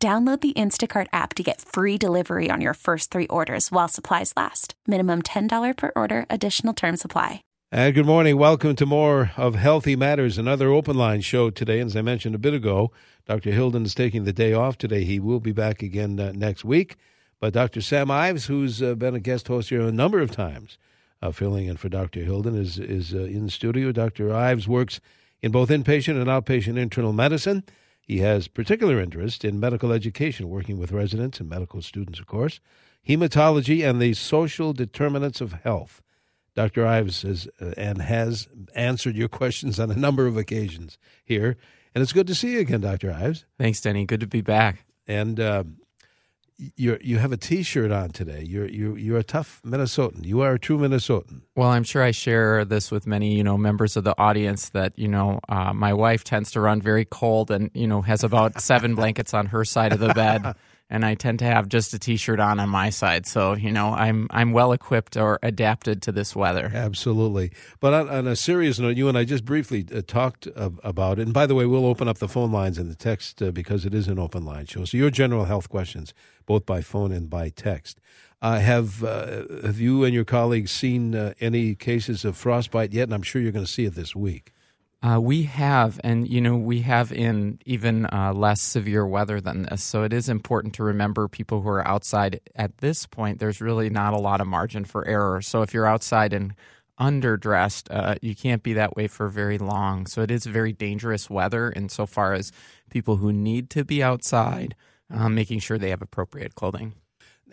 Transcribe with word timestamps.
Download 0.00 0.40
the 0.40 0.52
Instacart 0.52 1.08
app 1.12 1.34
to 1.34 1.42
get 1.42 1.60
free 1.60 1.98
delivery 1.98 2.50
on 2.52 2.60
your 2.60 2.74
first 2.74 3.10
three 3.10 3.26
orders 3.26 3.72
while 3.72 3.88
supplies 3.88 4.32
last. 4.36 4.74
Minimum 4.86 5.22
$10 5.22 5.76
per 5.76 5.90
order, 5.96 6.24
additional 6.30 6.72
term 6.72 6.96
supply. 6.96 7.42
And 7.72 7.92
good 7.96 8.06
morning. 8.06 8.38
Welcome 8.38 8.76
to 8.76 8.86
more 8.86 9.32
of 9.36 9.56
Healthy 9.56 9.96
Matters, 9.96 10.38
another 10.38 10.70
open 10.70 10.96
line 10.96 11.20
show 11.20 11.50
today. 11.50 11.80
As 11.80 11.96
I 11.96 12.02
mentioned 12.02 12.36
a 12.36 12.38
bit 12.38 12.54
ago, 12.54 12.92
Dr. 13.26 13.50
Hilden 13.50 13.84
is 13.84 13.92
taking 13.92 14.22
the 14.22 14.32
day 14.32 14.52
off 14.52 14.78
today. 14.78 15.02
He 15.02 15.18
will 15.18 15.40
be 15.40 15.50
back 15.50 15.82
again 15.82 16.20
uh, 16.20 16.30
next 16.32 16.64
week. 16.64 16.94
But 17.40 17.52
Dr. 17.52 17.80
Sam 17.80 18.08
Ives, 18.08 18.46
who's 18.46 18.80
uh, 18.80 18.94
been 18.94 19.16
a 19.16 19.20
guest 19.20 19.48
host 19.48 19.70
here 19.70 19.80
a 19.80 19.90
number 19.90 20.20
of 20.20 20.30
times, 20.30 20.78
uh, 21.20 21.32
filling 21.32 21.66
in 21.66 21.76
for 21.76 21.88
Dr. 21.88 22.20
Hilden, 22.20 22.54
is, 22.54 22.78
is 22.78 23.14
uh, 23.14 23.18
in 23.18 23.46
the 23.46 23.50
studio. 23.50 23.90
Dr. 23.90 24.32
Ives 24.32 24.68
works 24.68 25.00
in 25.42 25.50
both 25.50 25.70
inpatient 25.70 26.20
and 26.20 26.28
outpatient 26.28 26.78
internal 26.78 27.12
medicine. 27.12 27.64
He 28.08 28.20
has 28.20 28.48
particular 28.48 28.98
interest 28.98 29.44
in 29.44 29.60
medical 29.60 29.92
education, 29.92 30.48
working 30.48 30.78
with 30.78 30.92
residents 30.92 31.40
and 31.40 31.48
medical 31.48 31.82
students, 31.82 32.18
of 32.18 32.26
course, 32.26 32.58
hematology, 33.06 33.88
and 33.88 34.00
the 34.00 34.14
social 34.14 34.72
determinants 34.72 35.42
of 35.42 35.52
health. 35.52 36.00
Dr. 36.54 36.86
Ives 36.86 37.20
has, 37.20 37.48
uh, 37.60 37.72
and 37.76 38.00
has 38.00 38.48
answered 38.74 39.14
your 39.14 39.28
questions 39.28 39.78
on 39.78 39.90
a 39.90 39.94
number 39.94 40.26
of 40.26 40.38
occasions 40.38 40.96
here. 41.22 41.58
And 41.94 42.00
it's 42.00 42.14
good 42.14 42.26
to 42.28 42.34
see 42.34 42.52
you 42.52 42.60
again, 42.60 42.80
Dr. 42.80 43.12
Ives. 43.12 43.44
Thanks, 43.58 43.82
Denny. 43.82 44.06
Good 44.06 44.20
to 44.20 44.26
be 44.26 44.40
back. 44.40 44.86
And 45.06 45.38
uh, 45.38 45.64
you 46.76 46.98
you 47.00 47.18
have 47.18 47.32
a 47.32 47.36
T-shirt 47.36 47.92
on 47.92 48.10
today. 48.10 48.42
You're 48.42 48.66
you 48.66 48.96
you're 48.96 49.18
a 49.18 49.24
tough 49.24 49.60
Minnesotan. 49.64 50.24
You 50.24 50.40
are 50.40 50.54
a 50.54 50.58
true 50.58 50.78
Minnesotan. 50.78 51.42
Well, 51.54 51.68
I'm 51.68 51.84
sure 51.84 52.02
I 52.02 52.10
share 52.10 52.64
this 52.64 52.90
with 52.90 53.06
many 53.06 53.36
you 53.36 53.44
know 53.44 53.56
members 53.56 53.96
of 53.96 54.04
the 54.04 54.18
audience 54.18 54.70
that 54.70 54.98
you 54.98 55.08
know 55.08 55.40
uh, 55.48 55.72
my 55.72 55.92
wife 55.92 56.24
tends 56.24 56.50
to 56.52 56.60
run 56.60 56.82
very 56.82 57.04
cold 57.04 57.50
and 57.50 57.70
you 57.74 57.86
know 57.86 58.02
has 58.02 58.24
about 58.24 58.60
seven 58.60 58.94
blankets 58.94 59.34
on 59.34 59.46
her 59.46 59.64
side 59.64 59.92
of 59.92 60.00
the 60.00 60.12
bed. 60.14 60.54
and 60.90 61.04
I 61.04 61.14
tend 61.14 61.38
to 61.40 61.44
have 61.44 61.68
just 61.68 61.92
a 61.94 61.98
t-shirt 61.98 62.40
on 62.40 62.60
on 62.60 62.68
my 62.68 62.90
side. 62.90 63.26
So 63.26 63.54
you 63.54 63.70
know, 63.72 63.88
I'm 63.88 64.26
I'm 64.30 64.52
well 64.52 64.72
equipped 64.72 65.16
or 65.16 65.38
adapted 65.42 66.02
to 66.02 66.12
this 66.12 66.34
weather. 66.34 66.70
Absolutely. 66.72 67.52
But 67.80 67.94
on, 67.94 68.08
on 68.08 68.26
a 68.26 68.36
serious 68.36 68.78
note, 68.78 68.96
you 68.96 69.08
and 69.08 69.18
I 69.18 69.24
just 69.24 69.44
briefly 69.44 69.86
uh, 69.94 70.02
talked 70.06 70.48
about 70.56 71.18
it. 71.18 71.22
And 71.22 71.34
by 71.34 71.46
the 71.46 71.54
way, 71.54 71.66
we'll 71.66 71.86
open 71.86 72.08
up 72.08 72.18
the 72.18 72.28
phone 72.28 72.52
lines 72.52 72.78
and 72.78 72.90
the 72.90 72.96
text 72.96 73.42
uh, 73.42 73.50
because 73.50 73.84
it 73.84 73.94
is 73.94 74.08
an 74.08 74.18
open 74.18 74.44
line 74.44 74.66
show. 74.66 74.84
So 74.84 74.96
your 74.96 75.10
general 75.10 75.44
health 75.44 75.68
questions, 75.68 76.14
both 76.46 76.64
by 76.66 76.80
phone 76.80 77.12
and 77.12 77.28
by 77.28 77.50
text. 77.50 78.00
Uh, 78.40 78.60
have 78.60 79.02
uh, 79.02 79.42
have 79.64 79.80
you 79.80 80.04
and 80.04 80.14
your 80.14 80.24
colleagues 80.24 80.70
seen 80.70 81.14
uh, 81.14 81.34
any 81.40 81.74
cases 81.74 82.24
of 82.24 82.36
frostbite 82.36 82.92
yet? 82.92 83.04
And 83.04 83.14
I'm 83.14 83.22
sure 83.22 83.42
you're 83.42 83.52
going 83.52 83.64
to 83.64 83.70
see 83.70 83.84
it 83.84 83.94
this 83.94 84.14
week. 84.14 84.52
Uh, 85.00 85.20
we 85.20 85.44
have, 85.44 86.00
and 86.02 86.28
you 86.28 86.40
know, 86.40 86.56
we 86.56 86.80
have 86.80 87.12
in 87.12 87.58
even 87.64 88.06
uh, 88.06 88.32
less 88.34 88.60
severe 88.60 89.06
weather 89.06 89.40
than 89.40 89.62
this. 89.62 89.82
So 89.82 90.02
it 90.02 90.12
is 90.12 90.28
important 90.28 90.74
to 90.74 90.82
remember 90.82 91.28
people 91.28 91.62
who 91.62 91.68
are 91.68 91.86
outside 91.86 92.40
at 92.56 92.78
this 92.78 93.06
point. 93.06 93.38
There's 93.38 93.60
really 93.60 93.90
not 93.90 94.12
a 94.12 94.18
lot 94.18 94.40
of 94.40 94.48
margin 94.48 94.84
for 94.84 95.06
error. 95.06 95.40
So 95.40 95.62
if 95.62 95.72
you're 95.72 95.86
outside 95.86 96.32
and 96.32 96.52
underdressed, 96.98 97.94
uh, 97.94 98.16
you 98.20 98.34
can't 98.34 98.64
be 98.64 98.72
that 98.72 98.96
way 98.96 99.06
for 99.06 99.28
very 99.28 99.56
long. 99.56 100.06
So 100.06 100.22
it 100.22 100.32
is 100.32 100.46
very 100.46 100.72
dangerous 100.72 101.30
weather 101.30 101.72
insofar 101.76 102.34
as 102.34 102.50
people 102.90 103.16
who 103.16 103.32
need 103.32 103.70
to 103.70 103.84
be 103.84 104.02
outside, 104.02 104.74
uh, 105.14 105.28
making 105.28 105.60
sure 105.60 105.78
they 105.78 105.90
have 105.90 106.02
appropriate 106.02 106.56
clothing. 106.56 106.94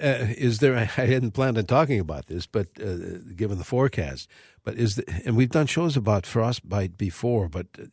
Uh, 0.01 0.27
is 0.37 0.59
there? 0.59 0.75
I 0.97 1.05
hadn't 1.05 1.31
planned 1.31 1.57
on 1.57 1.65
talking 1.65 1.99
about 1.99 2.27
this, 2.27 2.45
but 2.45 2.67
uh, 2.81 3.19
given 3.35 3.57
the 3.57 3.63
forecast, 3.63 4.29
but 4.63 4.75
is 4.75 4.95
the, 4.95 5.21
and 5.25 5.35
we've 5.35 5.51
done 5.51 5.67
shows 5.67 5.95
about 5.95 6.25
frostbite 6.25 6.97
before, 6.97 7.47
but 7.47 7.67
uh, 7.79 7.85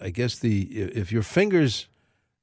I 0.00 0.10
guess 0.10 0.38
the 0.38 0.62
if 0.62 1.12
your 1.12 1.22
fingers, 1.22 1.88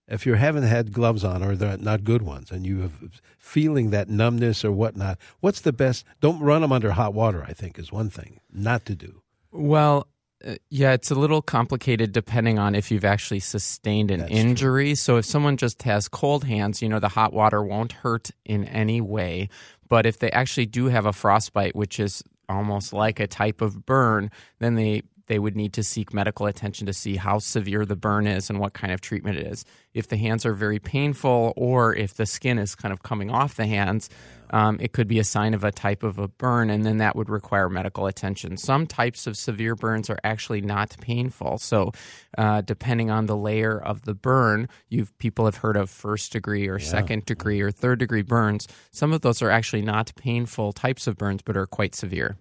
if 0.08 0.26
you 0.26 0.36
haven't 0.36 0.64
had 0.64 0.94
gloves 0.94 1.24
on 1.24 1.44
or 1.44 1.56
they're 1.56 1.78
not 1.78 2.04
good 2.04 2.22
ones, 2.22 2.52
and 2.52 2.66
you 2.66 2.82
have 2.82 3.22
feeling 3.38 3.90
that 3.90 4.10
numbness 4.10 4.64
or 4.64 4.72
whatnot, 4.72 5.18
what's 5.40 5.62
the 5.62 5.74
best? 5.74 6.06
Don't 6.22 6.40
run 6.40 6.62
them 6.62 6.72
under 6.72 6.92
hot 6.92 7.14
water. 7.14 7.44
I 7.48 7.54
think 7.54 7.78
is 7.78 7.92
one 7.92 8.10
thing 8.10 8.40
not 8.52 8.86
to 8.86 8.96
do. 8.96 9.22
Well, 9.52 10.08
uh, 10.46 10.56
yeah, 10.70 10.94
it's 10.94 11.12
a 11.12 11.16
little 11.16 11.42
complicated 11.42 12.12
depending 12.12 12.60
on 12.60 12.76
if 12.76 12.92
you've 12.92 13.06
actually 13.06 13.40
sustained 13.40 14.12
an 14.12 14.22
That's 14.22 14.32
injury. 14.32 14.90
True. 14.90 14.96
So 14.96 15.18
if 15.18 15.26
someone 15.26 15.58
just 15.58 15.84
has 15.84 16.08
cold 16.08 16.44
hands, 16.44 16.82
you 16.82 16.90
know, 16.90 17.00
the 17.00 17.10
hot 17.10 17.34
water 17.34 17.64
won't 17.64 17.92
hurt 17.92 18.32
in 18.46 18.66
any 18.66 19.02
way. 19.02 19.50
But 19.88 20.06
if 20.06 20.20
they 20.20 20.32
actually 20.32 20.68
do 20.68 20.86
have 20.86 21.06
a 21.06 21.14
frostbite, 21.14 21.76
which 21.76 22.00
is 22.00 22.24
almost 22.48 22.94
like 22.94 23.20
a 23.20 23.28
type 23.28 23.62
of 23.62 23.86
burn, 23.86 24.32
then 24.60 24.76
they 24.76 25.04
they 25.28 25.40
would 25.40 25.56
need 25.56 25.72
to 25.72 25.84
seek 25.84 26.14
medical 26.14 26.46
attention 26.46 26.86
to 26.88 26.94
see 26.94 27.16
how 27.16 27.40
severe 27.40 27.86
the 27.86 27.96
burn 27.96 28.28
is 28.28 28.50
and 28.50 28.60
what 28.60 28.74
kind 28.74 28.92
of 28.92 29.00
treatment 29.00 29.38
it 29.38 29.48
is. 29.48 29.64
If 29.94 30.10
the 30.10 30.18
hands 30.18 30.46
are 30.46 30.54
very 30.54 30.78
painful 30.78 31.54
or 31.56 31.96
if 31.96 32.16
the 32.16 32.26
skin 32.26 32.60
is 32.60 32.76
kind 32.76 32.92
of 32.92 33.02
coming 33.04 33.32
off 33.32 33.56
the 33.56 33.66
hands, 33.66 34.10
um, 34.52 34.78
it 34.80 34.94
could 34.94 35.08
be 35.08 35.20
a 35.20 35.24
sign 35.24 35.54
of 35.54 35.64
a 35.64 35.72
type 35.72 36.04
of 36.04 36.20
a 36.20 36.28
burn, 36.28 36.70
and 36.70 36.86
then 36.86 36.98
that 36.98 37.16
would 37.16 37.30
require 37.30 37.70
medical 37.70 38.06
attention. 38.06 38.58
Some 38.58 38.86
types 38.86 39.28
of 39.28 39.38
severe 39.38 39.76
burns 39.76 40.10
are 40.10 40.20
actually 40.24 40.62
not 40.62 40.96
painful. 41.02 41.58
So, 41.58 41.92
uh, 42.38 42.62
depending 42.62 43.10
on 43.10 43.26
the 43.26 43.38
layer 43.38 43.80
of 43.82 44.04
the 44.04 44.14
burn, 44.14 44.70
you 44.90 45.08
people 45.18 45.46
have 45.46 45.58
heard 45.58 45.78
of 45.78 45.90
first 45.90 46.32
degree 46.32 46.68
or 46.68 46.80
yeah. 46.80 46.86
second 46.86 47.26
degree 47.26 47.62
or 47.62 47.72
third 47.72 48.00
degree 48.00 48.22
burns. 48.22 48.68
Some 48.92 49.14
of 49.14 49.22
those 49.22 49.42
are 49.42 49.50
actually 49.50 49.82
not 49.82 50.14
painful 50.16 50.74
types 50.74 51.08
of 51.08 51.18
burns, 51.18 51.42
but 51.42 51.58
are 51.58 51.68
quite 51.68 51.96
severe. 51.96 52.38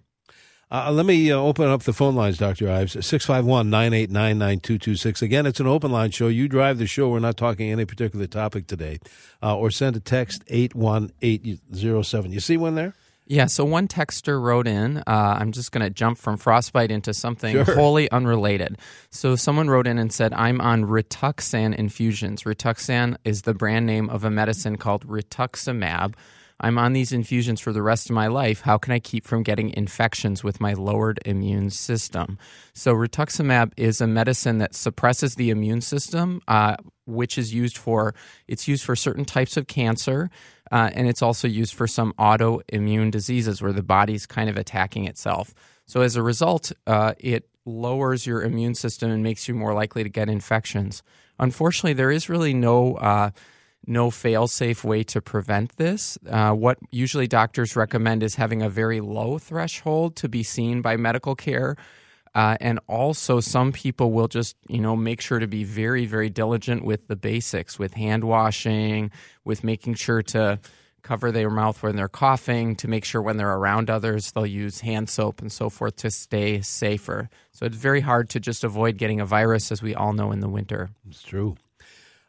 Uh, 0.71 0.89
let 0.89 1.05
me 1.05 1.29
uh, 1.29 1.35
open 1.35 1.67
up 1.67 1.83
the 1.83 1.91
phone 1.91 2.15
lines, 2.15 2.37
Dr. 2.37 2.69
Ives. 2.69 2.93
651 2.93 3.69
989 3.69 4.37
9226. 4.37 5.21
Again, 5.21 5.45
it's 5.45 5.59
an 5.59 5.67
open 5.67 5.91
line 5.91 6.11
show. 6.11 6.29
You 6.29 6.47
drive 6.47 6.77
the 6.77 6.87
show. 6.87 7.09
We're 7.09 7.19
not 7.19 7.35
talking 7.35 7.69
any 7.69 7.83
particular 7.83 8.25
topic 8.25 8.67
today. 8.67 8.99
Uh, 9.43 9.57
or 9.57 9.69
send 9.69 9.97
a 9.97 9.99
text 9.99 10.43
81807. 10.47 12.31
You 12.31 12.39
see 12.39 12.55
one 12.55 12.75
there? 12.75 12.93
Yeah, 13.27 13.47
so 13.47 13.65
one 13.65 13.89
texter 13.89 14.41
wrote 14.41 14.65
in. 14.65 14.99
Uh, 14.99 15.37
I'm 15.39 15.51
just 15.51 15.73
going 15.73 15.83
to 15.83 15.89
jump 15.89 16.17
from 16.17 16.37
frostbite 16.37 16.89
into 16.89 17.13
something 17.13 17.53
sure. 17.53 17.75
wholly 17.75 18.09
unrelated. 18.11 18.77
So 19.09 19.35
someone 19.35 19.69
wrote 19.69 19.87
in 19.87 19.97
and 19.97 20.11
said, 20.11 20.33
I'm 20.33 20.61
on 20.61 20.85
Rituxan 20.85 21.75
infusions. 21.75 22.43
Rituxan 22.43 23.17
is 23.25 23.41
the 23.41 23.53
brand 23.53 23.85
name 23.85 24.09
of 24.09 24.23
a 24.23 24.29
medicine 24.29 24.77
called 24.77 25.05
rituximab 25.05 26.13
I'm 26.61 26.77
on 26.77 26.93
these 26.93 27.11
infusions 27.11 27.59
for 27.59 27.73
the 27.73 27.81
rest 27.81 28.09
of 28.09 28.13
my 28.13 28.27
life. 28.27 28.61
How 28.61 28.77
can 28.77 28.93
I 28.93 28.99
keep 28.99 29.25
from 29.25 29.41
getting 29.41 29.71
infections 29.75 30.43
with 30.43 30.61
my 30.61 30.73
lowered 30.73 31.19
immune 31.25 31.71
system? 31.71 32.37
So, 32.73 32.93
rituximab 32.93 33.73
is 33.77 33.99
a 33.99 34.07
medicine 34.07 34.59
that 34.59 34.75
suppresses 34.75 35.35
the 35.35 35.49
immune 35.49 35.81
system, 35.81 36.41
uh, 36.47 36.75
which 37.05 37.37
is 37.37 37.53
used 37.53 37.77
for 37.77 38.13
it's 38.47 38.67
used 38.67 38.85
for 38.85 38.95
certain 38.95 39.25
types 39.25 39.57
of 39.57 39.67
cancer, 39.67 40.29
uh, 40.71 40.91
and 40.93 41.07
it's 41.07 41.23
also 41.23 41.47
used 41.47 41.73
for 41.73 41.87
some 41.87 42.13
autoimmune 42.13 43.09
diseases 43.09 43.61
where 43.61 43.73
the 43.73 43.83
body's 43.83 44.27
kind 44.27 44.49
of 44.49 44.55
attacking 44.55 45.05
itself. 45.05 45.55
So, 45.87 46.01
as 46.01 46.15
a 46.15 46.21
result, 46.21 46.71
uh, 46.85 47.15
it 47.17 47.49
lowers 47.65 48.27
your 48.27 48.43
immune 48.43 48.75
system 48.75 49.09
and 49.09 49.23
makes 49.23 49.47
you 49.47 49.55
more 49.55 49.73
likely 49.73 50.03
to 50.03 50.09
get 50.09 50.29
infections. 50.29 51.01
Unfortunately, 51.39 51.93
there 51.93 52.11
is 52.11 52.29
really 52.29 52.53
no 52.53 52.95
uh, 52.95 53.31
no 53.87 54.11
fail 54.11 54.47
safe 54.47 54.83
way 54.83 55.03
to 55.03 55.21
prevent 55.21 55.75
this. 55.77 56.17
Uh, 56.29 56.53
what 56.53 56.77
usually 56.91 57.27
doctors 57.27 57.75
recommend 57.75 58.23
is 58.23 58.35
having 58.35 58.61
a 58.61 58.69
very 58.69 59.01
low 59.01 59.37
threshold 59.37 60.15
to 60.17 60.29
be 60.29 60.43
seen 60.43 60.81
by 60.81 60.97
medical 60.97 61.35
care. 61.35 61.75
Uh, 62.33 62.55
and 62.61 62.79
also, 62.87 63.41
some 63.41 63.73
people 63.73 64.13
will 64.13 64.29
just, 64.29 64.55
you 64.69 64.79
know, 64.79 64.95
make 64.95 65.19
sure 65.19 65.39
to 65.39 65.47
be 65.47 65.65
very, 65.65 66.05
very 66.05 66.29
diligent 66.29 66.85
with 66.85 67.07
the 67.07 67.15
basics, 67.15 67.77
with 67.77 67.93
hand 67.93 68.23
washing, 68.23 69.11
with 69.43 69.65
making 69.65 69.95
sure 69.95 70.21
to 70.21 70.57
cover 71.01 71.31
their 71.31 71.49
mouth 71.49 71.81
when 71.83 71.95
they're 71.95 72.07
coughing, 72.07 72.75
to 72.75 72.87
make 72.87 73.03
sure 73.03 73.21
when 73.21 73.35
they're 73.35 73.57
around 73.57 73.89
others, 73.89 74.31
they'll 74.31 74.45
use 74.45 74.79
hand 74.79 75.09
soap 75.09 75.41
and 75.41 75.51
so 75.51 75.69
forth 75.69 75.95
to 75.97 76.09
stay 76.09 76.61
safer. 76.61 77.29
So 77.51 77.65
it's 77.65 77.75
very 77.75 78.01
hard 78.01 78.29
to 78.29 78.39
just 78.39 78.63
avoid 78.63 78.97
getting 78.97 79.19
a 79.19 79.25
virus, 79.25 79.71
as 79.71 79.81
we 79.81 79.93
all 79.93 80.13
know 80.13 80.31
in 80.31 80.39
the 80.39 80.47
winter. 80.47 80.91
It's 81.09 81.23
true. 81.23 81.57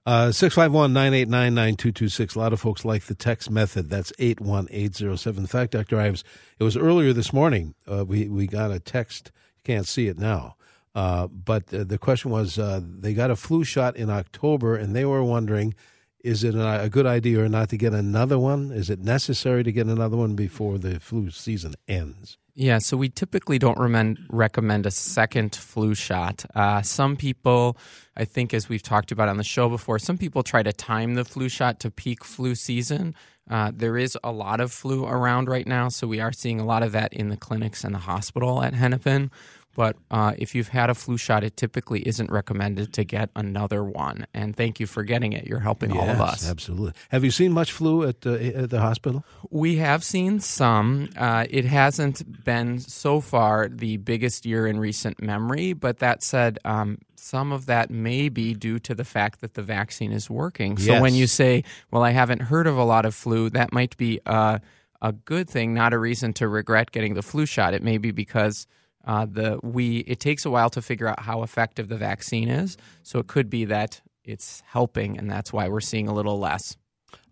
Uh, 0.05 0.33
651 0.33 0.93
989 0.93 1.55
9226. 1.55 2.35
A 2.35 2.39
lot 2.39 2.53
of 2.53 2.61
folks 2.61 2.85
like 2.85 3.05
the 3.05 3.15
text 3.15 3.51
method. 3.51 3.89
That's 3.89 4.13
81807. 4.19 5.43
In 5.43 5.47
fact, 5.47 5.73
Dr. 5.73 6.01
Ives, 6.01 6.25
it 6.59 6.65
was 6.65 6.77
earlier 6.77 7.13
this 7.13 7.33
morning. 7.33 7.75
Uh, 7.91 8.05
we, 8.05 8.29
we 8.29 8.49
got 8.49 8.73
a 8.73 8.81
text. 8.81 9.31
You 9.59 9.63
can't 9.75 9.87
see 9.87 10.09
it 10.09 10.19
now. 10.19 10.57
Uh, 10.95 11.29
but 11.29 11.73
uh, 11.73 11.85
the 11.85 11.99
question 11.99 12.31
was 12.31 12.59
uh, 12.59 12.81
they 12.83 13.15
got 13.15 13.31
a 13.31 13.37
flu 13.37 13.63
shot 13.65 13.97
in 13.97 14.11
October 14.11 14.75
and 14.77 14.95
they 14.95 15.05
were 15.05 15.25
wondering 15.25 15.75
is 16.23 16.45
it 16.45 16.55
a 16.55 16.89
good 16.89 17.07
idea 17.07 17.43
or 17.43 17.49
not 17.49 17.69
to 17.71 17.77
get 17.77 17.93
another 17.93 18.39
one? 18.39 18.71
Is 18.71 18.89
it 18.91 19.01
necessary 19.01 19.65
to 19.65 19.73
get 19.73 19.87
another 19.89 20.17
one 20.17 20.37
before 20.37 20.79
the 20.79 21.01
flu 21.01 21.31
season 21.31 21.75
ends? 21.89 22.39
Yeah, 22.55 22.79
so 22.79 22.99
we 22.99 23.09
typically 23.09 23.59
don't 23.59 23.79
recommend 24.29 24.85
a 24.85 24.91
second 24.91 25.57
flu 25.57 25.95
shot. 25.95 26.45
Uh, 26.55 26.83
some 26.83 27.17
people, 27.17 27.79
I 28.15 28.27
think, 28.27 28.53
as 28.53 28.69
we've 28.69 28.83
talked 28.83 29.11
about 29.11 29.31
on 29.31 29.39
the 29.39 29.45
show 29.45 29.71
before, 29.71 29.99
some 29.99 30.19
people 30.19 30.43
try 30.43 30.63
to 30.63 30.73
time 30.73 31.15
the 31.15 31.25
flu 31.25 31.49
shot 31.49 31.81
to 31.81 31.91
peak 31.91 32.23
flu 32.25 32.55
season. 32.55 33.15
Uh, 33.51 33.73
there 33.75 33.97
is 33.97 34.19
a 34.23 34.31
lot 34.31 34.61
of 34.61 34.71
flu 34.71 35.07
around 35.07 35.49
right 35.49 35.67
now, 35.67 35.89
so 35.89 36.07
we 36.07 36.21
are 36.21 36.33
seeing 36.33 36.61
a 36.61 36.65
lot 36.65 36.83
of 36.83 36.93
that 36.93 37.15
in 37.15 37.31
the 37.31 37.39
clinics 37.39 37.85
and 37.85 37.95
the 37.95 38.01
hospital 38.01 38.63
at 38.63 38.75
Hennepin. 38.75 39.31
But 39.75 39.97
uh, 40.11 40.33
if 40.37 40.55
you've 40.55 40.69
had 40.69 40.91
a 40.91 40.95
flu 40.95 41.17
shot, 41.17 41.45
it 41.45 41.57
typically 41.57 42.07
isn't 42.07 42.31
recommended 42.31 42.93
to 42.95 43.05
get 43.05 43.31
another 43.35 43.83
one. 43.83 44.27
And 44.35 44.55
thank 44.55 44.81
you 44.81 44.87
for 44.87 45.03
getting 45.03 45.33
it. 45.33 45.47
You're 45.47 45.61
helping 45.61 45.95
yes, 45.95 46.01
all 46.01 46.11
of 46.11 46.21
us. 46.21 46.49
Absolutely. 46.49 46.93
Have 47.11 47.25
you 47.25 47.31
seen 47.31 47.53
much 47.53 47.73
flu 47.73 48.07
at, 48.07 48.27
uh, 48.27 48.33
at 48.33 48.71
the 48.71 48.81
hospital? 48.81 49.25
We 49.51 49.77
have 49.77 50.05
seen 50.05 50.41
some. 50.41 51.09
Uh, 51.17 51.47
it 51.49 51.65
hasn't 51.65 52.45
been 52.45 52.81
so 52.81 53.21
far 53.21 53.69
the 53.69 53.97
biggest 53.97 54.45
year 54.45 54.67
in 54.67 54.79
recent 54.79 55.23
memory. 55.23 55.73
But 55.73 56.01
that 56.01 56.23
said, 56.23 56.59
um, 56.65 56.99
some 57.17 57.53
of 57.53 57.67
that 57.67 57.91
may 57.91 58.29
be 58.29 58.53
due 58.55 58.79
to 58.81 58.95
the 58.95 59.05
fact 59.05 59.41
that 59.41 59.55
the 59.55 59.63
vaccine 59.63 60.13
is 60.13 60.29
working. 60.29 60.77
So 60.77 60.93
yes. 60.93 61.03
when 61.03 61.15
you 61.15 61.27
say, 61.27 61.65
well, 61.91 62.03
I 62.03 62.11
haven't 62.11 62.43
heard 62.43 62.67
of 62.67 62.77
a 62.77 62.85
lot 62.85 63.07
of 63.07 63.15
flu, 63.15 63.49
that 63.51 63.73
might 63.73 63.97
be 63.97 64.21
a, 64.27 64.61
a 65.01 65.13
good 65.13 65.49
thing, 65.49 65.73
not 65.73 65.93
a 65.93 65.99
reason 65.99 66.33
to 66.35 66.49
regret 66.49 66.91
getting 66.91 67.15
the 67.15 67.23
flu 67.23 67.47
shot. 67.47 67.75
It 67.75 67.83
may 67.83 67.97
be 67.97 68.11
because 68.11 68.67
uh, 69.05 69.27
the 69.27 69.59
we 69.63 69.99
it 69.99 70.21
takes 70.21 70.45
a 70.45 70.51
while 70.51 70.71
to 70.71 70.83
figure 70.83 71.09
out 71.09 71.21
how 71.21 71.43
effective 71.43 71.89
the 71.89 71.97
vaccine 71.97 72.49
is, 72.49 72.77
so 73.03 73.19
it 73.19 73.27
could 73.27 73.51
be 73.51 73.65
that 73.67 74.01
it's 74.25 74.63
helping, 74.67 75.19
and 75.19 75.31
that's 75.31 75.53
why 75.53 75.69
we're 75.69 75.81
seeing 75.81 76.09
a 76.09 76.15
little 76.15 76.39
less. 76.39 76.77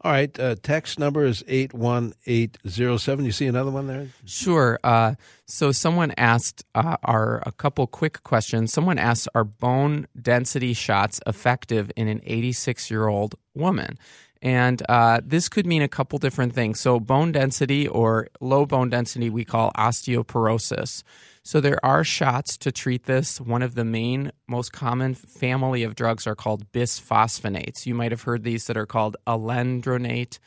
All 0.02 0.12
right, 0.12 0.38
uh, 0.40 0.56
text 0.62 0.98
number 0.98 1.24
is 1.24 1.44
eight 1.46 1.74
one 1.74 2.14
eight 2.26 2.56
zero 2.66 2.96
seven. 2.96 3.26
You 3.26 3.32
see 3.32 3.46
another 3.46 3.70
one 3.70 3.86
there? 3.86 4.08
Sure. 4.24 4.78
Uh, 4.82 5.14
so 5.46 5.72
someone 5.72 6.14
asked 6.16 6.64
uh, 6.74 6.96
are 7.02 7.42
a 7.44 7.52
couple 7.52 7.86
quick 7.86 8.22
questions. 8.22 8.72
Someone 8.72 8.98
asked, 8.98 9.28
"Are 9.34 9.44
bone 9.44 10.06
density 10.20 10.72
shots 10.72 11.20
effective 11.26 11.92
in 11.96 12.08
an 12.08 12.22
86 12.24 12.90
year 12.90 13.08
old 13.08 13.34
woman?" 13.54 13.98
And 14.42 14.82
uh, 14.88 15.20
this 15.22 15.48
could 15.48 15.66
mean 15.66 15.82
a 15.82 15.88
couple 15.88 16.18
different 16.18 16.54
things. 16.54 16.80
So, 16.80 16.98
bone 16.98 17.32
density 17.32 17.86
or 17.86 18.28
low 18.40 18.64
bone 18.64 18.88
density, 18.88 19.28
we 19.28 19.44
call 19.44 19.70
osteoporosis. 19.72 21.02
So 21.42 21.60
there 21.60 21.84
are 21.84 22.04
shots 22.04 22.56
to 22.58 22.70
treat 22.70 23.04
this. 23.04 23.40
One 23.40 23.62
of 23.62 23.74
the 23.74 23.84
main, 23.84 24.30
most 24.46 24.72
common 24.72 25.14
family 25.14 25.82
of 25.82 25.94
drugs 25.94 26.26
are 26.26 26.34
called 26.34 26.70
bisphosphonates. 26.72 27.86
You 27.86 27.94
might 27.94 28.12
have 28.12 28.22
heard 28.22 28.44
these 28.44 28.66
that 28.66 28.76
are 28.76 28.86
called 28.86 29.16
alendronate 29.26 30.38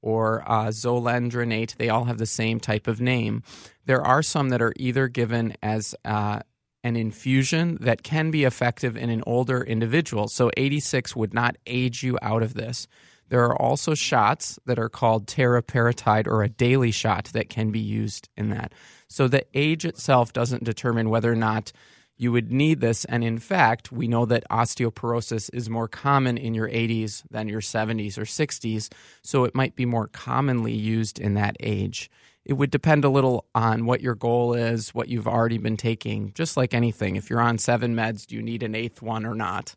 or 0.00 0.42
uh, 0.50 0.68
zoledronate. 0.68 1.76
They 1.76 1.90
all 1.90 2.04
have 2.04 2.18
the 2.18 2.26
same 2.26 2.60
type 2.60 2.86
of 2.86 3.00
name. 3.00 3.42
There 3.84 4.02
are 4.02 4.22
some 4.22 4.48
that 4.48 4.62
are 4.62 4.72
either 4.76 5.08
given 5.08 5.54
as 5.62 5.94
uh, 6.04 6.40
an 6.82 6.96
infusion 6.96 7.76
that 7.82 8.02
can 8.02 8.30
be 8.30 8.44
effective 8.44 8.96
in 8.96 9.10
an 9.10 9.22
older 9.26 9.62
individual. 9.62 10.28
So 10.28 10.50
86 10.56 11.14
would 11.14 11.34
not 11.34 11.56
age 11.66 12.02
you 12.02 12.18
out 12.22 12.42
of 12.42 12.54
this. 12.54 12.88
There 13.28 13.44
are 13.44 13.60
also 13.60 13.94
shots 13.94 14.58
that 14.66 14.78
are 14.78 14.88
called 14.88 15.26
teriparatide 15.26 16.26
or 16.26 16.42
a 16.42 16.48
daily 16.48 16.90
shot 16.90 17.30
that 17.32 17.48
can 17.48 17.70
be 17.70 17.80
used 17.80 18.28
in 18.36 18.50
that. 18.50 18.72
So 19.08 19.28
the 19.28 19.44
age 19.54 19.84
itself 19.84 20.32
doesn't 20.32 20.64
determine 20.64 21.10
whether 21.10 21.30
or 21.32 21.36
not 21.36 21.72
you 22.18 22.32
would 22.32 22.50
need 22.50 22.80
this. 22.80 23.04
And 23.04 23.22
in 23.22 23.38
fact, 23.38 23.92
we 23.92 24.08
know 24.08 24.26
that 24.26 24.48
osteoporosis 24.50 25.50
is 25.52 25.70
more 25.70 25.88
common 25.88 26.36
in 26.36 26.52
your 26.52 26.68
80s 26.68 27.22
than 27.30 27.48
your 27.48 27.60
70s 27.60 28.18
or 28.18 28.22
60s. 28.22 28.92
So 29.22 29.44
it 29.44 29.54
might 29.54 29.76
be 29.76 29.86
more 29.86 30.08
commonly 30.08 30.72
used 30.74 31.20
in 31.20 31.34
that 31.34 31.56
age. 31.60 32.10
It 32.44 32.54
would 32.54 32.70
depend 32.70 33.04
a 33.04 33.10
little 33.10 33.46
on 33.54 33.84
what 33.84 34.00
your 34.00 34.14
goal 34.14 34.54
is, 34.54 34.94
what 34.94 35.08
you've 35.08 35.28
already 35.28 35.58
been 35.58 35.76
taking, 35.76 36.32
just 36.34 36.56
like 36.56 36.74
anything. 36.74 37.16
If 37.16 37.30
you're 37.30 37.40
on 37.40 37.58
seven 37.58 37.94
meds, 37.94 38.26
do 38.26 38.34
you 38.34 38.42
need 38.42 38.62
an 38.62 38.74
eighth 38.74 39.00
one 39.00 39.24
or 39.24 39.34
not? 39.34 39.76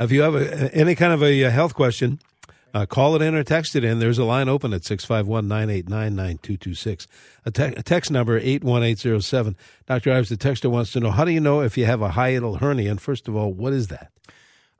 If 0.00 0.12
you 0.12 0.22
have 0.22 0.36
a, 0.36 0.74
any 0.74 0.94
kind 0.94 1.12
of 1.12 1.22
a 1.22 1.44
uh, 1.44 1.50
health 1.50 1.74
question, 1.74 2.20
uh, 2.74 2.86
call 2.86 3.16
it 3.16 3.22
in 3.22 3.34
or 3.34 3.42
text 3.42 3.74
it 3.76 3.84
in. 3.84 3.98
There's 3.98 4.18
a 4.18 4.24
line 4.24 4.48
open 4.48 4.72
at 4.72 4.84
651 4.84 5.48
989 5.48 6.14
9226. 6.14 7.06
A 7.44 7.50
text 7.50 8.10
number 8.10 8.36
81807. 8.36 9.56
Dr. 9.86 10.12
Ives, 10.12 10.28
the 10.28 10.36
texter 10.36 10.70
wants 10.70 10.92
to 10.92 11.00
know 11.00 11.10
how 11.10 11.24
do 11.24 11.32
you 11.32 11.40
know 11.40 11.60
if 11.60 11.78
you 11.78 11.86
have 11.86 12.02
a 12.02 12.10
hiatal 12.10 12.60
hernia? 12.60 12.90
And 12.90 13.00
first 13.00 13.28
of 13.28 13.36
all, 13.36 13.52
what 13.52 13.72
is 13.72 13.88
that? 13.88 14.12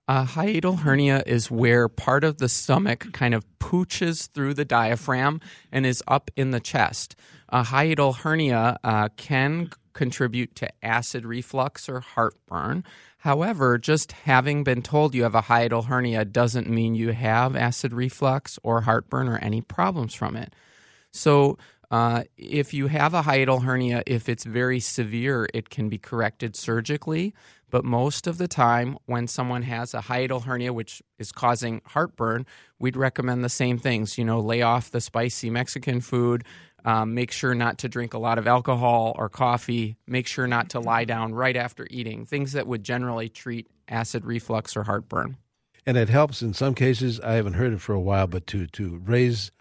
A 0.06 0.24
hiatal 0.24 0.80
hernia 0.80 1.22
is 1.26 1.50
where 1.50 1.86
part 1.86 2.24
of 2.24 2.38
the 2.38 2.48
stomach 2.48 3.12
kind 3.12 3.34
of 3.34 3.44
pooches 3.58 4.30
through 4.30 4.54
the 4.54 4.64
diaphragm 4.64 5.40
and 5.70 5.84
is 5.84 6.02
up 6.08 6.30
in 6.34 6.50
the 6.50 6.60
chest. 6.60 7.14
A 7.50 7.62
hiatal 7.62 8.16
hernia 8.16 8.78
uh, 8.82 9.10
can 9.16 9.70
contribute 9.92 10.54
to 10.54 10.68
acid 10.82 11.26
reflux 11.26 11.88
or 11.88 12.00
heartburn. 12.00 12.84
However, 13.18 13.78
just 13.78 14.12
having 14.12 14.62
been 14.62 14.82
told 14.82 15.14
you 15.14 15.24
have 15.24 15.34
a 15.34 15.42
hiatal 15.42 15.86
hernia 15.86 16.24
doesn't 16.24 16.70
mean 16.70 16.94
you 16.94 17.12
have 17.12 17.56
acid 17.56 17.92
reflux 17.92 18.58
or 18.62 18.82
heartburn 18.82 19.28
or 19.28 19.38
any 19.38 19.60
problems 19.60 20.14
from 20.14 20.36
it. 20.36 20.54
So, 21.12 21.58
uh, 21.90 22.24
if 22.36 22.74
you 22.74 22.88
have 22.88 23.14
a 23.14 23.22
hiatal 23.22 23.62
hernia, 23.62 24.02
if 24.06 24.28
it's 24.28 24.44
very 24.44 24.78
severe, 24.78 25.48
it 25.54 25.70
can 25.70 25.88
be 25.88 25.98
corrected 25.98 26.54
surgically. 26.54 27.34
But 27.70 27.84
most 27.84 28.26
of 28.26 28.38
the 28.38 28.48
time, 28.48 28.98
when 29.06 29.26
someone 29.26 29.62
has 29.62 29.94
a 29.94 30.00
hiatal 30.00 30.44
hernia, 30.44 30.72
which 30.72 31.02
is 31.18 31.32
causing 31.32 31.80
heartburn, 31.86 32.46
we'd 32.78 32.96
recommend 32.96 33.42
the 33.42 33.48
same 33.48 33.78
things. 33.78 34.18
You 34.18 34.24
know, 34.24 34.38
lay 34.38 34.62
off 34.62 34.90
the 34.90 35.00
spicy 35.00 35.50
Mexican 35.50 36.00
food, 36.00 36.44
um, 36.88 37.12
make 37.12 37.30
sure 37.32 37.54
not 37.54 37.76
to 37.78 37.88
drink 37.88 38.14
a 38.14 38.18
lot 38.18 38.38
of 38.38 38.46
alcohol 38.46 39.14
or 39.18 39.28
coffee. 39.28 39.98
Make 40.06 40.26
sure 40.26 40.46
not 40.46 40.70
to 40.70 40.80
lie 40.80 41.04
down 41.04 41.34
right 41.34 41.54
after 41.54 41.86
eating. 41.90 42.24
Things 42.24 42.52
that 42.52 42.66
would 42.66 42.82
generally 42.82 43.28
treat 43.28 43.66
acid 43.88 44.24
reflux 44.24 44.74
or 44.74 44.84
heartburn. 44.84 45.36
And 45.84 45.98
it 45.98 46.08
helps 46.08 46.40
in 46.40 46.54
some 46.54 46.74
cases. 46.74 47.20
I 47.20 47.34
haven't 47.34 47.54
heard 47.54 47.74
it 47.74 47.82
for 47.82 47.94
a 47.94 48.00
while, 48.00 48.26
but 48.26 48.46
to 48.48 48.66
to 48.68 49.02
raise 49.04 49.52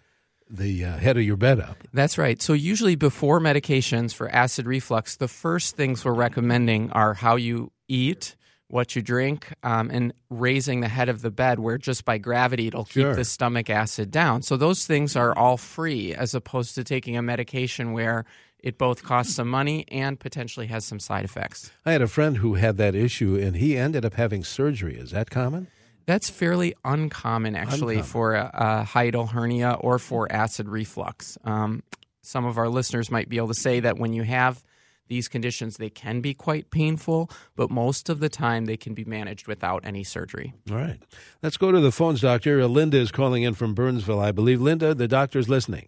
the 0.49 0.85
uh, 0.85 0.97
head 0.97 1.17
of 1.17 1.23
your 1.23 1.35
bed 1.35 1.59
up. 1.59 1.75
That's 1.91 2.17
right. 2.17 2.41
So 2.41 2.53
usually 2.53 2.95
before 2.95 3.41
medications 3.41 4.13
for 4.13 4.29
acid 4.29 4.65
reflux, 4.65 5.17
the 5.17 5.27
first 5.27 5.75
things 5.75 6.05
we're 6.05 6.13
recommending 6.13 6.91
are 6.93 7.13
how 7.13 7.35
you 7.35 7.73
eat 7.89 8.36
what 8.69 8.95
you 8.95 9.01
drink, 9.01 9.53
um, 9.63 9.89
and 9.91 10.13
raising 10.29 10.81
the 10.81 10.87
head 10.87 11.09
of 11.09 11.21
the 11.21 11.31
bed, 11.31 11.59
where 11.59 11.77
just 11.77 12.03
by 12.03 12.17
gravity 12.17 12.67
it'll 12.67 12.85
keep 12.85 13.15
the 13.15 13.23
stomach 13.23 13.69
acid 13.69 14.11
down. 14.11 14.41
So 14.41 14.57
those 14.57 14.85
things 14.85 15.15
are 15.15 15.37
all 15.37 15.57
free, 15.57 16.13
as 16.13 16.35
opposed 16.35 16.75
to 16.75 16.83
taking 16.83 17.15
a 17.15 17.21
medication 17.21 17.93
where 17.93 18.25
it 18.59 18.77
both 18.77 19.03
costs 19.03 19.35
some 19.35 19.49
money 19.49 19.85
and 19.89 20.19
potentially 20.19 20.67
has 20.67 20.83
some 20.83 20.99
side 20.99 21.23
effects. 21.23 21.71
I 21.85 21.91
had 21.91 22.01
a 22.01 22.07
friend 22.07 22.37
who 22.37 22.55
had 22.55 22.77
that 22.77 22.95
issue, 22.95 23.37
and 23.37 23.55
he 23.55 23.77
ended 23.77 24.03
up 24.03 24.15
having 24.15 24.43
surgery. 24.43 24.97
Is 24.97 25.11
that 25.11 25.29
common? 25.29 25.67
That's 26.05 26.29
fairly 26.29 26.73
uncommon, 26.83 27.55
actually, 27.55 27.95
uncommon. 27.95 28.11
for 28.11 28.35
a, 28.35 28.51
a, 28.53 28.85
hiatal 28.85 29.29
hernia 29.29 29.77
or 29.79 29.99
for 29.99 30.31
acid 30.31 30.69
reflux. 30.69 31.37
Um, 31.43 31.83
some 32.21 32.45
of 32.45 32.57
our 32.57 32.69
listeners 32.69 33.11
might 33.11 33.29
be 33.29 33.37
able 33.37 33.49
to 33.49 33.53
say 33.53 33.81
that 33.81 33.97
when 33.97 34.13
you 34.13 34.23
have 34.23 34.63
these 35.07 35.27
conditions, 35.27 35.77
they 35.77 35.89
can 35.89 36.21
be 36.21 36.33
quite 36.33 36.69
painful, 36.69 37.29
but 37.55 37.69
most 37.69 38.09
of 38.09 38.19
the 38.19 38.29
time 38.29 38.65
they 38.65 38.77
can 38.77 38.93
be 38.93 39.05
managed 39.05 39.47
without 39.47 39.85
any 39.85 40.03
surgery. 40.03 40.53
All 40.69 40.77
right. 40.77 40.99
Let's 41.41 41.57
go 41.57 41.71
to 41.71 41.79
the 41.79 41.91
phones, 41.91 42.21
doctor. 42.21 42.61
Uh, 42.61 42.67
Linda 42.67 42.97
is 42.97 43.11
calling 43.11 43.43
in 43.43 43.53
from 43.53 43.73
Burnsville, 43.73 44.19
I 44.19 44.31
believe. 44.31 44.61
Linda, 44.61 44.93
the 44.93 45.07
doctor's 45.07 45.49
listening. 45.49 45.87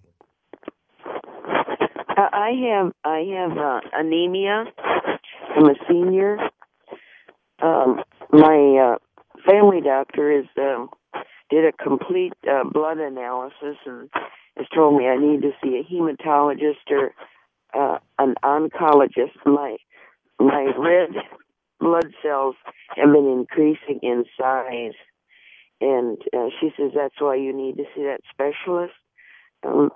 Uh, 1.06 2.28
I 2.34 2.52
have 2.68 2.92
I 3.06 3.20
have 3.38 3.58
uh, 3.58 3.80
anemia. 3.94 4.66
I'm 5.56 5.66
a 5.66 5.76
senior. 5.88 6.38
Um, 7.62 8.02
my 8.32 8.96
uh, 8.96 8.98
family 9.50 9.82
doctor 9.82 10.32
is 10.32 10.46
um, 10.58 10.90
did 11.50 11.66
a 11.66 11.72
complete 11.72 12.34
uh, 12.50 12.64
blood 12.70 12.98
analysis 12.98 13.78
and 13.86 14.10
has 14.58 14.68
told 14.74 14.98
me 14.98 15.08
I 15.08 15.18
need 15.18 15.42
to 15.42 15.52
see 15.64 15.80
a 15.80 15.84
hematologist 15.84 16.92
or 16.92 17.14
uh, 17.74 18.00
an 18.18 18.36
oncologist. 18.44 19.36
My 19.46 19.78
my 20.40 20.72
red 20.78 21.10
blood 21.80 22.14
cells 22.24 22.56
have 22.96 23.12
been 23.12 23.28
increasing 23.28 24.00
in 24.02 24.26
size, 24.40 24.94
and 25.82 26.18
uh, 26.36 26.50
she 26.60 26.72
says 26.78 26.92
that's 26.96 27.20
why 27.20 27.36
you 27.36 27.56
need 27.56 27.78
to 27.78 27.84
see 27.96 28.04
that 28.04 28.22
specialist. 28.32 28.94
Um, 29.64 29.92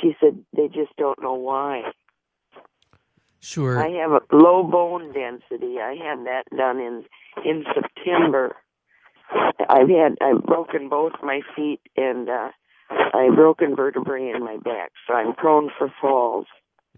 she 0.00 0.14
said 0.20 0.44
they 0.56 0.68
just 0.68 0.94
don't 0.96 1.20
know 1.22 1.34
why. 1.34 1.82
Sure. 3.40 3.78
I 3.78 3.90
have 4.00 4.10
a 4.10 4.20
low 4.32 4.64
bone 4.64 5.12
density. 5.12 5.78
I 5.80 5.94
had 5.94 6.26
that 6.26 6.44
done 6.56 6.78
in 6.78 7.04
in 7.44 7.64
September. 7.72 8.56
I've 9.68 9.88
had 9.88 10.16
I've 10.20 10.42
broken 10.44 10.88
both 10.88 11.12
my 11.22 11.40
feet 11.54 11.80
and 11.96 12.28
uh 12.28 12.50
I've 12.90 13.34
broken 13.34 13.76
vertebrae 13.76 14.32
in 14.34 14.42
my 14.42 14.56
back, 14.56 14.92
so 15.06 15.14
I'm 15.14 15.34
prone 15.34 15.70
for 15.78 15.92
falls. 16.00 16.46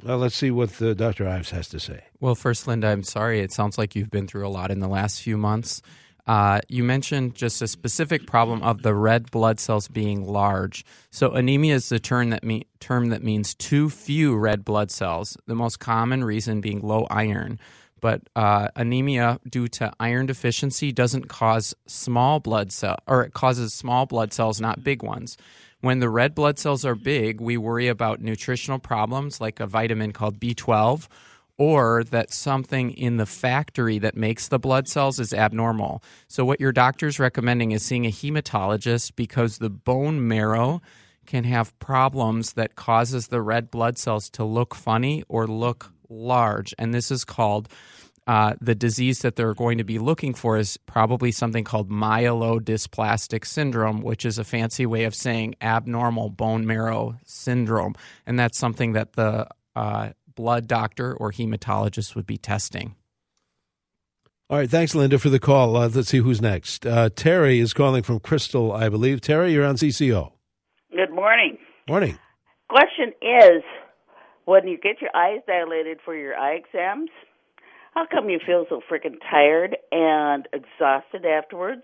Well, 0.02 0.18
let's 0.18 0.36
see 0.36 0.50
what 0.50 0.80
uh, 0.80 0.94
Dr. 0.94 1.28
Ives 1.28 1.50
has 1.50 1.68
to 1.68 1.80
say. 1.80 2.04
Well, 2.20 2.34
first, 2.34 2.66
Linda, 2.66 2.88
I'm 2.88 3.02
sorry. 3.02 3.40
It 3.40 3.52
sounds 3.52 3.76
like 3.76 3.94
you've 3.94 4.10
been 4.10 4.26
through 4.26 4.46
a 4.46 4.48
lot 4.48 4.70
in 4.70 4.80
the 4.80 4.88
last 4.88 5.20
few 5.20 5.36
months. 5.36 5.82
Uh, 6.26 6.60
you 6.68 6.84
mentioned 6.84 7.34
just 7.34 7.60
a 7.60 7.66
specific 7.66 8.26
problem 8.26 8.62
of 8.62 8.82
the 8.82 8.94
red 8.94 9.30
blood 9.30 9.58
cells 9.58 9.88
being 9.88 10.24
large. 10.24 10.84
So 11.10 11.32
anemia 11.32 11.74
is 11.74 11.88
the 11.88 11.98
term 11.98 12.30
that 12.30 12.44
me- 12.44 12.66
term 12.78 13.08
that 13.08 13.22
means 13.22 13.54
too 13.54 13.90
few 13.90 14.36
red 14.36 14.64
blood 14.64 14.90
cells. 14.90 15.36
The 15.46 15.54
most 15.54 15.80
common 15.80 16.22
reason 16.24 16.60
being 16.60 16.80
low 16.82 17.06
iron. 17.10 17.58
But 18.00 18.22
uh, 18.34 18.68
anemia 18.76 19.40
due 19.48 19.68
to 19.68 19.92
iron 20.00 20.26
deficiency 20.26 20.92
doesn't 20.92 21.28
cause 21.28 21.74
small 21.86 22.40
blood 22.40 22.72
cell, 22.72 22.98
or 23.06 23.22
it 23.24 23.34
causes 23.34 23.74
small 23.74 24.06
blood 24.06 24.32
cells, 24.32 24.60
not 24.60 24.82
big 24.82 25.02
ones. 25.02 25.36
When 25.80 26.00
the 26.00 26.10
red 26.10 26.34
blood 26.34 26.58
cells 26.58 26.84
are 26.84 26.94
big, 26.94 27.40
we 27.40 27.56
worry 27.56 27.88
about 27.88 28.20
nutritional 28.20 28.78
problems 28.78 29.40
like 29.40 29.60
a 29.60 29.66
vitamin 29.66 30.12
called 30.12 30.38
B12 30.38 31.08
or 31.56 32.04
that 32.04 32.32
something 32.32 32.90
in 32.92 33.18
the 33.18 33.26
factory 33.26 33.98
that 33.98 34.16
makes 34.16 34.48
the 34.48 34.58
blood 34.58 34.88
cells 34.88 35.20
is 35.20 35.34
abnormal. 35.34 36.02
So, 36.26 36.44
what 36.44 36.60
your 36.60 36.72
doctor's 36.72 37.18
recommending 37.18 37.72
is 37.72 37.84
seeing 37.84 38.06
a 38.06 38.10
hematologist 38.10 39.14
because 39.14 39.58
the 39.58 39.68
bone 39.70 40.26
marrow 40.26 40.80
can 41.26 41.44
have 41.44 41.78
problems 41.78 42.54
that 42.54 42.76
causes 42.76 43.28
the 43.28 43.42
red 43.42 43.70
blood 43.70 43.98
cells 43.98 44.30
to 44.30 44.44
look 44.44 44.74
funny 44.74 45.22
or 45.28 45.46
look 45.46 45.92
large. 46.08 46.74
And 46.78 46.92
this 46.92 47.10
is 47.10 47.24
called 47.24 47.68
uh, 48.30 48.54
the 48.60 48.76
disease 48.76 49.22
that 49.22 49.34
they're 49.34 49.54
going 49.54 49.76
to 49.78 49.82
be 49.82 49.98
looking 49.98 50.34
for 50.34 50.56
is 50.56 50.76
probably 50.86 51.32
something 51.32 51.64
called 51.64 51.90
myelodysplastic 51.90 53.44
syndrome, 53.44 54.02
which 54.02 54.24
is 54.24 54.38
a 54.38 54.44
fancy 54.44 54.86
way 54.86 55.02
of 55.02 55.16
saying 55.16 55.56
abnormal 55.60 56.30
bone 56.30 56.64
marrow 56.64 57.16
syndrome. 57.24 57.92
And 58.26 58.38
that's 58.38 58.56
something 58.56 58.92
that 58.92 59.14
the 59.14 59.48
uh, 59.74 60.10
blood 60.36 60.68
doctor 60.68 61.12
or 61.12 61.32
hematologist 61.32 62.14
would 62.14 62.24
be 62.24 62.38
testing. 62.38 62.94
All 64.48 64.58
right, 64.58 64.70
thanks, 64.70 64.94
Linda, 64.94 65.18
for 65.18 65.28
the 65.28 65.40
call. 65.40 65.74
Uh, 65.74 65.88
let's 65.88 66.10
see 66.10 66.18
who's 66.18 66.40
next. 66.40 66.86
Uh, 66.86 67.10
Terry 67.10 67.58
is 67.58 67.72
calling 67.72 68.04
from 68.04 68.20
Crystal, 68.20 68.70
I 68.70 68.88
believe. 68.88 69.20
Terry, 69.20 69.52
you're 69.52 69.66
on 69.66 69.74
CCO. 69.74 70.30
Good 70.92 71.10
morning. 71.12 71.58
Morning. 71.88 72.16
Question 72.68 73.12
is, 73.20 73.64
when 74.44 74.68
you 74.68 74.78
get 74.78 75.00
your 75.00 75.10
eyes 75.16 75.40
dilated 75.48 75.98
for 76.04 76.14
your 76.14 76.36
eye 76.36 76.54
exams, 76.54 77.10
how 77.94 78.06
come 78.06 78.30
you 78.30 78.38
feel 78.44 78.66
so 78.68 78.80
freaking 78.90 79.16
tired 79.30 79.76
and 79.90 80.46
exhausted 80.52 81.24
afterwards? 81.26 81.82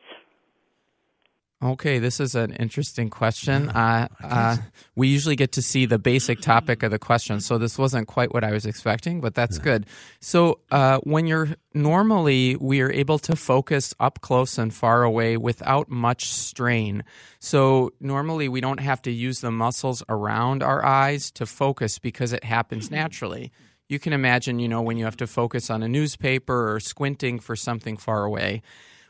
Okay, 1.63 1.99
this 1.99 2.21
is 2.21 2.35
an 2.35 2.53
interesting 2.53 3.09
question. 3.09 3.71
Uh, 3.71 4.09
uh, 4.23 4.59
we 4.95 5.09
usually 5.09 5.37
get 5.37 5.53
to 5.53 5.63
see 5.63 5.87
the 5.87 5.99
basic 5.99 6.41
topic 6.43 6.83
of 6.83 6.91
the 6.91 6.99
question, 6.99 7.41
so 7.41 7.57
this 7.57 7.79
wasn't 7.79 8.07
quite 8.07 8.35
what 8.35 8.45
I 8.45 8.53
was 8.53 8.67
expecting, 8.67 9.23
but 9.23 9.35
that's 9.35 9.57
good. 9.57 9.87
So, 10.21 10.61
uh, 10.71 10.99
when 10.99 11.27
you're 11.27 11.49
normally, 11.73 12.57
we 12.57 12.83
are 12.83 12.93
able 12.93 13.19
to 13.21 13.35
focus 13.35 13.95
up 13.99 14.21
close 14.21 14.59
and 14.59 14.73
far 14.73 15.03
away 15.03 15.39
without 15.39 15.89
much 15.89 16.29
strain. 16.29 17.05
So, 17.39 17.91
normally, 18.01 18.51
we 18.51 18.61
don't 18.61 18.81
have 18.81 19.01
to 19.03 19.11
use 19.11 19.41
the 19.41 19.51
muscles 19.51 20.03
around 20.11 20.63
our 20.63 20.85
eyes 20.85 21.31
to 21.33 21.47
focus 21.47 21.99
because 21.99 22.35
it 22.35 22.45
happens 22.45 22.91
naturally. 22.91 23.51
You 23.89 23.99
can 23.99 24.13
imagine, 24.13 24.59
you 24.59 24.69
know, 24.69 24.83
when 24.83 24.97
you 24.97 25.05
have 25.05 25.17
to 25.19 25.27
focus 25.27 25.71
on 25.71 25.83
a 25.83 25.89
newspaper 25.89 26.75
or 26.75 26.81
squinting 26.81 27.39
for 27.39 27.55
something 27.55 27.97
far 27.97 28.25
away 28.25 28.63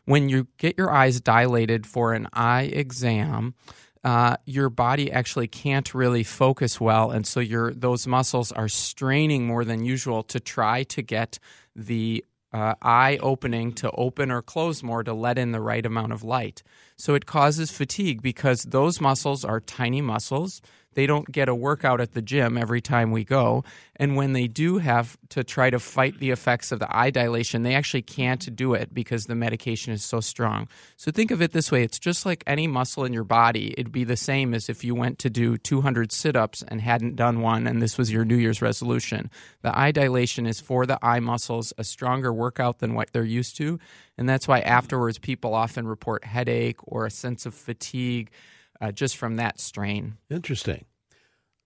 when 0.07 0.29
you 0.29 0.47
get 0.57 0.79
your 0.79 0.91
eyes 0.91 1.21
dilated 1.21 1.87
for 1.87 2.15
an 2.15 2.29
eye 2.33 2.71
exam, 2.73 3.55
uh, 4.03 4.37
your 4.47 4.71
body 4.71 5.11
actually 5.13 5.49
can't 5.49 5.93
really 5.95 6.23
focus 6.23 6.81
well, 6.81 7.11
and 7.11 7.27
so 7.27 7.41
your 7.41 7.75
those 7.75 8.07
muscles 8.07 8.53
are 8.53 8.69
straining 8.69 9.47
more 9.47 9.65
than 9.65 9.85
usual 9.85 10.23
to 10.23 10.39
try 10.41 10.85
to 10.85 11.03
get 11.03 11.41
the 11.75 12.25
uh, 12.53 12.75
eye 12.81 13.19
opening 13.21 13.73
to 13.73 13.91
open 13.91 14.31
or 14.31 14.41
close 14.41 14.83
more 14.83 15.03
to 15.03 15.13
let 15.13 15.39
in 15.39 15.51
the 15.51 15.61
right 15.61 15.85
amount 15.85 16.13
of 16.13 16.23
light. 16.23 16.63
So 16.97 17.15
it 17.15 17.27
causes 17.27 17.73
fatigue 17.73 18.23
because 18.23 18.63
those 18.63 19.01
muscles 19.01 19.45
are 19.45 19.61
tiny 19.61 20.01
muscles. 20.01 20.63
They 20.97 21.07
don't 21.07 21.31
get 21.31 21.51
a 21.51 21.55
workout 21.55 22.01
at 22.01 22.15
the 22.15 22.23
gym 22.23 22.57
every 22.57 22.81
time 22.81 23.11
we 23.11 23.23
go. 23.23 23.65
And 23.97 24.17
when 24.17 24.33
they 24.33 24.49
do 24.49 24.79
have 24.79 25.19
to 25.29 25.45
try 25.45 25.69
to 25.69 25.79
fight 25.79 26.19
the 26.19 26.31
effects 26.31 26.73
of 26.73 26.79
the 26.79 26.89
eye 26.95 27.11
dilation, 27.11 27.65
they 27.65 27.75
actually 27.75 28.01
can't 28.01 28.57
do 28.57 28.73
it 28.73 28.95
because 28.95 29.27
the 29.27 29.35
medication 29.35 29.93
is 29.93 30.03
so 30.03 30.21
strong. 30.21 30.69
So 30.97 31.11
think 31.11 31.31
of 31.31 31.43
it 31.43 31.53
this 31.53 31.71
way 31.71 31.83
it's 31.83 31.99
just 31.99 32.25
like 32.25 32.43
any 32.47 32.67
muscle 32.67 33.05
in 33.05 33.13
your 33.13 33.25
body. 33.25 33.75
It'd 33.77 33.93
be 33.93 34.05
the 34.05 34.17
same 34.17 34.55
as 34.55 34.71
if 34.71 34.85
you 34.85 34.95
went 34.95 35.19
to 35.19 35.29
do 35.29 35.59
200 35.59 36.13
sit 36.13 36.35
ups 36.35 36.65
and 36.67 36.81
hadn't 36.81 37.15
done 37.15 37.43
one, 37.43 37.67
and 37.67 37.83
this 37.83 37.99
was 37.99 38.11
your 38.11 38.25
New 38.25 38.37
Year's 38.37 38.63
resolution. 38.63 39.31
The 39.61 39.79
eye 39.79 39.93
dilation 39.93 40.47
is 40.47 40.61
for 40.61 40.87
the 40.87 40.99
eye 41.05 41.21
muscles, 41.21 41.75
a 41.77 41.85
stronger 41.85 42.33
workout 42.33 42.79
than 42.79 42.95
what 42.95 43.13
they're 43.13 43.23
used 43.23 43.59
to. 43.59 43.79
And 44.17 44.27
that's 44.27 44.49
why 44.49 44.61
afterwards 44.61 45.19
people 45.19 45.53
often 45.53 45.87
report 45.87 46.25
headache 46.25 46.79
or 46.85 47.05
a 47.05 47.11
sense 47.11 47.45
of 47.45 47.53
fatigue 47.53 48.31
uh, 48.81 48.93
just 48.93 49.17
from 49.17 49.37
that 49.37 49.61
strain. 49.61 50.17
Interesting. 50.31 50.85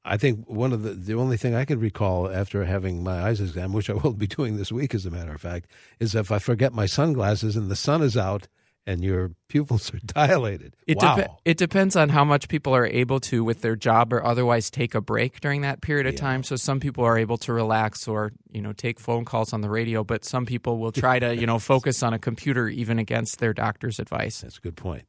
I 0.04 0.16
think 0.16 0.48
one 0.48 0.72
of 0.72 0.82
the 0.82 0.92
the 0.92 1.14
only 1.14 1.36
thing 1.36 1.54
I 1.54 1.64
can 1.64 1.78
recall 1.78 2.30
after 2.30 2.64
having 2.64 3.02
my 3.02 3.22
eyes 3.22 3.40
examined, 3.40 3.74
which 3.74 3.90
I 3.90 3.94
will 3.94 4.14
be 4.14 4.26
doing 4.26 4.56
this 4.56 4.72
week, 4.72 4.94
as 4.94 5.04
a 5.04 5.10
matter 5.10 5.32
of 5.32 5.40
fact, 5.40 5.70
is 5.98 6.14
if 6.14 6.32
I 6.32 6.38
forget 6.38 6.72
my 6.72 6.86
sunglasses 6.86 7.56
and 7.56 7.70
the 7.70 7.76
sun 7.76 8.02
is 8.02 8.16
out 8.16 8.48
and 8.86 9.04
your 9.04 9.32
pupils 9.48 9.92
are 9.92 9.98
dilated. 10.04 10.74
It, 10.86 10.98
wow. 11.00 11.16
Dep- 11.16 11.40
it 11.44 11.58
depends 11.58 11.96
on 11.96 12.08
how 12.08 12.24
much 12.24 12.48
people 12.48 12.74
are 12.74 12.86
able 12.86 13.20
to, 13.20 13.44
with 13.44 13.60
their 13.60 13.76
job 13.76 14.12
or 14.12 14.24
otherwise, 14.24 14.70
take 14.70 14.94
a 14.94 15.00
break 15.00 15.40
during 15.40 15.60
that 15.60 15.82
period 15.82 16.06
of 16.06 16.14
yeah. 16.14 16.20
time. 16.20 16.42
So 16.42 16.56
some 16.56 16.80
people 16.80 17.04
are 17.04 17.18
able 17.18 17.36
to 17.38 17.52
relax 17.52 18.08
or 18.08 18.32
you 18.50 18.62
know 18.62 18.72
take 18.72 18.98
phone 18.98 19.24
calls 19.24 19.52
on 19.52 19.60
the 19.60 19.70
radio, 19.70 20.02
but 20.02 20.24
some 20.24 20.46
people 20.46 20.78
will 20.78 20.92
try 20.92 21.18
to 21.18 21.36
you 21.36 21.46
know 21.46 21.58
focus 21.72 22.02
on 22.02 22.14
a 22.14 22.18
computer 22.18 22.68
even 22.68 22.98
against 22.98 23.38
their 23.38 23.52
doctor's 23.52 23.98
advice. 23.98 24.40
That's 24.40 24.56
a 24.56 24.60
good 24.60 24.76
point. 24.76 25.04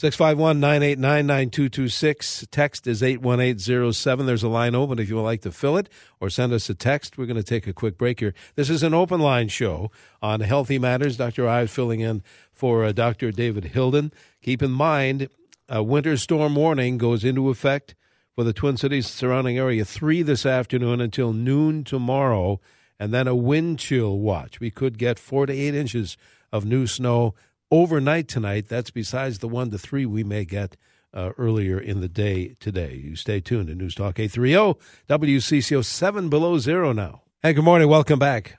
651 0.00 0.60
989 0.60 1.26
9226. 1.26 2.46
Text 2.52 2.86
is 2.86 3.02
81807. 3.02 4.26
There's 4.26 4.44
a 4.44 4.48
line 4.48 4.76
open 4.76 5.00
if 5.00 5.08
you 5.08 5.16
would 5.16 5.22
like 5.22 5.40
to 5.40 5.50
fill 5.50 5.76
it 5.76 5.88
or 6.20 6.30
send 6.30 6.52
us 6.52 6.70
a 6.70 6.74
text. 6.76 7.18
We're 7.18 7.26
going 7.26 7.36
to 7.36 7.42
take 7.42 7.66
a 7.66 7.72
quick 7.72 7.98
break 7.98 8.20
here. 8.20 8.32
This 8.54 8.70
is 8.70 8.84
an 8.84 8.94
open 8.94 9.18
line 9.18 9.48
show 9.48 9.90
on 10.22 10.38
Healthy 10.38 10.78
Matters. 10.78 11.16
Dr. 11.16 11.48
Ives 11.48 11.72
filling 11.72 11.98
in 11.98 12.22
for 12.52 12.84
uh, 12.84 12.92
Dr. 12.92 13.32
David 13.32 13.64
Hilden. 13.64 14.12
Keep 14.40 14.62
in 14.62 14.70
mind, 14.70 15.30
a 15.68 15.82
winter 15.82 16.16
storm 16.16 16.54
warning 16.54 16.96
goes 16.96 17.24
into 17.24 17.48
effect 17.48 17.96
for 18.36 18.44
the 18.44 18.52
Twin 18.52 18.76
Cities 18.76 19.08
surrounding 19.08 19.58
area 19.58 19.84
3 19.84 20.22
this 20.22 20.46
afternoon 20.46 21.00
until 21.00 21.32
noon 21.32 21.82
tomorrow, 21.82 22.60
and 23.00 23.12
then 23.12 23.26
a 23.26 23.34
wind 23.34 23.80
chill 23.80 24.16
watch. 24.20 24.60
We 24.60 24.70
could 24.70 24.96
get 24.96 25.18
4 25.18 25.46
to 25.46 25.52
8 25.52 25.74
inches 25.74 26.16
of 26.52 26.64
new 26.64 26.86
snow 26.86 27.34
overnight 27.70 28.28
tonight. 28.28 28.68
That's 28.68 28.90
besides 28.90 29.38
the 29.38 29.48
one 29.48 29.70
to 29.70 29.78
three 29.78 30.06
we 30.06 30.24
may 30.24 30.44
get 30.44 30.76
uh, 31.12 31.32
earlier 31.38 31.78
in 31.78 32.00
the 32.00 32.08
day 32.08 32.56
today. 32.60 32.94
You 33.02 33.16
stay 33.16 33.40
tuned 33.40 33.68
to 33.68 33.74
News 33.74 33.94
Talk 33.94 34.18
830 34.18 34.78
WCCO 35.08 35.84
7 35.84 36.28
below 36.28 36.58
zero 36.58 36.92
now. 36.92 37.22
Hey, 37.42 37.52
good 37.52 37.64
morning. 37.64 37.88
Welcome 37.88 38.18
back 38.18 38.58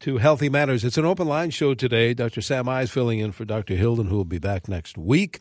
to 0.00 0.18
Healthy 0.18 0.48
Matters. 0.48 0.84
It's 0.84 0.98
an 0.98 1.04
open 1.04 1.26
line 1.26 1.50
show 1.50 1.74
today. 1.74 2.14
Dr. 2.14 2.40
Sam 2.40 2.68
Ives 2.68 2.90
filling 2.90 3.18
in 3.18 3.32
for 3.32 3.44
Dr. 3.44 3.74
Hilden, 3.74 4.06
who 4.06 4.16
will 4.16 4.24
be 4.24 4.38
back 4.38 4.68
next 4.68 4.96
week. 4.96 5.40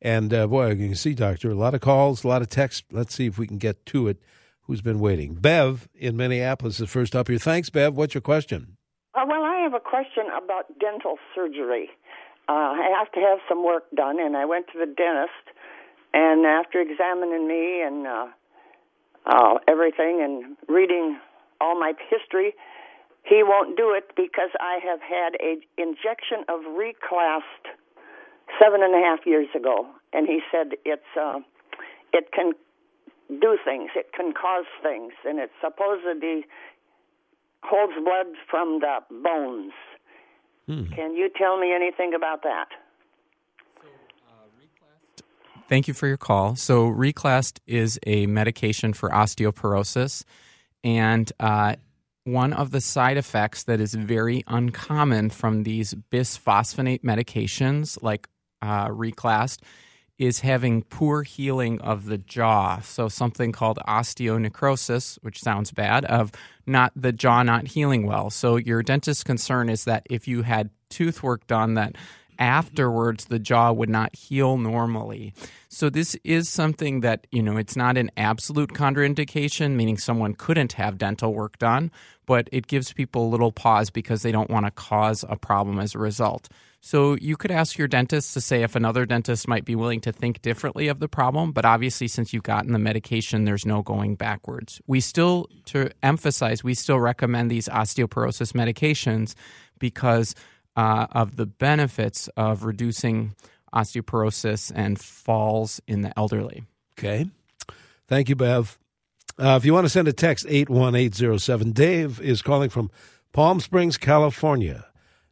And 0.00 0.32
uh, 0.32 0.46
boy, 0.46 0.70
you 0.70 0.86
can 0.86 0.94
see, 0.94 1.14
Doctor, 1.14 1.50
a 1.50 1.54
lot 1.54 1.74
of 1.74 1.80
calls, 1.80 2.22
a 2.22 2.28
lot 2.28 2.42
of 2.42 2.48
texts. 2.48 2.84
Let's 2.92 3.14
see 3.14 3.26
if 3.26 3.38
we 3.38 3.46
can 3.46 3.58
get 3.58 3.84
to 3.86 4.08
it. 4.08 4.22
Who's 4.62 4.82
been 4.82 4.98
waiting? 4.98 5.34
Bev 5.34 5.88
in 5.94 6.16
Minneapolis 6.16 6.80
is 6.80 6.90
first 6.90 7.14
up 7.14 7.28
here. 7.28 7.38
Thanks, 7.38 7.70
Bev. 7.70 7.94
What's 7.94 8.14
your 8.14 8.20
question? 8.20 8.76
Uh, 9.14 9.24
well, 9.26 9.44
I 9.44 9.60
have 9.62 9.74
a 9.74 9.80
question 9.80 10.24
about 10.36 10.78
dental 10.78 11.18
surgery 11.34 11.88
uh, 12.48 12.52
I 12.52 12.94
have 12.98 13.10
to 13.12 13.20
have 13.20 13.38
some 13.48 13.64
work 13.64 13.84
done, 13.94 14.20
and 14.20 14.36
I 14.36 14.44
went 14.44 14.66
to 14.72 14.78
the 14.78 14.86
dentist, 14.86 15.44
and 16.14 16.46
after 16.46 16.80
examining 16.80 17.48
me 17.48 17.82
and 17.82 18.06
uh, 18.06 18.26
uh, 19.26 19.54
everything 19.66 20.22
and 20.22 20.56
reading 20.68 21.18
all 21.60 21.78
my 21.78 21.92
history, 22.08 22.54
he 23.24 23.42
won't 23.42 23.76
do 23.76 23.92
it 23.92 24.10
because 24.14 24.50
I 24.60 24.78
have 24.84 25.00
had 25.00 25.34
a 25.40 25.58
injection 25.76 26.46
of 26.48 26.60
Reclast 26.78 27.74
seven 28.62 28.82
and 28.82 28.94
a 28.94 28.98
half 28.98 29.26
years 29.26 29.48
ago, 29.54 29.86
and 30.12 30.28
he 30.28 30.40
said 30.52 30.78
it's 30.84 31.02
uh, 31.20 31.40
it 32.12 32.30
can 32.32 32.52
do 33.28 33.58
things, 33.64 33.90
it 33.96 34.12
can 34.12 34.32
cause 34.32 34.70
things, 34.82 35.12
and 35.24 35.40
it 35.40 35.50
supposedly 35.60 36.46
holds 37.64 37.94
blood 38.04 38.26
from 38.48 38.78
the 38.78 38.98
bones 39.10 39.72
Hmm. 40.66 40.86
Can 40.86 41.14
you 41.14 41.30
tell 41.36 41.58
me 41.58 41.72
anything 41.72 42.12
about 42.14 42.42
that? 42.42 42.66
Thank 45.68 45.88
you 45.88 45.94
for 45.94 46.06
your 46.06 46.16
call. 46.16 46.54
So, 46.54 46.86
Reclast 46.86 47.58
is 47.66 47.98
a 48.06 48.26
medication 48.26 48.92
for 48.92 49.10
osteoporosis, 49.10 50.22
and 50.84 51.32
uh, 51.40 51.74
one 52.22 52.52
of 52.52 52.70
the 52.70 52.80
side 52.80 53.16
effects 53.16 53.64
that 53.64 53.80
is 53.80 53.94
very 53.94 54.44
uncommon 54.46 55.30
from 55.30 55.64
these 55.64 55.94
bisphosphonate 56.12 57.02
medications 57.02 58.00
like 58.00 58.28
uh, 58.62 58.88
Reclast 58.88 59.60
is 60.18 60.40
having 60.40 60.82
poor 60.82 61.22
healing 61.22 61.80
of 61.80 62.06
the 62.06 62.18
jaw. 62.18 62.80
So 62.80 63.08
something 63.08 63.52
called 63.52 63.78
osteonecrosis, 63.86 65.18
which 65.22 65.42
sounds 65.42 65.72
bad, 65.72 66.04
of 66.06 66.32
not 66.66 66.92
the 66.96 67.12
jaw 67.12 67.42
not 67.42 67.68
healing 67.68 68.06
well. 68.06 68.30
So 68.30 68.56
your 68.56 68.82
dentist's 68.82 69.24
concern 69.24 69.68
is 69.68 69.84
that 69.84 70.06
if 70.08 70.26
you 70.26 70.42
had 70.42 70.70
tooth 70.88 71.22
work 71.22 71.46
done 71.46 71.74
that 71.74 71.96
afterwards 72.38 73.26
the 73.26 73.38
jaw 73.38 73.72
would 73.72 73.88
not 73.88 74.14
heal 74.14 74.56
normally. 74.58 75.32
So 75.68 75.90
this 75.90 76.14
is 76.24 76.48
something 76.48 77.00
that, 77.00 77.26
you 77.30 77.42
know, 77.42 77.56
it's 77.56 77.76
not 77.76 77.96
an 77.96 78.10
absolute 78.16 78.70
contraindication, 78.70 79.72
meaning 79.72 79.98
someone 79.98 80.34
couldn't 80.34 80.74
have 80.74 80.98
dental 80.98 81.34
work 81.34 81.58
done, 81.58 81.90
but 82.26 82.48
it 82.52 82.66
gives 82.66 82.92
people 82.92 83.26
a 83.26 83.30
little 83.30 83.52
pause 83.52 83.90
because 83.90 84.22
they 84.22 84.32
don't 84.32 84.50
want 84.50 84.66
to 84.66 84.70
cause 84.70 85.24
a 85.28 85.36
problem 85.36 85.78
as 85.78 85.94
a 85.94 85.98
result. 85.98 86.48
So 86.86 87.16
you 87.16 87.36
could 87.36 87.50
ask 87.50 87.76
your 87.78 87.88
dentist 87.88 88.32
to 88.34 88.40
say 88.40 88.62
if 88.62 88.76
another 88.76 89.06
dentist 89.06 89.48
might 89.48 89.64
be 89.64 89.74
willing 89.74 90.00
to 90.02 90.12
think 90.12 90.40
differently 90.40 90.86
of 90.86 91.00
the 91.00 91.08
problem, 91.08 91.50
but 91.50 91.64
obviously 91.64 92.06
since 92.06 92.32
you've 92.32 92.44
gotten 92.44 92.72
the 92.72 92.78
medication, 92.78 93.44
there's 93.44 93.66
no 93.66 93.82
going 93.82 94.14
backwards. 94.14 94.80
We 94.86 95.00
still 95.00 95.48
to 95.64 95.90
emphasize, 96.04 96.62
we 96.62 96.74
still 96.74 97.00
recommend 97.00 97.50
these 97.50 97.66
osteoporosis 97.66 98.52
medications 98.52 99.34
because 99.80 100.36
uh, 100.76 101.08
of 101.10 101.34
the 101.34 101.46
benefits 101.46 102.28
of 102.36 102.62
reducing 102.62 103.34
osteoporosis 103.74 104.70
and 104.72 104.96
falls 104.96 105.80
in 105.88 106.02
the 106.02 106.16
elderly. 106.16 106.62
Okay. 106.96 107.28
Thank 108.06 108.28
you, 108.28 108.36
Bev. 108.36 108.78
Uh, 109.36 109.56
if 109.58 109.64
you 109.64 109.74
want 109.74 109.86
to 109.86 109.90
send 109.90 110.06
a 110.06 110.12
text, 110.12 110.46
81807, 110.48 111.72
Dave 111.72 112.20
is 112.20 112.42
calling 112.42 112.70
from 112.70 112.92
Palm 113.32 113.58
Springs, 113.58 113.96
California. 113.96 114.86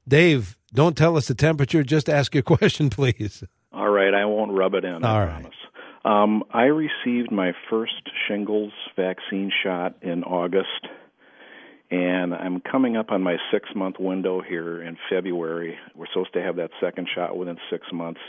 Dave, 0.08 0.56
don't 0.74 0.96
tell 0.96 1.16
us 1.16 1.28
the 1.28 1.34
temperature. 1.34 1.82
Just 1.82 2.08
ask 2.08 2.34
your 2.34 2.42
question, 2.54 2.90
please. 2.90 3.44
All 3.72 3.90
right. 3.90 4.12
I 4.12 4.24
won't 4.24 4.52
rub 4.52 4.74
it 4.74 4.84
in. 4.84 5.04
I 5.04 5.20
All 5.20 5.26
promise. 5.26 5.54
Um, 6.04 6.44
I 6.52 6.64
received 6.64 7.32
my 7.32 7.52
first 7.70 8.10
shingles 8.28 8.72
vaccine 8.94 9.50
shot 9.62 9.94
in 10.02 10.22
August, 10.22 10.68
and 11.90 12.34
I'm 12.34 12.60
coming 12.60 12.96
up 12.96 13.10
on 13.10 13.22
my 13.22 13.36
six 13.50 13.70
month 13.74 13.96
window 13.98 14.42
here 14.42 14.82
in 14.82 14.98
February. 15.08 15.78
We're 15.94 16.06
supposed 16.12 16.34
to 16.34 16.42
have 16.42 16.56
that 16.56 16.70
second 16.78 17.08
shot 17.14 17.38
within 17.38 17.56
six 17.70 17.86
months, 17.90 18.20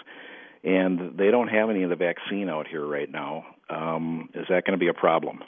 and 0.63 1.17
they 1.17 1.31
don't 1.31 1.49
have 1.49 1.69
any 1.69 1.83
of 1.83 1.89
the 1.89 1.97
vaccine 1.97 2.47
out 2.47 2.65
here 2.65 2.85
right 2.85 3.11
now. 3.11 3.45
Um, 3.69 4.29
is 4.33 4.45
that 4.49 4.63
going 4.63 4.77
to 4.79 4.83
be 4.83 4.87
a 4.87 4.93
problem? 4.93 5.41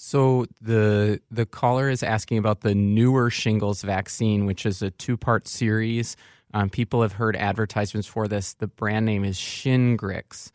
So 0.00 0.46
the 0.60 1.20
the 1.28 1.44
caller 1.44 1.90
is 1.90 2.04
asking 2.04 2.38
about 2.38 2.60
the 2.60 2.72
newer 2.72 3.30
shingles 3.30 3.82
vaccine, 3.82 4.46
which 4.46 4.64
is 4.64 4.80
a 4.80 4.92
two 4.92 5.16
part 5.16 5.48
series. 5.48 6.16
Um, 6.54 6.70
people 6.70 7.02
have 7.02 7.14
heard 7.14 7.34
advertisements 7.34 8.06
for 8.06 8.28
this. 8.28 8.54
The 8.54 8.68
brand 8.68 9.06
name 9.06 9.24
is 9.24 9.36
Shingrix. 9.36 10.52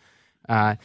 Uh, 0.47 0.75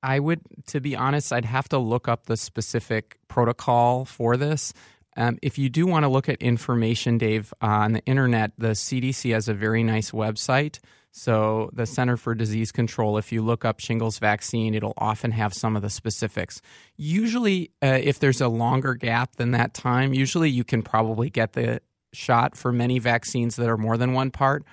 I 0.00 0.20
would, 0.20 0.42
to 0.68 0.80
be 0.80 0.94
honest, 0.94 1.32
I'd 1.32 1.44
have 1.44 1.68
to 1.70 1.78
look 1.78 2.06
up 2.06 2.26
the 2.26 2.36
specific 2.36 3.18
protocol 3.26 4.04
for 4.04 4.36
this. 4.36 4.72
Um, 5.16 5.36
if 5.42 5.58
you 5.58 5.68
do 5.68 5.84
want 5.84 6.04
to 6.04 6.08
look 6.08 6.28
at 6.28 6.40
information, 6.40 7.18
Dave, 7.18 7.52
on 7.60 7.94
the 7.94 8.04
internet, 8.04 8.52
the 8.56 8.68
CDC 8.68 9.32
has 9.32 9.48
a 9.48 9.54
very 9.54 9.82
nice 9.82 10.12
website 10.12 10.78
so, 11.18 11.68
the 11.72 11.84
Center 11.84 12.16
for 12.16 12.32
Disease 12.32 12.70
Control, 12.70 13.18
if 13.18 13.32
you 13.32 13.42
look 13.42 13.64
up 13.64 13.80
shingles 13.80 14.20
vaccine, 14.20 14.72
it'll 14.72 14.94
often 14.96 15.32
have 15.32 15.52
some 15.52 15.74
of 15.74 15.82
the 15.82 15.90
specifics. 15.90 16.62
Usually, 16.96 17.72
uh, 17.82 17.98
if 18.00 18.20
there's 18.20 18.40
a 18.40 18.46
longer 18.46 18.94
gap 18.94 19.34
than 19.34 19.50
that 19.50 19.74
time, 19.74 20.14
usually 20.14 20.48
you 20.48 20.62
can 20.62 20.80
probably 20.80 21.28
get 21.28 21.54
the 21.54 21.82
shot 22.12 22.56
for 22.56 22.70
many 22.70 23.00
vaccines 23.00 23.56
that 23.56 23.68
are 23.68 23.76
more 23.76 23.96
than 23.96 24.12
one 24.12 24.30
part. 24.30 24.64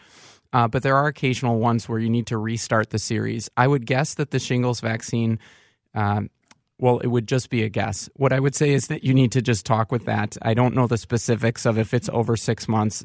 Uh, 0.54 0.68
but 0.68 0.84
there 0.84 0.96
are 0.96 1.08
occasional 1.08 1.58
ones 1.58 1.90
where 1.90 1.98
you 1.98 2.12
need 2.12 2.28
to 2.28 2.38
restart 2.38 2.92
the 2.92 3.00
series. 3.00 3.50
I 3.58 3.68
would 3.68 3.88
guess 3.88 4.14
that 4.14 4.30
the 4.30 4.38
shingles 4.38 4.82
vaccine, 4.82 5.40
um, 5.96 6.30
well, 6.78 7.00
it 7.00 7.08
would 7.08 7.28
just 7.28 7.50
be 7.50 7.64
a 7.64 7.70
guess. 7.70 8.08
What 8.18 8.32
I 8.32 8.40
would 8.40 8.54
say 8.54 8.70
is 8.70 8.86
that 8.90 9.04
you 9.04 9.16
need 9.16 9.32
to 9.32 9.42
just 9.42 9.66
talk 9.66 9.92
with 9.92 10.06
that. 10.06 10.38
I 10.44 10.54
don't 10.54 10.76
know 10.76 10.86
the 10.86 11.00
specifics 11.00 11.66
of 11.66 11.80
if 11.80 11.92
it's 11.92 12.08
over 12.10 12.38
six 12.38 12.68
months 12.68 13.04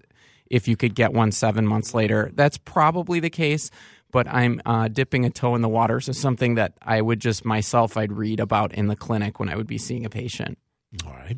if 0.51 0.69
you 0.69 0.77
could 0.77 0.95
get 0.95 1.13
one 1.13 1.33
seven 1.33 1.67
months 1.67 1.95
later. 1.95 2.31
That's 2.35 2.59
probably 2.59 3.21
the 3.21 3.31
case, 3.31 3.71
but 4.11 4.27
I'm 4.29 4.61
uh, 4.67 4.89
dipping 4.89 5.25
a 5.25 5.31
toe 5.31 5.55
in 5.55 5.63
the 5.63 5.69
water. 5.69 6.01
So 6.01 6.13
something 6.13 6.57
that 6.57 6.75
I 6.83 7.01
would 7.01 7.21
just 7.21 7.45
myself 7.45 7.97
I'd 7.97 8.13
read 8.13 8.41
about 8.41 8.75
in 8.75 8.89
the 8.89 8.97
clinic 8.97 9.39
when 9.41 9.49
I 9.49 9.57
would 9.57 9.69
be 9.69 9.79
seeing 9.79 10.05
a 10.05 10.11
patient. 10.11 10.59
All 11.07 11.13
right. 11.13 11.37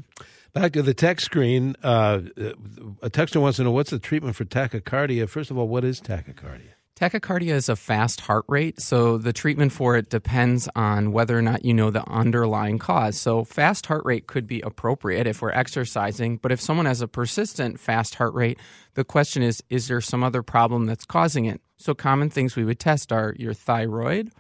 Back 0.55 0.73
to 0.73 0.83
the 0.83 0.95
text 0.95 1.25
screen. 1.25 1.77
Uh, 1.83 2.23
a 3.01 3.09
texter 3.09 3.41
wants 3.41 3.57
to 3.57 3.65
know 3.65 3.71
what's 3.71 3.91
the 3.91 3.99
treatment 3.99 4.37
for 4.37 4.45
tachycardia. 4.45 5.29
First 5.29 5.51
of 5.51 5.59
all, 5.59 5.69
what 5.69 5.85
is 5.85 6.01
tachycardia? 6.01 6.73
Tachycardia 6.95 7.55
is 7.55 7.71
a 7.71 7.75
fast 7.75 8.21
heart 8.21 8.45
rate, 8.49 8.81
so 8.81 9.17
the 9.17 9.33
treatment 9.33 9.73
for 9.73 9.97
it 9.97 10.11
depends 10.11 10.69
on 10.77 11.11
whether 11.11 11.37
or 11.37 11.43
not 11.43 11.65
you 11.65 11.73
know 11.73 11.91
the 11.91 12.07
underlying 12.09 12.79
cause. 12.79 13.19
So, 13.19 13.45
fast 13.45 13.87
heart 13.87 14.03
rate 14.05 14.27
could 14.27 14.47
be 14.47 14.61
appropriate 14.61 15.27
if 15.27 15.41
we're 15.41 15.53
exercising, 15.53 16.37
but 16.37 16.53
if 16.53 16.61
someone 16.61 16.85
has 16.85 17.01
a 17.01 17.09
persistent 17.09 17.81
fast 17.81 18.17
heart 18.17 18.35
rate, 18.35 18.59
the 18.93 19.05
question 19.05 19.43
is 19.43 19.63
is 19.71 19.89
there 19.89 20.03
some 20.03 20.23
other 20.23 20.43
problem 20.43 20.85
that's 20.85 21.07
causing 21.07 21.47
it? 21.47 21.63
So, 21.79 21.95
common 21.95 22.29
things 22.29 22.57
we 22.57 22.65
would 22.65 22.79
test 22.79 23.11
are 23.11 23.35
your 23.39 23.55
thyroid, 23.55 24.31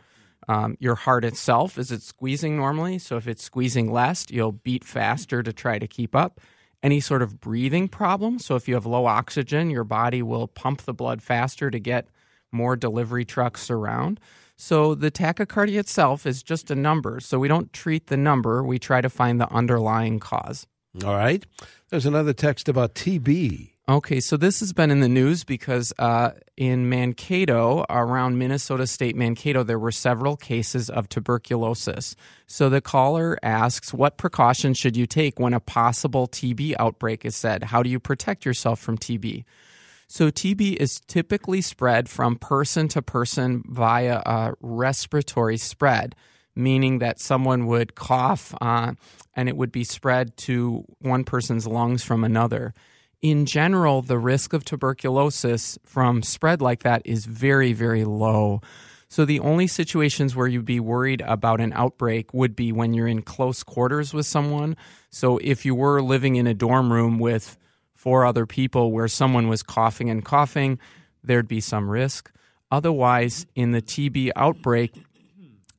um, 0.46 0.76
your 0.78 0.94
heart 0.94 1.24
itself. 1.24 1.78
Is 1.78 1.90
it 1.90 2.02
squeezing 2.02 2.58
normally? 2.58 2.98
So, 2.98 3.16
if 3.16 3.26
it's 3.26 3.42
squeezing 3.42 3.90
less, 3.90 4.26
you'll 4.28 4.52
beat 4.52 4.84
faster 4.84 5.42
to 5.42 5.54
try 5.54 5.78
to 5.78 5.88
keep 5.88 6.14
up 6.14 6.38
any 6.82 7.00
sort 7.00 7.22
of 7.22 7.40
breathing 7.40 7.88
problem. 7.88 8.38
So, 8.38 8.56
if 8.56 8.68
you 8.68 8.74
have 8.74 8.84
low 8.84 9.06
oxygen, 9.06 9.70
your 9.70 9.84
body 9.84 10.20
will 10.20 10.48
pump 10.48 10.82
the 10.82 10.94
blood 10.94 11.22
faster 11.22 11.70
to 11.70 11.80
get 11.80 12.08
more 12.52 12.76
delivery 12.76 13.24
trucks 13.24 13.70
around. 13.70 14.20
So 14.56 14.94
the 14.94 15.10
tachycardia 15.10 15.80
itself 15.80 16.26
is 16.26 16.42
just 16.42 16.70
a 16.70 16.76
number. 16.76 17.18
So 17.20 17.38
we 17.38 17.48
don't 17.48 17.72
treat 17.72 18.06
the 18.06 18.16
number, 18.16 18.62
we 18.62 18.78
try 18.78 19.00
to 19.00 19.10
find 19.10 19.40
the 19.40 19.50
underlying 19.50 20.20
cause. 20.20 20.66
All 21.04 21.14
right. 21.14 21.44
There's 21.88 22.06
another 22.06 22.32
text 22.32 22.68
about 22.68 22.94
TB. 22.94 23.70
Okay, 23.88 24.20
so 24.20 24.36
this 24.36 24.60
has 24.60 24.72
been 24.72 24.92
in 24.92 25.00
the 25.00 25.08
news 25.08 25.42
because 25.42 25.92
uh, 25.98 26.30
in 26.56 26.88
Mankato, 26.88 27.84
around 27.90 28.38
Minnesota 28.38 28.86
State 28.86 29.16
Mankato, 29.16 29.64
there 29.64 29.78
were 29.78 29.90
several 29.90 30.36
cases 30.36 30.88
of 30.88 31.08
tuberculosis. 31.08 32.14
So 32.46 32.68
the 32.68 32.80
caller 32.80 33.36
asks, 33.42 33.92
What 33.92 34.18
precautions 34.18 34.78
should 34.78 34.96
you 34.96 35.06
take 35.06 35.40
when 35.40 35.52
a 35.52 35.58
possible 35.58 36.28
TB 36.28 36.76
outbreak 36.78 37.24
is 37.24 37.34
said? 37.34 37.64
How 37.64 37.82
do 37.82 37.90
you 37.90 37.98
protect 37.98 38.44
yourself 38.44 38.78
from 38.78 38.98
TB? 38.98 39.44
So, 40.14 40.30
TB 40.30 40.76
is 40.76 41.00
typically 41.00 41.62
spread 41.62 42.06
from 42.06 42.36
person 42.36 42.86
to 42.88 43.00
person 43.00 43.64
via 43.66 44.20
a 44.26 44.52
respiratory 44.60 45.56
spread, 45.56 46.14
meaning 46.54 46.98
that 46.98 47.18
someone 47.18 47.64
would 47.64 47.94
cough 47.94 48.54
uh, 48.60 48.92
and 49.34 49.48
it 49.48 49.56
would 49.56 49.72
be 49.72 49.84
spread 49.84 50.36
to 50.48 50.84
one 50.98 51.24
person's 51.24 51.66
lungs 51.66 52.04
from 52.04 52.24
another. 52.24 52.74
In 53.22 53.46
general, 53.46 54.02
the 54.02 54.18
risk 54.18 54.52
of 54.52 54.66
tuberculosis 54.66 55.78
from 55.82 56.22
spread 56.22 56.60
like 56.60 56.82
that 56.82 57.00
is 57.06 57.24
very, 57.24 57.72
very 57.72 58.04
low. 58.04 58.60
So, 59.08 59.24
the 59.24 59.40
only 59.40 59.66
situations 59.66 60.36
where 60.36 60.46
you'd 60.46 60.66
be 60.66 60.78
worried 60.78 61.22
about 61.22 61.58
an 61.58 61.72
outbreak 61.72 62.34
would 62.34 62.54
be 62.54 62.70
when 62.70 62.92
you're 62.92 63.08
in 63.08 63.22
close 63.22 63.62
quarters 63.62 64.12
with 64.12 64.26
someone. 64.26 64.76
So, 65.08 65.38
if 65.38 65.64
you 65.64 65.74
were 65.74 66.02
living 66.02 66.36
in 66.36 66.46
a 66.46 66.52
dorm 66.52 66.92
room 66.92 67.18
with 67.18 67.56
four 68.02 68.26
other 68.26 68.46
people 68.46 68.90
where 68.90 69.06
someone 69.06 69.46
was 69.46 69.62
coughing 69.62 70.10
and 70.10 70.24
coughing, 70.24 70.76
there'd 71.22 71.46
be 71.46 71.60
some 71.60 71.88
risk. 71.88 72.32
Otherwise, 72.68 73.46
in 73.54 73.70
the 73.70 73.80
TB 73.80 74.32
outbreak, 74.34 75.04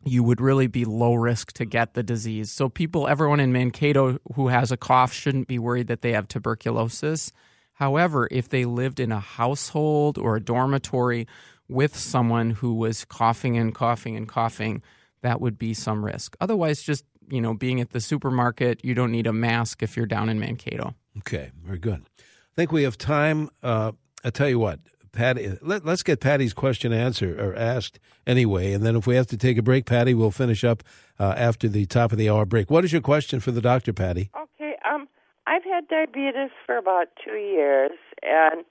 you 0.06 0.24
would 0.24 0.40
really 0.40 0.68
be 0.68 0.86
low 0.86 1.16
risk 1.16 1.52
to 1.52 1.66
get 1.66 1.96
the 1.96 2.04
disease. 2.04 2.50
So, 2.50 2.70
people, 2.70 3.10
everyone 3.10 3.42
in 3.42 3.52
Mankato 3.52 4.20
who 4.36 4.48
has 4.48 4.72
a 4.72 4.78
cough 4.78 5.12
shouldn't 5.12 5.50
be 5.50 5.60
worried 5.60 5.88
that 5.88 6.02
they 6.02 6.14
have 6.14 6.30
tuberculosis. 6.30 7.34
However, 7.74 8.30
if 8.32 8.48
they 8.48 8.64
lived 8.64 9.02
in 9.02 9.12
a 9.12 9.20
household 9.20 10.18
or 10.18 10.38
a 10.38 10.42
dormitory 10.42 11.28
with 11.68 11.98
someone 11.98 12.52
who 12.52 12.74
was 12.74 13.04
coughing 13.04 13.58
and 13.58 13.76
coughing 13.76 14.16
and 14.16 14.30
coughing, 14.30 14.82
that 15.24 15.42
would 15.42 15.58
be 15.58 15.74
some 15.74 16.06
risk. 16.06 16.38
Otherwise, 16.40 16.84
just 16.84 17.04
you 17.30 17.42
know, 17.42 17.54
being 17.54 17.82
at 17.82 17.92
the 17.92 18.00
supermarket, 18.00 18.80
you 18.86 18.94
don't 18.94 19.12
need 19.12 19.28
a 19.28 19.34
mask 19.34 19.84
if 19.84 19.98
you're 19.98 20.06
down 20.06 20.30
in 20.30 20.40
Mankato. 20.40 20.96
Okay, 21.20 21.52
very 21.64 21.78
good. 21.78 22.06
I 22.20 22.56
think 22.56 22.72
we 22.72 22.84
have 22.84 22.98
time. 22.98 23.50
Uh, 23.62 23.94
I 24.24 24.30
tell 24.30 24.50
you 24.50 24.60
what, 24.60 24.80
Patty, 25.12 25.58
let, 25.62 25.86
us 25.86 26.02
get 26.02 26.20
Patty's 26.20 26.54
question 26.54 26.92
answered 26.92 27.40
or 27.40 27.56
asked 27.56 28.00
anyway, 28.26 28.74
and 28.74 28.84
then 28.84 28.96
if 28.96 29.06
we 29.06 29.16
have 29.16 29.28
to 29.28 29.38
take 29.38 29.58
a 29.58 29.62
break, 29.62 29.86
Patty, 29.86 30.14
we'll 30.14 30.32
finish 30.32 30.64
up 30.64 30.82
uh, 31.20 31.36
after 31.38 31.68
the 31.68 31.86
top 31.86 32.12
of 32.12 32.18
the 32.18 32.30
hour 32.30 32.46
break. 32.46 32.72
What 32.72 32.84
is 32.84 32.92
your 32.92 33.02
question 33.02 33.40
for 33.40 33.52
the 33.52 33.62
doctor, 33.62 33.94
Patty? 33.94 34.32
Okay, 34.36 34.76
um, 34.92 35.08
I've 35.46 35.64
had 35.64 35.88
diabetes 35.88 36.50
for 36.66 36.78
about 36.78 37.10
two 37.24 37.36
years, 37.36 37.92
and 38.24 38.66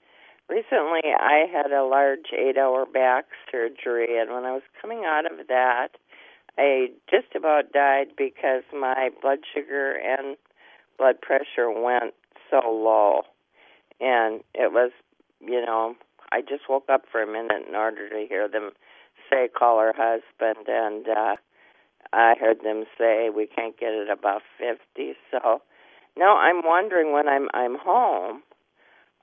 recently 0.49 1.01
I 1.17 1.45
had 1.51 1.71
a 1.71 1.85
large 1.85 2.33
eight-hour 2.37 2.87
back 2.87 3.25
surgery, 3.49 4.19
and 4.19 4.31
when 4.31 4.43
I 4.43 4.51
was 4.51 4.63
coming 4.81 5.03
out 5.05 5.25
of 5.25 5.47
that, 5.47 5.89
I 6.57 6.87
just 7.09 7.35
about 7.35 7.71
died 7.71 8.07
because 8.17 8.63
my 8.73 9.09
blood 9.21 9.39
sugar 9.53 9.93
and 9.93 10.35
blood 10.97 11.21
pressure 11.21 11.71
went 11.71 12.13
so 12.53 12.69
low 12.69 13.23
and 13.99 14.41
it 14.53 14.71
was, 14.71 14.91
you 15.39 15.65
know, 15.65 15.95
I 16.31 16.41
just 16.41 16.63
woke 16.69 16.89
up 16.89 17.03
for 17.11 17.21
a 17.21 17.27
minute 17.27 17.67
in 17.67 17.75
order 17.75 18.09
to 18.09 18.25
hear 18.27 18.47
them 18.47 18.71
say 19.31 19.47
call 19.47 19.79
her 19.79 19.93
husband, 19.95 20.67
and 20.67 21.07
uh, 21.07 21.35
I 22.11 22.33
heard 22.39 22.63
them 22.63 22.83
say 22.97 23.29
we 23.29 23.47
can't 23.47 23.79
get 23.79 23.93
it 23.93 24.09
above 24.09 24.41
fifty. 24.57 25.13
So 25.31 25.61
now 26.17 26.37
I'm 26.37 26.61
wondering 26.63 27.13
when 27.13 27.27
I'm 27.27 27.47
I'm 27.53 27.77
home, 27.77 28.41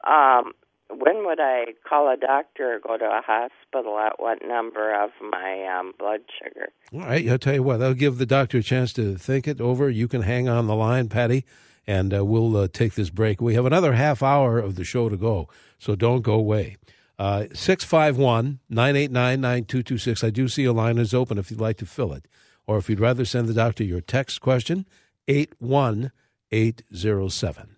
um, 0.06 0.52
when 0.88 1.26
would 1.26 1.40
I 1.40 1.74
call 1.88 2.12
a 2.12 2.16
doctor 2.16 2.76
or 2.76 2.78
go 2.80 2.96
to 2.96 3.04
a 3.04 3.22
hospital 3.24 3.98
at 3.98 4.20
what 4.20 4.38
number 4.46 4.94
of 4.94 5.10
my 5.20 5.66
um, 5.66 5.92
blood 5.98 6.20
sugar? 6.42 6.68
All 6.92 7.00
right, 7.00 7.28
I'll 7.28 7.38
tell 7.38 7.54
you 7.54 7.62
what, 7.62 7.82
I'll 7.82 7.94
give 7.94 8.18
the 8.18 8.26
doctor 8.26 8.58
a 8.58 8.62
chance 8.62 8.92
to 8.94 9.16
think 9.16 9.46
it 9.46 9.60
over. 9.60 9.90
You 9.90 10.08
can 10.08 10.22
hang 10.22 10.48
on 10.48 10.66
the 10.66 10.74
line, 10.74 11.08
Patty, 11.08 11.44
and 11.86 12.12
uh, 12.14 12.24
we'll 12.24 12.56
uh, 12.56 12.68
take 12.72 12.94
this 12.94 13.10
break. 13.10 13.40
We 13.40 13.54
have 13.54 13.66
another 13.66 13.94
half 13.94 14.22
hour 14.22 14.58
of 14.58 14.76
the 14.76 14.84
show 14.84 15.08
to 15.08 15.16
go, 15.16 15.48
so 15.78 15.96
don't 15.96 16.22
go 16.22 16.34
away. 16.34 16.76
Uh, 17.18 17.46
651 17.52 18.60
989 18.70 19.40
9226. 19.40 20.24
I 20.24 20.30
do 20.30 20.48
see 20.48 20.64
a 20.64 20.72
line 20.72 20.96
is 20.98 21.12
open 21.12 21.36
if 21.36 21.50
you'd 21.50 21.60
like 21.60 21.76
to 21.78 21.86
fill 21.86 22.12
it. 22.14 22.26
Or 22.66 22.78
if 22.78 22.88
you'd 22.88 23.00
rather 23.00 23.24
send 23.24 23.48
the 23.48 23.54
doctor 23.54 23.82
your 23.84 24.00
text 24.00 24.40
question, 24.40 24.86
81807. 25.28 27.76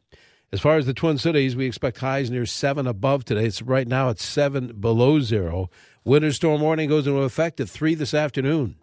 As 0.52 0.60
far 0.60 0.76
as 0.76 0.86
the 0.86 0.94
Twin 0.94 1.18
Cities, 1.18 1.56
we 1.56 1.66
expect 1.66 1.98
highs 1.98 2.30
near 2.30 2.44
7 2.44 2.86
above 2.86 3.24
today. 3.24 3.46
It's 3.46 3.62
right 3.62 3.88
now 3.88 4.10
at 4.10 4.20
7 4.20 4.78
below 4.78 5.20
zero. 5.20 5.70
Winter 6.04 6.30
storm 6.30 6.60
warning 6.60 6.90
goes 6.90 7.06
into 7.06 7.20
effect 7.20 7.58
at 7.58 7.70
3 7.70 7.94
this 7.94 8.12
afternoon. 8.12 8.76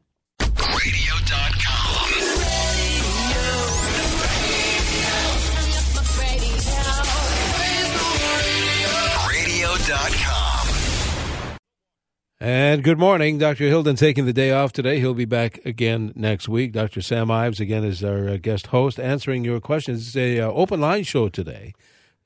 And 12.41 12.85
good 12.85 12.97
morning. 12.97 13.37
Dr. 13.37 13.67
Hilden 13.67 13.97
taking 13.97 14.25
the 14.25 14.31
day 14.31 14.51
off 14.51 14.71
today. 14.71 15.01
He'll 15.01 15.13
be 15.13 15.25
back 15.25 15.59
again 15.65 16.13
next 16.15 16.47
week. 16.47 16.71
Dr. 16.71 17.01
Sam 17.01 17.29
Ives, 17.29 17.59
again, 17.59 17.83
is 17.83 18.01
our 18.01 18.29
uh, 18.29 18.37
guest 18.37 18.67
host, 18.67 18.97
answering 18.97 19.43
your 19.43 19.59
questions. 19.59 20.07
It's 20.07 20.15
a 20.15 20.39
uh, 20.39 20.47
open 20.51 20.79
line 20.79 21.03
show 21.03 21.27
today. 21.27 21.73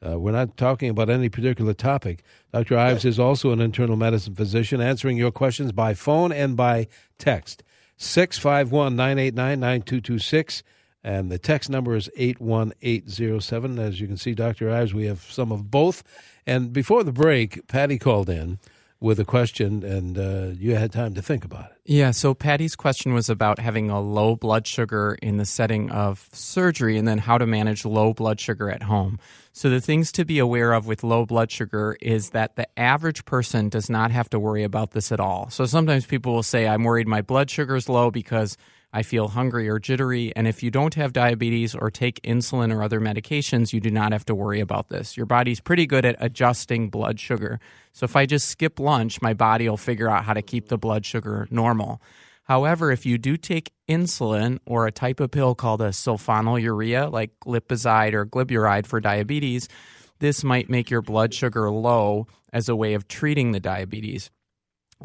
Uh, 0.06 0.19
we're 0.19 0.32
not 0.32 0.56
talking 0.56 0.91
about 0.91 1.10
any 1.10 1.30
particular 1.30 1.73
topic. 1.73 2.23
Dr. 2.54 2.78
Ives 2.78 3.06
is 3.06 3.17
also 3.17 3.49
an 3.54 3.60
internal 3.60 3.95
medicine 3.95 4.36
physician, 4.36 4.82
answering 4.82 5.17
your 5.17 5.32
questions 5.32 5.71
by 5.71 5.95
phone 5.95 6.32
and 6.32 6.56
by 6.56 6.89
text. 7.17 7.63
651 7.97 8.95
989 8.95 9.60
9226. 9.60 10.62
And 11.04 11.32
the 11.32 11.39
text 11.39 11.71
number 11.71 11.95
is 11.95 12.12
81807. 12.15 13.80
As 13.80 13.99
you 13.99 14.06
can 14.06 14.17
see, 14.17 14.36
Dr. 14.36 14.69
Ives, 14.69 14.93
we 14.93 15.08
have 15.08 15.23
some 15.23 15.52
of 15.52 15.71
both. 15.71 16.04
And 16.45 16.71
before 16.71 17.04
the 17.04 17.12
break, 17.12 17.67
Patty 17.67 17.97
called 17.97 18.30
in 18.30 18.60
with 19.04 19.20
a 19.20 19.26
question, 19.26 19.84
and 19.84 20.18
uh, 20.18 20.48
you 20.58 20.76
had 20.76 20.89
time 20.94 21.13
to 21.13 21.22
think 21.22 21.44
about 21.44 21.66
it. 21.66 21.78
Yeah, 21.84 22.12
so 22.12 22.34
Patty's 22.34 22.74
question 22.74 23.13
was 23.13 23.30
about 23.30 23.60
having 23.60 23.89
a 23.89 24.00
low 24.00 24.38
blood 24.38 24.66
sugar 24.66 25.18
in 25.22 25.36
the 25.36 25.46
setting 25.46 25.92
of 25.92 26.30
surgery 26.32 26.98
and 26.98 27.06
then 27.06 27.18
how 27.18 27.38
to 27.38 27.46
manage 27.46 27.84
low 27.84 28.13
blood 28.13 28.39
sugar 28.39 28.70
at 28.70 28.84
home. 28.84 29.20
So, 29.52 29.70
the 29.70 29.82
things 29.82 30.13
to 30.13 30.24
be 30.24 30.39
aware 30.39 30.72
of 30.72 30.88
with 30.88 31.04
low 31.04 31.26
blood 31.26 31.52
sugar 31.52 31.98
is 32.00 32.30
that 32.30 32.56
the 32.56 32.68
average 32.80 33.26
person 33.26 33.68
does 33.68 33.89
not 33.89 34.10
have 34.12 34.30
to 34.30 34.39
worry 34.39 34.63
about 34.63 34.92
this 34.92 35.12
at 35.12 35.20
all. 35.20 35.50
So, 35.50 35.66
sometimes 35.66 36.06
people 36.06 36.34
will 36.34 36.42
say, 36.42 36.66
I'm 36.66 36.84
worried 36.86 37.08
my 37.08 37.22
blood 37.22 37.52
sugar 37.52 37.76
is 37.76 37.89
low 37.89 38.10
because 38.10 38.58
I 38.95 39.01
feel 39.01 39.29
hungry 39.29 39.67
or 39.67 39.79
jittery. 39.79 40.32
And 40.36 40.47
if 40.47 40.62
you 40.62 40.69
don't 40.69 40.93
have 40.93 41.13
diabetes 41.13 41.73
or 41.73 41.89
take 41.89 42.21
insulin 42.21 42.71
or 42.71 42.84
other 42.84 43.01
medications, 43.01 43.73
you 43.73 43.79
do 43.79 43.89
not 43.89 44.12
have 44.12 44.23
to 44.25 44.36
worry 44.36 44.60
about 44.60 44.89
this. 44.89 45.17
Your 45.17 45.25
body's 45.25 45.60
pretty 45.60 45.88
good 45.88 46.06
at 46.06 46.15
adjusting 46.19 46.89
blood 46.89 47.19
sugar. 47.19 47.60
So 47.91 48.03
if 48.03 48.15
I 48.15 48.27
just 48.27 48.47
skip 48.47 48.79
lunch, 48.79 49.19
my 49.21 49.34
body 49.34 49.67
will 49.67 49.77
figure 49.77 50.10
out 50.10 50.23
how 50.23 50.34
to 50.34 50.43
keep 50.43 50.67
the 50.67 50.77
blood 50.77 51.06
sugar 51.06 51.47
normal. 51.49 52.01
However, 52.43 52.91
if 52.91 53.06
you 53.06 53.17
do 53.17 53.36
take 53.36 53.71
insulin 53.89 54.60
or 54.65 54.86
a 54.86 54.91
type 54.91 55.19
of 55.19 55.32
pill 55.32 55.56
called 55.56 55.82
a 55.82 55.89
sulfonylurea, 55.89 57.12
like 57.12 57.32
glipizide 57.39 58.13
or 58.13 58.25
glyburide 58.25 58.86
for 58.86 58.99
diabetes, 58.99 59.69
this 60.19 60.43
might 60.43 60.69
make 60.69 60.89
your 60.89 61.01
blood 61.01 61.34
sugar 61.34 61.71
low 61.71 62.27
as 62.51 62.69
a 62.69 62.75
way 62.75 62.93
of 62.93 63.08
treating 63.08 63.53
the 63.53 63.60
diabetes. 63.60 64.29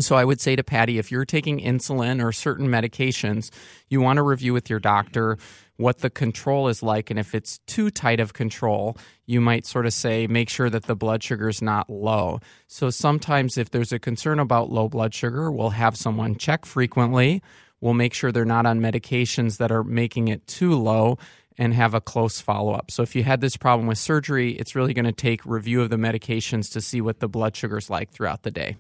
So 0.01 0.15
I 0.15 0.25
would 0.25 0.41
say 0.41 0.55
to 0.55 0.63
Patty, 0.63 0.99
if 0.99 1.11
you're 1.11 1.25
taking 1.25 1.59
insulin 1.59 2.23
or 2.23 2.31
certain 2.31 2.69
medications, 2.69 3.51
you 3.89 4.01
want 4.01 4.19
to 4.19 4.23
review 4.23 4.53
with 4.53 4.71
your 4.71 4.79
doctor 4.79 5.39
what 5.77 5.99
the 5.99 6.11
control 6.11 6.69
is 6.69 6.83
like. 6.83 7.11
And 7.11 7.19
if 7.19 7.35
it's 7.35 7.59
too 7.67 7.91
tight 7.91 8.21
of 8.21 8.33
control, 8.33 8.97
you 9.27 9.41
might 9.41 9.67
sort 9.67 9.87
of 9.87 9.93
say, 9.93 10.27
make 10.27 10.49
sure 10.49 10.71
that 10.71 10.85
the 10.85 10.95
blood 10.95 11.23
sugar 11.23 11.49
is 11.49 11.63
not 11.63 11.91
low. 11.91 12.41
So 12.67 12.91
sometimes 12.91 13.59
if 13.59 13.71
there's 13.71 13.93
a 13.93 13.99
concern 13.99 14.39
about 14.39 14.71
low 14.71 14.89
blood 14.89 15.15
sugar, 15.15 15.51
we'll 15.51 15.71
have 15.71 15.97
someone 15.97 16.37
check 16.37 16.65
frequently. 16.65 17.43
We'll 17.81 17.95
make 17.95 18.15
sure 18.15 18.31
they're 18.31 18.45
not 18.45 18.67
on 18.67 18.81
medications 18.81 19.59
that 19.59 19.73
are 19.73 19.85
making 19.85 20.29
it 20.29 20.47
too 20.47 20.75
low 20.75 21.19
and 21.57 21.75
have 21.75 21.95
a 21.95 22.01
close 22.01 22.41
follow 22.41 22.73
up. 22.73 22.91
So 22.91 23.03
if 23.03 23.17
you 23.17 23.25
had 23.25 23.41
this 23.41 23.57
problem 23.57 23.89
with 23.89 23.99
surgery, 23.99 24.53
it's 24.53 24.77
really 24.77 24.95
going 24.95 25.07
to 25.07 25.13
take 25.13 25.45
review 25.45 25.83
of 25.83 25.91
the 25.91 25.97
medications 25.97 26.73
to 26.73 26.81
see 26.81 27.01
what 27.01 27.19
the 27.19 27.29
blood 27.29 27.57
sugar 27.57 27.79
is 27.79 27.91
like 27.91 28.11
throughout 28.11 28.45
the 28.45 28.53
day. 28.53 28.77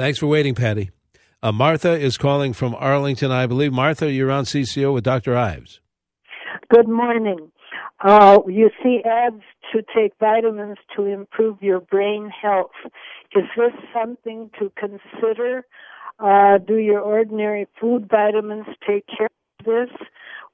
Okay. 0.00 0.06
Thanks 0.06 0.18
for 0.18 0.28
waiting, 0.28 0.54
Patty. 0.54 0.90
Uh, 1.42 1.52
Martha 1.52 1.92
is 1.92 2.16
calling 2.16 2.54
from 2.54 2.74
Arlington, 2.74 3.30
I 3.30 3.46
believe. 3.46 3.70
Martha, 3.72 4.10
you're 4.10 4.30
on 4.30 4.44
CCO 4.44 4.94
with 4.94 5.04
Dr. 5.04 5.36
Ives. 5.36 5.80
Good 6.70 6.88
morning. 6.88 7.52
Uh, 8.02 8.38
you 8.48 8.70
see 8.82 9.02
ads 9.04 9.42
to 9.72 9.82
take 9.94 10.12
vitamins 10.18 10.78
to 10.96 11.04
improve 11.04 11.62
your 11.62 11.80
brain 11.80 12.30
health. 12.30 12.70
Is 13.36 13.44
this 13.56 13.72
something 13.92 14.50
to 14.58 14.72
consider? 14.74 15.66
Uh, 16.18 16.56
do 16.58 16.76
your 16.76 17.00
ordinary 17.00 17.66
food 17.78 18.08
vitamins 18.10 18.66
take 18.86 19.04
care 19.06 19.28
of 19.60 19.66
this? 19.66 20.06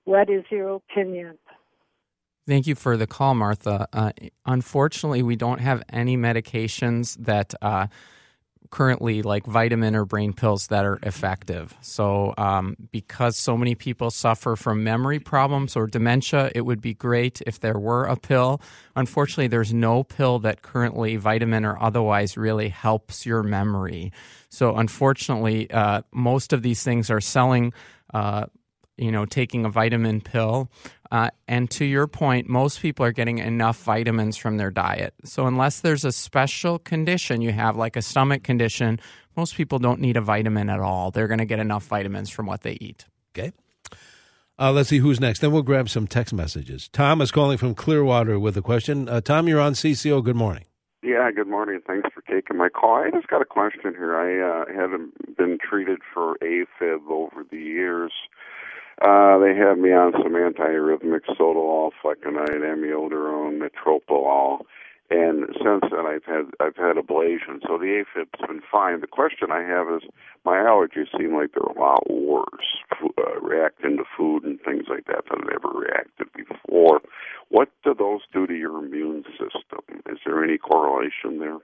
What 0.04 0.28
is 0.28 0.44
your 0.50 0.74
opinion? 0.74 1.38
Thank 2.48 2.66
you 2.66 2.74
for 2.74 2.96
the 2.96 3.06
call, 3.06 3.36
Martha. 3.36 3.88
Uh, 3.92 4.10
unfortunately, 4.44 5.22
we 5.22 5.36
don't 5.36 5.60
have 5.60 5.84
any 5.88 6.16
medications 6.16 7.16
that 7.24 7.54
uh, 7.62 7.86
currently 8.70 9.22
like 9.22 9.46
vitamin 9.46 9.94
or 9.96 10.04
brain 10.04 10.32
pills 10.32 10.68
that 10.68 10.84
are 10.84 10.98
effective. 11.02 11.74
So, 11.80 12.34
um, 12.38 12.76
because 12.90 13.38
so 13.38 13.56
many 13.56 13.74
people 13.74 14.10
suffer 14.10 14.56
from 14.56 14.84
memory 14.84 15.18
problems 15.18 15.76
or 15.76 15.86
dementia, 15.86 16.50
it 16.54 16.62
would 16.62 16.80
be 16.80 16.94
great 16.94 17.42
if 17.46 17.60
there 17.60 17.78
were 17.78 18.04
a 18.04 18.16
pill. 18.16 18.60
Unfortunately, 18.94 19.48
there's 19.48 19.72
no 19.72 20.04
pill 20.04 20.38
that 20.40 20.62
currently, 20.62 21.16
vitamin 21.16 21.64
or 21.64 21.80
otherwise, 21.82 22.36
really 22.36 22.68
helps 22.68 23.26
your 23.26 23.42
memory. 23.42 24.12
So, 24.48 24.76
unfortunately, 24.76 25.70
uh, 25.70 26.02
most 26.12 26.52
of 26.52 26.62
these 26.62 26.82
things 26.82 27.10
are 27.10 27.20
selling. 27.20 27.72
Uh, 28.12 28.46
you 28.98 29.12
know, 29.12 29.26
taking 29.26 29.66
a 29.66 29.68
vitamin 29.68 30.22
pill 30.22 30.70
uh, 31.10 31.30
and 31.48 31.70
to 31.72 31.84
your 31.84 32.06
point, 32.06 32.48
most 32.48 32.80
people 32.80 33.04
are 33.04 33.12
getting 33.12 33.38
enough 33.38 33.82
vitamins 33.82 34.36
from 34.36 34.56
their 34.56 34.70
diet. 34.70 35.14
So, 35.24 35.46
unless 35.46 35.80
there's 35.80 36.04
a 36.04 36.12
special 36.12 36.78
condition 36.78 37.40
you 37.40 37.52
have, 37.52 37.76
like 37.76 37.96
a 37.96 38.02
stomach 38.02 38.42
condition, 38.42 39.00
most 39.36 39.54
people 39.54 39.78
don't 39.78 40.00
need 40.00 40.16
a 40.16 40.20
vitamin 40.20 40.70
at 40.70 40.80
all. 40.80 41.10
They're 41.10 41.28
going 41.28 41.38
to 41.38 41.44
get 41.46 41.58
enough 41.58 41.84
vitamins 41.84 42.30
from 42.30 42.46
what 42.46 42.62
they 42.62 42.78
eat. 42.80 43.06
Okay. 43.36 43.52
Uh, 44.58 44.72
let's 44.72 44.88
see 44.88 44.98
who's 44.98 45.20
next. 45.20 45.40
Then 45.40 45.52
we'll 45.52 45.62
grab 45.62 45.88
some 45.90 46.06
text 46.06 46.32
messages. 46.32 46.88
Tom 46.88 47.20
is 47.20 47.30
calling 47.30 47.58
from 47.58 47.74
Clearwater 47.74 48.38
with 48.38 48.56
a 48.56 48.62
question. 48.62 49.08
Uh, 49.08 49.20
Tom, 49.20 49.48
you're 49.48 49.60
on 49.60 49.74
CCO. 49.74 50.24
Good 50.24 50.36
morning. 50.36 50.64
Yeah, 51.02 51.30
good 51.30 51.46
morning. 51.46 51.80
Thanks 51.86 52.08
for 52.12 52.22
taking 52.22 52.56
my 52.56 52.68
call. 52.68 52.96
I 52.96 53.10
just 53.10 53.28
got 53.28 53.42
a 53.42 53.44
question 53.44 53.94
here. 53.94 54.16
I 54.16 54.40
uh, 54.40 54.64
haven't 54.74 55.36
been 55.36 55.58
treated 55.62 56.00
for 56.12 56.36
AFib 56.42 57.08
over 57.10 57.44
the 57.48 57.58
years. 57.58 58.12
Uh, 59.02 59.38
they 59.38 59.54
have 59.54 59.78
me 59.78 59.92
on 59.92 60.12
some 60.12 60.32
antiarrhythmic, 60.32 61.20
sotalol, 61.38 61.90
flecainide, 62.02 62.64
amiodarone, 62.64 63.60
metoprolol, 63.60 64.60
and 65.10 65.46
since 65.62 65.84
then 65.90 66.06
I've 66.06 66.24
had 66.24 66.46
I've 66.60 66.76
had 66.76 66.96
ablation. 66.96 67.60
So 67.62 67.78
the 67.78 68.02
AFib's 68.02 68.46
been 68.46 68.62
fine. 68.70 69.00
The 69.00 69.06
question 69.06 69.52
I 69.52 69.62
have 69.62 69.86
is 69.88 70.08
my 70.44 70.56
allergies 70.56 71.16
seem 71.16 71.34
like 71.34 71.50
they're 71.52 71.62
a 71.62 71.78
lot 71.78 72.10
worse, 72.10 72.80
uh, 73.18 73.40
reacting 73.40 73.98
to 73.98 74.04
food 74.16 74.44
and 74.44 74.60
things 74.62 74.84
like 74.88 75.06
that 75.06 75.24
than 75.30 75.42
I've 75.42 75.56
ever 75.56 75.78
reacted 75.78 76.28
before. 76.34 77.00
What 77.50 77.68
do 77.84 77.94
those 77.94 78.22
do 78.32 78.46
to 78.46 78.54
your 78.54 78.84
immune 78.84 79.24
system? 79.32 79.80
Is 80.10 80.18
there 80.24 80.42
any 80.42 80.58
correlation 80.58 81.38
there? 81.38 81.58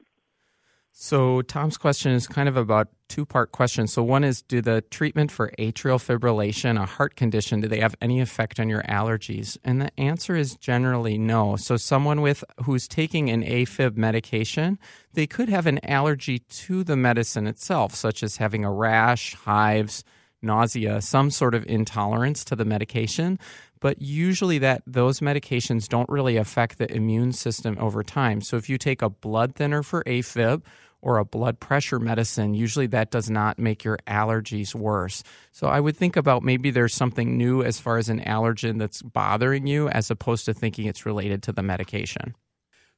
So 0.94 1.40
Tom's 1.40 1.78
question 1.78 2.12
is 2.12 2.26
kind 2.26 2.50
of 2.50 2.56
about 2.58 2.88
two 3.08 3.24
part 3.24 3.50
question. 3.50 3.86
So 3.86 4.02
one 4.02 4.24
is 4.24 4.42
do 4.42 4.60
the 4.60 4.82
treatment 4.82 5.32
for 5.32 5.50
atrial 5.58 5.98
fibrillation, 5.98 6.80
a 6.80 6.84
heart 6.84 7.16
condition, 7.16 7.60
do 7.60 7.68
they 7.68 7.80
have 7.80 7.94
any 8.02 8.20
effect 8.20 8.60
on 8.60 8.68
your 8.68 8.82
allergies? 8.82 9.56
And 9.64 9.80
the 9.80 9.90
answer 9.98 10.36
is 10.36 10.54
generally 10.56 11.16
no. 11.16 11.56
So 11.56 11.78
someone 11.78 12.20
with 12.20 12.44
who's 12.64 12.86
taking 12.86 13.30
an 13.30 13.42
AFib 13.42 13.96
medication, 13.96 14.78
they 15.14 15.26
could 15.26 15.48
have 15.48 15.66
an 15.66 15.80
allergy 15.84 16.40
to 16.40 16.84
the 16.84 16.96
medicine 16.96 17.46
itself, 17.46 17.94
such 17.94 18.22
as 18.22 18.36
having 18.36 18.62
a 18.62 18.70
rash, 18.70 19.34
hives, 19.34 20.04
nausea, 20.42 21.00
some 21.00 21.30
sort 21.30 21.54
of 21.54 21.64
intolerance 21.66 22.44
to 22.44 22.56
the 22.56 22.64
medication 22.66 23.38
but 23.82 24.00
usually 24.00 24.58
that 24.58 24.80
those 24.86 25.18
medications 25.18 25.88
don't 25.88 26.08
really 26.08 26.36
affect 26.36 26.78
the 26.78 26.90
immune 26.94 27.32
system 27.32 27.76
over 27.80 28.04
time. 28.04 28.40
So 28.40 28.56
if 28.56 28.70
you 28.70 28.78
take 28.78 29.02
a 29.02 29.10
blood 29.10 29.56
thinner 29.56 29.82
for 29.82 30.04
AFib 30.04 30.62
or 31.02 31.18
a 31.18 31.24
blood 31.24 31.58
pressure 31.58 31.98
medicine, 31.98 32.54
usually 32.54 32.86
that 32.86 33.10
does 33.10 33.28
not 33.28 33.58
make 33.58 33.82
your 33.82 33.98
allergies 34.06 34.72
worse. 34.72 35.24
So 35.50 35.66
I 35.66 35.80
would 35.80 35.96
think 35.96 36.16
about 36.16 36.44
maybe 36.44 36.70
there's 36.70 36.94
something 36.94 37.36
new 37.36 37.64
as 37.64 37.80
far 37.80 37.98
as 37.98 38.08
an 38.08 38.20
allergen 38.20 38.78
that's 38.78 39.02
bothering 39.02 39.66
you 39.66 39.88
as 39.88 40.12
opposed 40.12 40.44
to 40.44 40.54
thinking 40.54 40.86
it's 40.86 41.04
related 41.04 41.42
to 41.42 41.52
the 41.52 41.62
medication. 41.64 42.36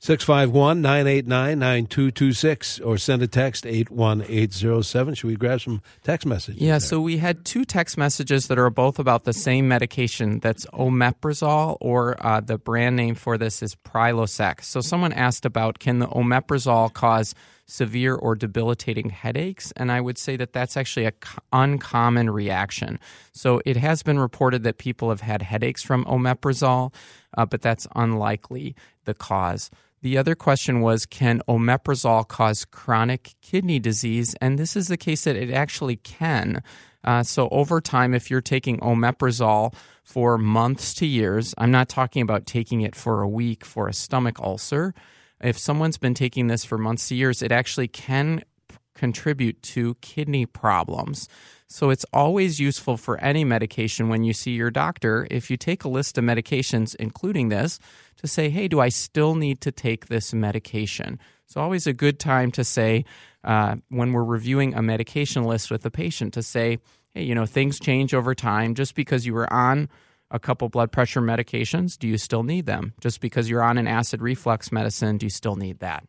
651 0.04 0.82
989 0.82 1.58
9226 1.58 2.80
or 2.80 2.98
send 2.98 3.22
a 3.22 3.26
text 3.26 3.64
81807. 3.64 5.14
Should 5.14 5.26
we 5.26 5.34
grab 5.36 5.62
some 5.62 5.80
text 6.02 6.26
messages? 6.26 6.60
Yeah, 6.60 6.72
there? 6.72 6.80
so 6.80 7.00
we 7.00 7.16
had 7.16 7.46
two 7.46 7.64
text 7.64 7.96
messages 7.96 8.48
that 8.48 8.58
are 8.58 8.68
both 8.68 8.98
about 8.98 9.24
the 9.24 9.32
same 9.32 9.66
medication 9.66 10.40
that's 10.40 10.66
omeprazole, 10.74 11.78
or 11.80 12.16
uh, 12.20 12.40
the 12.40 12.58
brand 12.58 12.96
name 12.96 13.14
for 13.14 13.38
this 13.38 13.62
is 13.62 13.76
Prilosec. 13.76 14.62
So 14.62 14.82
someone 14.82 15.14
asked 15.14 15.46
about 15.46 15.78
can 15.78 16.00
the 16.00 16.08
omeprazole 16.08 16.92
cause 16.92 17.34
severe 17.64 18.14
or 18.14 18.34
debilitating 18.34 19.08
headaches? 19.08 19.72
And 19.74 19.90
I 19.90 20.02
would 20.02 20.18
say 20.18 20.36
that 20.36 20.52
that's 20.52 20.76
actually 20.76 21.06
an 21.06 21.14
uncommon 21.50 22.28
reaction. 22.28 23.00
So 23.32 23.62
it 23.64 23.78
has 23.78 24.02
been 24.02 24.18
reported 24.18 24.64
that 24.64 24.76
people 24.76 25.08
have 25.08 25.22
had 25.22 25.40
headaches 25.40 25.82
from 25.82 26.04
omeprazole, 26.04 26.92
uh, 27.38 27.46
but 27.46 27.62
that's 27.62 27.86
unlikely 27.96 28.76
the 29.06 29.14
cause. 29.14 29.70
The 30.04 30.18
other 30.18 30.34
question 30.34 30.82
was 30.82 31.06
Can 31.06 31.40
omeprazole 31.48 32.28
cause 32.28 32.66
chronic 32.66 33.36
kidney 33.40 33.78
disease? 33.78 34.36
And 34.38 34.58
this 34.58 34.76
is 34.76 34.88
the 34.88 34.98
case 34.98 35.24
that 35.24 35.34
it 35.34 35.50
actually 35.50 35.96
can. 35.96 36.62
Uh, 37.02 37.22
so, 37.22 37.48
over 37.48 37.80
time, 37.80 38.12
if 38.12 38.30
you're 38.30 38.42
taking 38.42 38.78
omeprazole 38.80 39.74
for 40.02 40.36
months 40.36 40.92
to 40.94 41.06
years, 41.06 41.54
I'm 41.56 41.70
not 41.70 41.88
talking 41.88 42.20
about 42.20 42.44
taking 42.44 42.82
it 42.82 42.94
for 42.94 43.22
a 43.22 43.28
week 43.28 43.64
for 43.64 43.88
a 43.88 43.94
stomach 43.94 44.38
ulcer. 44.40 44.92
If 45.40 45.56
someone's 45.56 45.96
been 45.96 46.12
taking 46.12 46.48
this 46.48 46.66
for 46.66 46.76
months 46.76 47.08
to 47.08 47.14
years, 47.14 47.40
it 47.40 47.50
actually 47.50 47.88
can 47.88 48.44
contribute 48.94 49.62
to 49.62 49.94
kidney 49.96 50.46
problems. 50.46 51.28
So 51.66 51.90
it's 51.90 52.06
always 52.12 52.60
useful 52.60 52.96
for 52.96 53.18
any 53.18 53.44
medication 53.44 54.08
when 54.08 54.22
you 54.22 54.32
see 54.32 54.52
your 54.52 54.70
doctor, 54.70 55.26
if 55.30 55.50
you 55.50 55.56
take 55.56 55.84
a 55.84 55.88
list 55.88 56.18
of 56.18 56.24
medications, 56.24 56.94
including 56.96 57.48
this, 57.48 57.78
to 58.18 58.26
say, 58.26 58.48
hey, 58.48 58.68
do 58.68 58.80
I 58.80 58.90
still 58.90 59.34
need 59.34 59.60
to 59.62 59.72
take 59.72 60.06
this 60.06 60.32
medication? 60.32 61.18
It's 61.46 61.56
always 61.56 61.86
a 61.86 61.92
good 61.92 62.18
time 62.20 62.50
to 62.52 62.64
say, 62.64 63.04
uh, 63.42 63.76
when 63.88 64.12
we're 64.12 64.24
reviewing 64.24 64.74
a 64.74 64.82
medication 64.82 65.44
list 65.44 65.70
with 65.70 65.84
a 65.84 65.90
patient, 65.90 66.34
to 66.34 66.42
say, 66.42 66.78
hey, 67.12 67.22
you 67.22 67.34
know, 67.34 67.46
things 67.46 67.80
change 67.80 68.14
over 68.14 68.34
time. 68.34 68.74
Just 68.74 68.94
because 68.94 69.26
you 69.26 69.34
were 69.34 69.52
on 69.52 69.88
a 70.30 70.38
couple 70.38 70.68
blood 70.68 70.92
pressure 70.92 71.20
medications, 71.20 71.98
do 71.98 72.08
you 72.08 72.18
still 72.18 72.42
need 72.42 72.66
them? 72.66 72.94
Just 73.00 73.20
because 73.20 73.50
you're 73.50 73.62
on 73.62 73.78
an 73.78 73.86
acid 73.86 74.22
reflux 74.22 74.72
medicine, 74.72 75.18
do 75.18 75.26
you 75.26 75.30
still 75.30 75.56
need 75.56 75.80
that? 75.80 76.04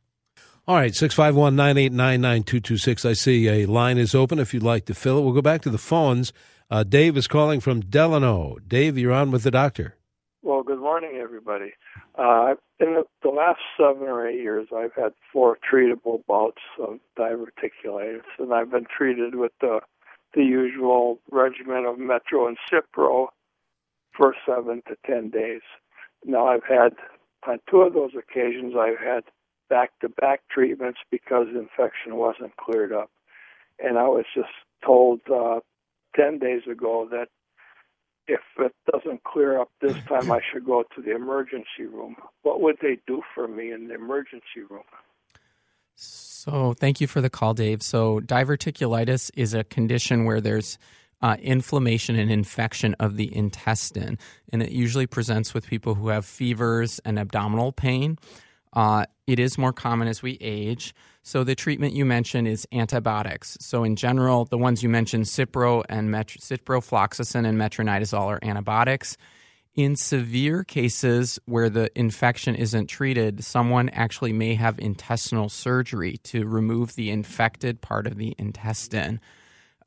All 0.67 0.78
right, 0.78 0.95
651 0.95 1.56
989 1.56 2.21
9226. 2.21 3.06
I 3.06 3.13
see 3.13 3.47
a 3.47 3.67
line 3.67 3.99
is 3.99 4.15
open 4.15 4.39
if 4.39 4.51
you'd 4.51 4.63
like 4.63 4.86
to 4.86 4.95
fill 4.95 5.19
it. 5.19 5.21
We'll 5.21 5.34
go 5.34 5.43
back 5.43 5.62
to 5.62 5.69
the 5.69 5.78
phones. 5.78 6.34
Uh, 6.71 6.82
Dave 6.82 7.15
is 7.17 7.28
calling 7.28 7.60
from 7.60 7.82
Delano. 7.82 8.58
Dave, 8.67 8.97
you're 8.97 9.13
on 9.13 9.30
with 9.30 9.43
the 9.43 9.51
doctor. 9.51 9.95
Well, 10.41 10.63
good 10.63 10.80
morning, 10.80 11.19
everybody. 11.21 11.73
Uh, 12.17 12.56
in 12.80 12.95
the, 12.95 13.04
the 13.21 13.30
last 13.30 13.60
seven 13.78 14.08
or 14.08 14.28
eight 14.28 14.41
years, 14.41 14.69
I've 14.75 14.95
had 14.95 15.13
four 15.32 15.60
treatable 15.71 16.25
bouts 16.25 16.62
of 16.80 16.97
diverticulitis, 17.15 18.23
and 18.39 18.51
I've 18.51 18.71
been 18.71 18.86
treated 18.86 19.36
with 19.36 19.51
the 19.62 19.82
the 20.34 20.43
usual 20.43 21.19
regimen 21.32 21.86
of 21.86 21.99
Metro 21.99 22.47
and 22.47 22.58
Cipro 22.69 23.28
for 24.17 24.34
seven 24.47 24.82
to 24.88 24.97
ten 25.06 25.30
days. 25.30 25.62
Now, 26.25 26.47
I've 26.47 26.65
had 26.67 26.95
on 27.47 27.60
two 27.69 27.82
of 27.82 27.93
those 27.93 28.12
occasions, 28.17 28.73
I've 28.75 28.97
had 28.97 29.23
back 29.69 29.91
to 30.01 30.10
back 30.10 30.41
treatments 30.51 30.99
because 31.12 31.47
the 31.54 31.60
infection 31.60 32.15
wasn't 32.15 32.56
cleared 32.58 32.93
up. 32.93 33.10
And 33.80 33.97
I 33.97 34.08
was 34.08 34.25
just 34.34 34.49
told 34.86 35.21
uh, 35.34 35.60
10 36.15 36.39
days 36.39 36.62
ago 36.69 37.08
that 37.12 37.28
if 38.28 38.41
it 38.58 38.73
doesn't 38.91 39.23
clear 39.23 39.60
up 39.60 39.69
this 39.82 39.95
time, 40.08 40.32
I 40.32 40.39
should 40.51 40.65
go 40.65 40.84
to 40.95 41.01
the 41.01 41.15
emergency 41.15 41.86
room. 41.91 42.15
What 42.41 42.62
would 42.62 42.78
they 42.82 42.97
do 43.06 43.21
for 43.34 43.47
me 43.47 43.71
in 43.71 43.88
the 43.88 43.95
emergency 43.95 44.63
room? 44.69 44.84
So, 45.95 46.73
thank 46.73 46.99
you 46.99 47.08
for 47.08 47.21
the 47.21 47.30
call, 47.30 47.54
Dave. 47.54 47.82
So, 47.82 48.19
diverticulitis 48.19 49.32
is 49.36 49.54
a 49.54 49.63
condition 49.63 50.25
where 50.25 50.41
there's 50.41 50.78
uh, 51.21 51.38
inflammation 51.41 52.17
and 52.17 52.30
infection 52.30 52.95
of 52.99 53.15
the 53.15 53.34
intestine, 53.36 54.17
and 54.51 54.62
it 54.62 54.71
usually 54.71 55.08
presents 55.08 55.54
with 55.54 55.67
people 55.67 55.95
who 55.95 56.10
have 56.10 56.25
fevers 56.25 56.99
and 57.06 57.17
abdominal 57.17 57.71
pain. 57.71 58.17
Uh, 58.76 59.06
it 59.26 59.40
is 59.40 59.58
more 59.58 59.74
common 59.74 60.08
as 60.08 60.22
we 60.22 60.38
age. 60.42 60.94
So 61.24 61.44
the 61.44 61.56
treatment 61.56 61.94
you 61.94 62.06
mentioned 62.06 62.48
is 62.48 62.68
antibiotics. 62.72 63.58
So 63.62 63.84
in 63.84 63.96
general, 63.96 64.46
the 64.46 64.58
ones 64.58 64.84
you 64.84 64.90
mentioned, 64.90 65.26
Cipro 65.26 65.84
and 65.90 66.12
Met- 66.12 66.28
ciprofloxacin 66.28 67.48
and 67.48 67.58
metronidazole 67.58 68.28
are 68.28 68.40
antibiotics. 68.44 69.18
In 69.76 69.96
severe 69.96 70.64
cases 70.64 71.38
where 71.46 71.70
the 71.70 71.90
infection 72.00 72.56
isn't 72.56 72.88
treated, 72.88 73.44
someone 73.44 73.90
actually 73.90 74.32
may 74.32 74.56
have 74.56 74.80
intestinal 74.80 75.50
surgery 75.50 76.18
to 76.24 76.48
remove 76.48 76.96
the 76.96 77.10
infected 77.10 77.82
part 77.82 78.08
of 78.08 78.18
the 78.18 78.36
intestine. 78.38 79.20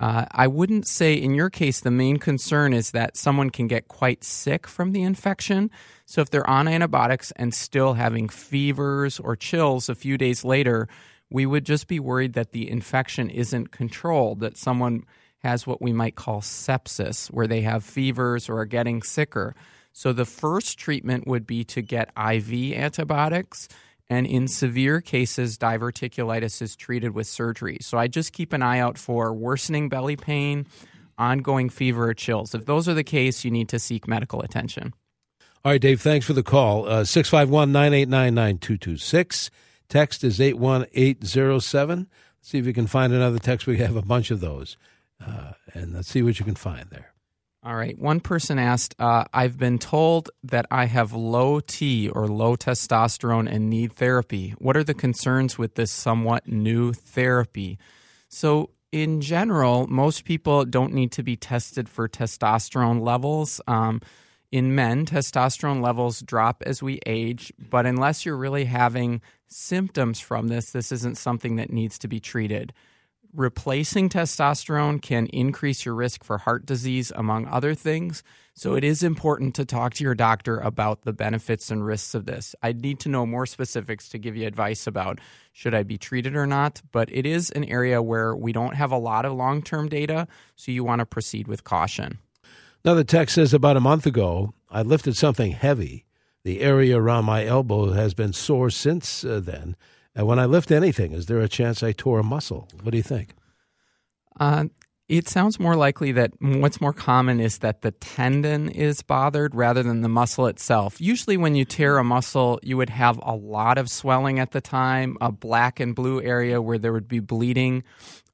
Uh, 0.00 0.26
I 0.30 0.46
wouldn't 0.46 0.86
say 0.86 1.14
in 1.14 1.34
your 1.34 1.50
case 1.50 1.80
the 1.80 1.90
main 1.90 2.18
concern 2.18 2.72
is 2.72 2.92
that 2.92 3.16
someone 3.16 3.50
can 3.50 3.66
get 3.66 3.88
quite 3.88 4.22
sick 4.22 4.66
from 4.66 4.92
the 4.92 5.02
infection. 5.02 5.70
So 6.06 6.20
if 6.20 6.30
they're 6.30 6.48
on 6.48 6.68
antibiotics 6.68 7.32
and 7.32 7.52
still 7.52 7.94
having 7.94 8.28
fevers 8.28 9.18
or 9.18 9.34
chills 9.34 9.88
a 9.88 9.96
few 9.96 10.16
days 10.16 10.44
later, 10.44 10.88
we 11.30 11.46
would 11.46 11.64
just 11.64 11.88
be 11.88 11.98
worried 11.98 12.34
that 12.34 12.52
the 12.52 12.70
infection 12.70 13.28
isn't 13.28 13.72
controlled, 13.72 14.40
that 14.40 14.56
someone 14.56 15.04
has 15.38 15.66
what 15.66 15.82
we 15.82 15.92
might 15.92 16.14
call 16.14 16.40
sepsis, 16.40 17.28
where 17.28 17.46
they 17.46 17.62
have 17.62 17.84
fevers 17.84 18.48
or 18.48 18.58
are 18.58 18.66
getting 18.66 19.02
sicker. 19.02 19.54
So 19.92 20.12
the 20.12 20.24
first 20.24 20.78
treatment 20.78 21.26
would 21.26 21.46
be 21.46 21.64
to 21.64 21.82
get 21.82 22.12
IV 22.16 22.52
antibiotics 22.74 23.68
and 24.10 24.26
in 24.26 24.48
severe 24.48 25.00
cases, 25.00 25.58
diverticulitis 25.58 26.62
is 26.62 26.74
treated 26.76 27.14
with 27.14 27.26
surgery. 27.26 27.78
So 27.80 27.98
I 27.98 28.08
just 28.08 28.32
keep 28.32 28.52
an 28.52 28.62
eye 28.62 28.78
out 28.78 28.96
for 28.96 29.32
worsening 29.34 29.88
belly 29.88 30.16
pain, 30.16 30.66
ongoing 31.18 31.68
fever, 31.68 32.08
or 32.08 32.14
chills. 32.14 32.54
If 32.54 32.66
those 32.66 32.88
are 32.88 32.94
the 32.94 33.04
case, 33.04 33.44
you 33.44 33.50
need 33.50 33.68
to 33.68 33.78
seek 33.78 34.08
medical 34.08 34.40
attention. 34.40 34.94
All 35.64 35.72
right, 35.72 35.80
Dave, 35.80 36.00
thanks 36.00 36.24
for 36.24 36.32
the 36.32 36.42
call. 36.42 36.88
Uh, 36.88 37.04
651 37.04 37.72
989 37.72 38.34
9226. 38.34 39.50
Text 39.88 40.24
is 40.24 40.40
81807. 40.40 42.08
See 42.40 42.58
if 42.58 42.66
you 42.66 42.72
can 42.72 42.86
find 42.86 43.12
another 43.12 43.38
text. 43.38 43.66
We 43.66 43.78
have 43.78 43.96
a 43.96 44.02
bunch 44.02 44.30
of 44.30 44.40
those. 44.40 44.76
Uh, 45.24 45.52
and 45.74 45.94
let's 45.94 46.08
see 46.08 46.22
what 46.22 46.38
you 46.38 46.44
can 46.44 46.54
find 46.54 46.86
there. 46.90 47.12
All 47.68 47.76
right. 47.76 47.98
One 47.98 48.20
person 48.20 48.58
asked, 48.58 48.94
uh, 48.98 49.24
I've 49.34 49.58
been 49.58 49.78
told 49.78 50.30
that 50.42 50.64
I 50.70 50.86
have 50.86 51.12
low 51.12 51.60
T 51.60 52.08
or 52.08 52.26
low 52.26 52.56
testosterone 52.56 53.46
and 53.46 53.68
need 53.68 53.92
therapy. 53.92 54.54
What 54.56 54.74
are 54.78 54.82
the 54.82 54.94
concerns 54.94 55.58
with 55.58 55.74
this 55.74 55.90
somewhat 55.90 56.48
new 56.48 56.94
therapy? 56.94 57.78
So, 58.30 58.70
in 58.90 59.20
general, 59.20 59.86
most 59.86 60.24
people 60.24 60.64
don't 60.64 60.94
need 60.94 61.12
to 61.12 61.22
be 61.22 61.36
tested 61.36 61.90
for 61.90 62.08
testosterone 62.08 63.02
levels. 63.02 63.60
Um, 63.68 64.00
in 64.50 64.74
men, 64.74 65.04
testosterone 65.04 65.82
levels 65.82 66.22
drop 66.22 66.62
as 66.64 66.82
we 66.82 67.00
age, 67.04 67.52
but 67.58 67.84
unless 67.84 68.24
you're 68.24 68.38
really 68.38 68.64
having 68.64 69.20
symptoms 69.46 70.20
from 70.20 70.48
this, 70.48 70.70
this 70.70 70.90
isn't 70.90 71.18
something 71.18 71.56
that 71.56 71.70
needs 71.70 71.98
to 71.98 72.08
be 72.08 72.18
treated 72.18 72.72
replacing 73.38 74.08
testosterone 74.08 75.00
can 75.00 75.26
increase 75.28 75.86
your 75.86 75.94
risk 75.94 76.24
for 76.24 76.38
heart 76.38 76.66
disease, 76.66 77.12
among 77.14 77.46
other 77.46 77.72
things. 77.72 78.24
So 78.54 78.74
it 78.74 78.82
is 78.82 79.04
important 79.04 79.54
to 79.54 79.64
talk 79.64 79.94
to 79.94 80.04
your 80.04 80.16
doctor 80.16 80.58
about 80.58 81.02
the 81.02 81.12
benefits 81.12 81.70
and 81.70 81.86
risks 81.86 82.14
of 82.16 82.26
this. 82.26 82.56
I'd 82.62 82.82
need 82.82 82.98
to 83.00 83.08
know 83.08 83.24
more 83.24 83.46
specifics 83.46 84.08
to 84.08 84.18
give 84.18 84.36
you 84.36 84.46
advice 84.46 84.88
about 84.88 85.20
should 85.52 85.72
I 85.72 85.84
be 85.84 85.96
treated 85.96 86.34
or 86.34 86.46
not, 86.46 86.82
but 86.90 87.08
it 87.12 87.24
is 87.24 87.50
an 87.50 87.64
area 87.64 88.02
where 88.02 88.34
we 88.34 88.52
don't 88.52 88.74
have 88.74 88.90
a 88.90 88.98
lot 88.98 89.24
of 89.24 89.32
long 89.32 89.62
term 89.62 89.88
data, 89.88 90.26
so 90.56 90.72
you 90.72 90.82
want 90.82 90.98
to 90.98 91.06
proceed 91.06 91.46
with 91.46 91.62
caution. 91.62 92.18
Now, 92.84 92.94
the 92.94 93.04
text 93.04 93.36
says 93.36 93.54
about 93.54 93.76
a 93.76 93.80
month 93.80 94.04
ago, 94.04 94.52
I 94.68 94.82
lifted 94.82 95.16
something 95.16 95.52
heavy. 95.52 96.06
The 96.42 96.60
area 96.60 96.98
around 96.98 97.24
my 97.24 97.44
elbow 97.44 97.92
has 97.92 98.14
been 98.14 98.32
sore 98.32 98.70
since 98.70 99.24
uh, 99.24 99.40
then. 99.40 99.76
And 100.18 100.26
when 100.26 100.40
I 100.40 100.46
lift 100.46 100.72
anything, 100.72 101.12
is 101.12 101.26
there 101.26 101.38
a 101.38 101.48
chance 101.48 101.80
I 101.80 101.92
tore 101.92 102.18
a 102.18 102.24
muscle? 102.24 102.66
What 102.82 102.90
do 102.90 102.96
you 102.96 103.04
think? 103.04 103.34
Uh, 104.40 104.64
it 105.08 105.28
sounds 105.28 105.60
more 105.60 105.76
likely 105.76 106.10
that 106.10 106.32
what's 106.40 106.80
more 106.80 106.92
common 106.92 107.38
is 107.38 107.58
that 107.58 107.82
the 107.82 107.92
tendon 107.92 108.68
is 108.68 109.00
bothered 109.00 109.54
rather 109.54 109.80
than 109.84 110.00
the 110.00 110.08
muscle 110.08 110.48
itself. 110.48 111.00
Usually, 111.00 111.36
when 111.36 111.54
you 111.54 111.64
tear 111.64 111.98
a 111.98 112.04
muscle, 112.04 112.58
you 112.64 112.76
would 112.76 112.90
have 112.90 113.20
a 113.22 113.36
lot 113.36 113.78
of 113.78 113.88
swelling 113.88 114.40
at 114.40 114.50
the 114.50 114.60
time, 114.60 115.16
a 115.20 115.30
black 115.30 115.78
and 115.78 115.94
blue 115.94 116.20
area 116.20 116.60
where 116.60 116.78
there 116.78 116.92
would 116.92 117.06
be 117.06 117.20
bleeding 117.20 117.84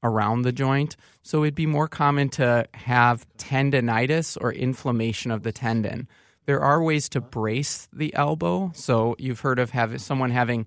around 0.02 0.40
the 0.40 0.52
joint. 0.52 0.96
So, 1.22 1.44
it'd 1.44 1.54
be 1.54 1.66
more 1.66 1.86
common 1.86 2.30
to 2.30 2.66
have 2.72 3.26
tendonitis 3.36 4.38
or 4.40 4.54
inflammation 4.54 5.30
of 5.30 5.42
the 5.42 5.52
tendon. 5.52 6.08
There 6.46 6.62
are 6.62 6.82
ways 6.82 7.10
to 7.10 7.20
brace 7.20 7.88
the 7.92 8.14
elbow. 8.14 8.72
So, 8.74 9.16
you've 9.18 9.40
heard 9.40 9.58
of 9.58 9.70
having 9.70 9.98
someone 9.98 10.30
having 10.30 10.66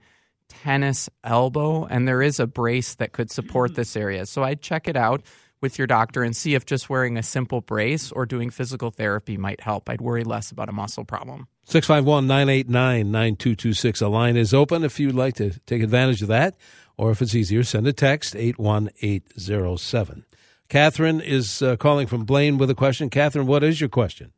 tennis 0.50 1.10
elbow, 1.24 1.86
and 1.86 2.08
there 2.08 2.22
is 2.22 2.40
a 2.40 2.48
brace 2.48 2.96
that 2.96 3.12
could 3.12 3.32
support 3.32 3.76
this 3.76 3.96
area. 3.96 4.26
So 4.26 4.44
I'd 4.44 4.62
check 4.62 4.88
it 4.88 4.96
out. 4.96 5.24
with 5.60 5.80
your 5.80 5.88
doctor 5.88 6.22
and 6.22 6.36
see 6.36 6.54
if 6.54 6.68
just 6.68 6.88
wearing 6.88 7.18
a 7.18 7.24
simple 7.24 7.62
brace 7.62 8.12
or 8.12 8.28
doing 8.28 8.52
physical 8.52 8.92
therapy 8.92 9.38
might 9.38 9.60
help. 9.62 9.90
I'd 9.90 10.02
worry 10.02 10.24
less 10.24 10.52
about 10.52 10.70
a 10.70 10.72
muscle 10.72 11.04
problem. 11.04 11.48
651 11.66 12.28
989 12.28 13.12
9226. 13.12 14.02
A 14.02 14.08
line 14.08 14.38
is 14.38 14.54
open 14.54 14.84
if 14.84 15.00
you'd 15.00 15.16
like 15.16 15.34
to 15.38 15.60
take 15.66 15.82
advantage 15.82 16.22
of 16.22 16.28
that, 16.28 16.56
or 16.96 17.10
if 17.10 17.24
it's 17.24 17.34
easier, 17.34 17.64
send 17.64 17.88
a 17.88 17.94
text 17.94 18.36
81807. 18.36 20.26
Catherine 20.70 21.22
is 21.22 21.62
uh, 21.62 21.76
calling 21.78 22.06
from 22.08 22.24
Blaine 22.24 22.58
with 22.58 22.70
a 22.70 22.76
question. 22.76 23.10
Catherine, 23.10 23.48
what 23.48 23.64
is 23.64 23.82
your 23.82 23.90
question? 23.90 24.34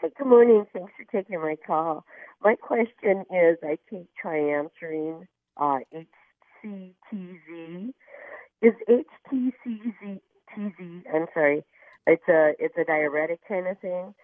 Hi, 0.00 0.08
good 0.16 0.26
morning. 0.26 0.66
Thanks 0.72 0.92
for 0.96 1.04
taking 1.10 1.40
my 1.40 1.56
call. 1.66 2.04
My 2.42 2.54
question 2.54 3.24
is 3.30 3.58
I 3.62 3.78
take 3.90 4.08
triamterene, 4.24 5.26
uh, 5.56 5.78
HCTZ. 6.64 7.92
Is 8.62 8.74
HTCZ, 8.88 10.20
TZ, 10.54 11.06
I'm 11.14 11.26
sorry, 11.34 11.64
it's 12.06 12.28
a, 12.28 12.54
it's 12.58 12.76
a 12.76 12.84
diuretic 12.84 13.40
kind 13.46 13.66
of 13.68 13.78
thing. 13.80 14.14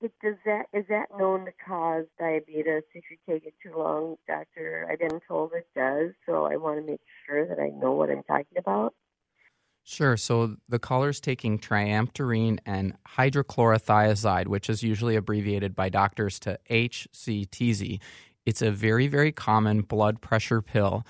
It, 0.00 0.12
does 0.22 0.36
that 0.44 0.66
is 0.72 0.84
that 0.90 1.06
known 1.18 1.46
to 1.46 1.52
cause 1.66 2.04
diabetes 2.18 2.84
if 2.94 3.04
you 3.10 3.16
take 3.28 3.46
it 3.46 3.54
too 3.62 3.76
long, 3.76 4.16
doctor? 4.28 4.86
I've 4.90 4.98
been 5.00 5.20
told 5.26 5.52
it 5.54 5.66
does, 5.74 6.12
so 6.26 6.44
I 6.44 6.56
want 6.56 6.80
to 6.80 6.86
make 6.86 7.00
sure 7.26 7.46
that 7.46 7.58
I 7.58 7.70
know 7.70 7.92
what 7.92 8.10
I'm 8.10 8.22
talking 8.22 8.58
about. 8.58 8.94
Sure. 9.90 10.18
So 10.18 10.56
the 10.68 10.78
caller's 10.78 11.18
taking 11.18 11.58
triamterene 11.58 12.58
and 12.66 12.92
hydrochlorothiazide, 13.16 14.46
which 14.46 14.68
is 14.68 14.82
usually 14.82 15.16
abbreviated 15.16 15.74
by 15.74 15.88
doctors 15.88 16.38
to 16.40 16.58
HCTZ. 16.68 17.98
It's 18.44 18.60
a 18.60 18.70
very, 18.70 19.06
very 19.06 19.32
common 19.32 19.80
blood 19.80 20.20
pressure 20.20 20.60
pill. 20.60 21.06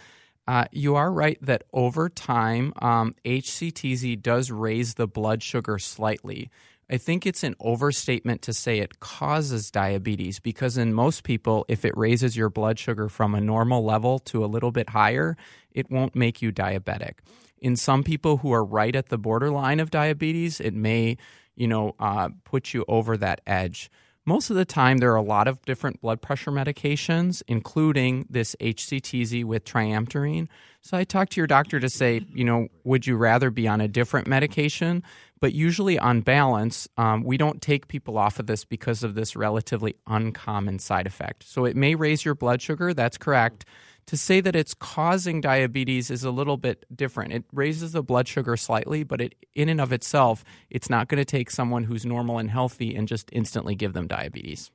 Uh, 0.47 0.67
you 0.71 0.95
are 0.95 1.11
right 1.11 1.39
that 1.43 1.65
over 1.73 2.09
time, 2.09 2.73
um, 2.81 3.17
HCTZ 3.25 4.23
does 4.23 4.53
raise 4.53 4.95
the 4.95 5.09
blood 5.09 5.43
sugar 5.43 5.81
slightly. 5.81 6.49
I 6.89 6.99
think 6.99 7.27
it's 7.27 7.43
an 7.43 7.57
overstatement 7.59 8.43
to 8.43 8.53
say 8.53 8.79
it 8.79 9.01
causes 9.01 9.73
diabetes 9.73 10.39
because, 10.39 10.79
in 10.79 10.95
most 10.95 11.25
people, 11.25 11.65
if 11.67 11.85
it 11.85 11.97
raises 11.97 12.37
your 12.37 12.49
blood 12.49 12.79
sugar 12.79 13.09
from 13.09 13.35
a 13.35 13.41
normal 13.41 13.85
level 13.85 14.21
to 14.21 14.45
a 14.45 14.47
little 14.47 14.71
bit 14.71 14.91
higher, 14.91 15.37
it 15.73 15.91
won't 15.91 16.15
make 16.15 16.41
you 16.41 16.53
diabetic. 16.53 17.15
In 17.61 17.77
some 17.77 18.03
people 18.03 18.39
who 18.39 18.53
are 18.53 18.65
right 18.65 18.95
at 18.95 19.09
the 19.09 19.19
borderline 19.19 19.81
of 19.81 19.91
diabetes, 19.91 20.61
it 20.61 20.75
may, 20.75 21.17
you 21.57 21.67
know, 21.67 21.95
uh, 21.99 22.31
put 22.45 22.75
you 22.75 22.85
over 22.89 23.17
that 23.17 23.41
edge. 23.47 23.91
Most 24.29 24.51
of 24.51 24.57
the 24.57 24.67
time, 24.67 24.99
there 24.99 25.11
are 25.11 25.17
a 25.17 25.23
lot 25.23 25.49
of 25.49 25.65
different 25.65 26.03
blood 26.03 26.21
pressure 26.21 26.51
medications, 26.51 27.43
including 27.49 28.27
this 28.29 28.55
HCTZ 28.61 29.43
with 29.45 29.65
triamterene. 29.65 30.49
So 30.83 30.99
I 30.99 31.05
talk 31.05 31.31
to 31.31 31.41
your 31.41 31.47
doctor 31.47 31.81
to 31.81 31.89
say, 31.89 32.21
you 32.35 32.45
know, 32.45 32.69
would 32.85 33.07
you 33.07 33.17
rather 33.17 33.51
be 33.51 33.67
on 33.67 33.81
a 33.81 33.89
different 33.89 34.27
medication? 34.27 35.03
But 35.41 35.55
usually, 35.55 35.99
on 35.99 36.21
balance, 36.21 36.87
um, 36.99 37.25
we 37.25 37.39
don't 37.39 37.63
take 37.63 37.89
people 37.89 38.19
off 38.19 38.39
of 38.39 38.47
this 38.47 38.67
because 38.67 39.03
of 39.03 39.15
this 39.15 39.35
relatively 39.35 39.97
uncommon 40.07 40.79
side 40.79 41.07
effect. 41.07 41.45
So 41.45 41.65
it 41.65 41.75
may 41.75 41.95
raise 41.95 42.23
your 42.23 42.35
blood 42.35 42.61
sugar, 42.61 42.93
that's 42.93 43.17
correct 43.17 43.65
to 44.09 44.17
say 44.17 44.41
that 44.41 44.57
it's 44.57 44.73
causing 44.73 45.43
diabetes 45.43 46.11
is 46.11 46.25
a 46.25 46.31
little 46.31 46.57
bit 46.57 46.87
different. 46.97 47.35
It 47.35 47.45
raises 47.53 47.93
the 47.93 48.03
blood 48.03 48.27
sugar 48.27 48.57
slightly, 48.57 49.03
but 49.03 49.21
it, 49.21 49.35
in 49.55 49.69
and 49.69 49.83
of 49.83 49.93
itself, 49.93 50.45
it's 50.71 50.89
not 50.89 51.09
going 51.09 51.19
to 51.19 51.27
take 51.27 51.51
someone 51.51 51.85
who's 51.85 52.07
normal 52.07 52.39
and 52.39 52.51
healthy 52.51 52.97
and 52.97 53.07
just 53.07 53.29
instantly 53.33 53.75
give 53.75 53.93
them 53.93 54.07
diabetes. 54.07 54.71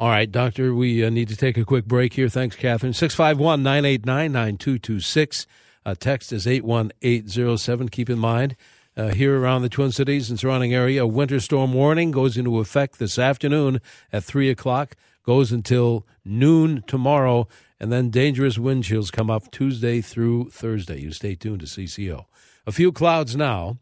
All 0.00 0.08
right, 0.08 0.30
doctor, 0.30 0.74
we 0.74 1.04
uh, 1.04 1.10
need 1.10 1.28
to 1.28 1.36
take 1.36 1.56
a 1.56 1.64
quick 1.64 1.84
break 1.84 2.14
here. 2.14 2.28
Thanks, 2.28 2.56
Catherine. 2.56 2.92
651 2.92 3.62
989 3.62 4.32
9226. 4.32 5.46
Uh, 5.86 5.94
text 5.94 6.32
is 6.32 6.48
81807. 6.48 7.88
Keep 7.88 8.10
in 8.10 8.18
mind, 8.18 8.56
uh, 8.96 9.10
here 9.10 9.40
around 9.40 9.62
the 9.62 9.68
Twin 9.68 9.92
Cities 9.92 10.28
and 10.28 10.40
surrounding 10.40 10.74
area, 10.74 11.04
a 11.04 11.06
winter 11.06 11.38
storm 11.38 11.72
warning 11.72 12.10
goes 12.10 12.36
into 12.36 12.58
effect 12.58 12.98
this 12.98 13.16
afternoon 13.16 13.80
at 14.12 14.24
3 14.24 14.50
o'clock, 14.50 14.96
goes 15.22 15.52
until 15.52 16.04
noon 16.24 16.82
tomorrow 16.88 17.46
and 17.82 17.90
then 17.90 18.10
dangerous 18.10 18.58
wind 18.58 18.84
chills 18.84 19.10
come 19.10 19.28
up 19.28 19.50
Tuesday 19.50 20.00
through 20.00 20.50
Thursday. 20.50 21.00
You 21.00 21.10
stay 21.10 21.34
tuned 21.34 21.60
to 21.60 21.66
CCO. 21.66 22.26
A 22.64 22.70
few 22.70 22.92
clouds 22.92 23.34
now. 23.34 23.78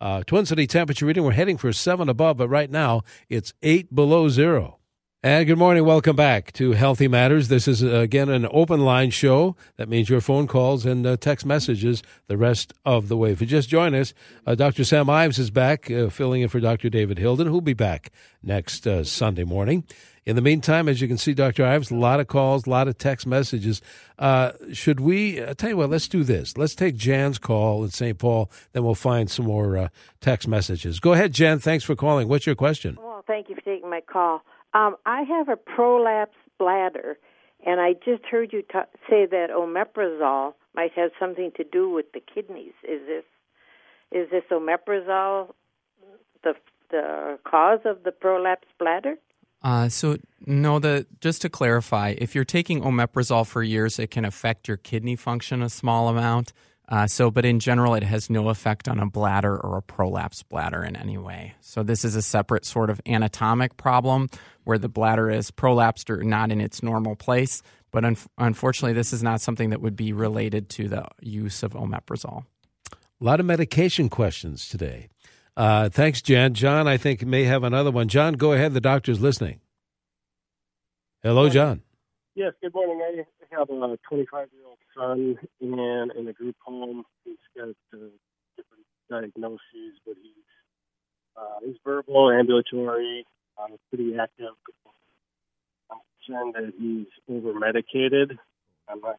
Uh, 0.00 0.24
Twin 0.24 0.44
City 0.44 0.66
temperature 0.66 1.06
reading, 1.06 1.22
we're 1.22 1.30
heading 1.30 1.56
for 1.56 1.72
seven 1.72 2.08
above, 2.08 2.36
but 2.38 2.48
right 2.48 2.68
now 2.68 3.02
it's 3.28 3.54
eight 3.62 3.94
below 3.94 4.28
zero. 4.28 4.80
And 5.22 5.46
good 5.46 5.56
morning. 5.56 5.86
Welcome 5.86 6.16
back 6.16 6.52
to 6.54 6.72
Healthy 6.72 7.06
Matters. 7.06 7.46
This 7.48 7.68
is, 7.68 7.82
uh, 7.82 7.86
again, 7.86 8.28
an 8.28 8.46
open 8.50 8.80
line 8.80 9.10
show. 9.10 9.56
That 9.76 9.88
means 9.88 10.10
your 10.10 10.20
phone 10.20 10.48
calls 10.48 10.84
and 10.84 11.06
uh, 11.06 11.16
text 11.16 11.46
messages 11.46 12.02
the 12.26 12.36
rest 12.36 12.74
of 12.84 13.08
the 13.08 13.16
way. 13.16 13.30
If 13.30 13.40
you 13.40 13.46
just 13.46 13.70
join 13.70 13.94
us, 13.94 14.12
uh, 14.46 14.56
Dr. 14.56 14.84
Sam 14.84 15.08
Ives 15.08 15.38
is 15.38 15.50
back, 15.50 15.90
uh, 15.90 16.10
filling 16.10 16.42
in 16.42 16.48
for 16.48 16.60
Dr. 16.60 16.90
David 16.90 17.18
Hilden, 17.18 17.46
who'll 17.46 17.62
be 17.62 17.72
back 17.72 18.10
next 18.42 18.86
uh, 18.86 19.04
Sunday 19.04 19.44
morning. 19.44 19.84
In 20.26 20.36
the 20.36 20.42
meantime, 20.42 20.88
as 20.88 21.02
you 21.02 21.08
can 21.08 21.18
see, 21.18 21.34
Dr. 21.34 21.66
Ives, 21.66 21.90
a 21.90 21.94
lot 21.94 22.18
of 22.18 22.28
calls, 22.28 22.66
a 22.66 22.70
lot 22.70 22.88
of 22.88 22.96
text 22.96 23.26
messages. 23.26 23.82
Uh, 24.18 24.52
should 24.72 25.00
we, 25.00 25.44
I 25.44 25.52
tell 25.52 25.70
you 25.70 25.76
what, 25.76 25.90
let's 25.90 26.08
do 26.08 26.24
this. 26.24 26.56
Let's 26.56 26.74
take 26.74 26.96
Jan's 26.96 27.38
call 27.38 27.84
in 27.84 27.90
St. 27.90 28.18
Paul, 28.18 28.50
then 28.72 28.84
we'll 28.84 28.94
find 28.94 29.30
some 29.30 29.44
more 29.44 29.76
uh, 29.76 29.88
text 30.20 30.48
messages. 30.48 30.98
Go 30.98 31.12
ahead, 31.12 31.34
Jan. 31.34 31.58
Thanks 31.58 31.84
for 31.84 31.94
calling. 31.94 32.26
What's 32.26 32.46
your 32.46 32.54
question? 32.54 32.96
Well, 33.02 33.22
thank 33.26 33.50
you 33.50 33.54
for 33.54 33.60
taking 33.60 33.90
my 33.90 34.00
call. 34.00 34.42
Um, 34.72 34.96
I 35.04 35.22
have 35.22 35.50
a 35.50 35.56
prolapse 35.56 36.36
bladder, 36.58 37.18
and 37.66 37.80
I 37.80 37.92
just 37.92 38.24
heard 38.24 38.52
you 38.52 38.62
t- 38.62 38.78
say 39.08 39.26
that 39.26 39.48
omeprazole 39.50 40.54
might 40.74 40.92
have 40.96 41.10
something 41.20 41.52
to 41.56 41.64
do 41.64 41.90
with 41.90 42.06
the 42.12 42.20
kidneys. 42.20 42.72
Is 42.82 43.00
this 43.06 43.24
is 44.10 44.30
this 44.30 44.44
omeprazole 44.50 45.52
the 46.42 46.54
the 46.90 47.38
cause 47.44 47.80
of 47.84 48.02
the 48.04 48.12
prolapse 48.12 48.68
bladder? 48.78 49.16
Uh, 49.64 49.88
so 49.88 50.16
no, 50.46 50.78
the 50.78 51.06
just 51.20 51.40
to 51.42 51.48
clarify, 51.48 52.14
if 52.18 52.34
you're 52.34 52.44
taking 52.44 52.82
omeprazole 52.82 53.46
for 53.46 53.62
years, 53.62 53.98
it 53.98 54.10
can 54.10 54.26
affect 54.26 54.68
your 54.68 54.76
kidney 54.76 55.16
function 55.16 55.62
a 55.62 55.70
small 55.70 56.08
amount. 56.08 56.52
Uh, 56.86 57.06
so, 57.06 57.30
but 57.30 57.46
in 57.46 57.60
general, 57.60 57.94
it 57.94 58.02
has 58.02 58.28
no 58.28 58.50
effect 58.50 58.88
on 58.88 59.00
a 59.00 59.06
bladder 59.06 59.58
or 59.58 59.78
a 59.78 59.82
prolapsed 59.82 60.50
bladder 60.50 60.84
in 60.84 60.96
any 60.96 61.16
way. 61.16 61.54
So, 61.62 61.82
this 61.82 62.04
is 62.04 62.14
a 62.14 62.20
separate 62.20 62.66
sort 62.66 62.90
of 62.90 63.00
anatomic 63.06 63.78
problem 63.78 64.28
where 64.64 64.76
the 64.76 64.90
bladder 64.90 65.30
is 65.30 65.50
prolapsed 65.50 66.10
or 66.10 66.22
not 66.22 66.52
in 66.52 66.60
its 66.60 66.82
normal 66.82 67.16
place. 67.16 67.62
But 67.90 68.04
un- 68.04 68.18
unfortunately, 68.36 68.92
this 68.92 69.14
is 69.14 69.22
not 69.22 69.40
something 69.40 69.70
that 69.70 69.80
would 69.80 69.96
be 69.96 70.12
related 70.12 70.68
to 70.70 70.88
the 70.88 71.06
use 71.22 71.62
of 71.62 71.72
omeprazole. 71.72 72.44
A 72.92 73.24
lot 73.24 73.40
of 73.40 73.46
medication 73.46 74.10
questions 74.10 74.68
today. 74.68 75.08
Uh, 75.56 75.88
thanks, 75.88 76.20
Jan. 76.20 76.54
John, 76.54 76.88
I 76.88 76.96
think, 76.96 77.24
may 77.24 77.44
have 77.44 77.62
another 77.62 77.90
one. 77.90 78.08
John, 78.08 78.34
go 78.34 78.52
ahead. 78.52 78.74
The 78.74 78.80
doctor's 78.80 79.20
listening. 79.20 79.60
Hello, 81.22 81.48
John. 81.48 81.82
Yes, 82.34 82.52
good 82.60 82.74
morning. 82.74 83.00
I 83.00 83.24
have 83.56 83.70
a 83.70 83.98
25 84.08 84.48
year 84.52 84.66
old 84.66 84.78
son 84.96 85.38
in, 85.60 86.10
in 86.18 86.28
a 86.28 86.32
group 86.32 86.56
home. 86.64 87.04
He's 87.24 87.36
got 87.56 87.68
uh, 87.68 88.10
different 88.56 88.84
diagnoses, 89.08 90.00
but 90.04 90.16
he's 90.20 90.32
uh, 91.36 91.60
he's 91.64 91.76
verbal, 91.84 92.30
ambulatory, 92.30 93.24
uh, 93.58 93.68
pretty 93.88 94.16
active. 94.20 94.54
I'm 95.90 95.98
concerned 96.26 96.54
that 96.54 96.72
he's 96.78 97.06
over 97.28 97.58
medicated. 97.58 98.38
I'm 98.88 99.00
not 99.00 99.18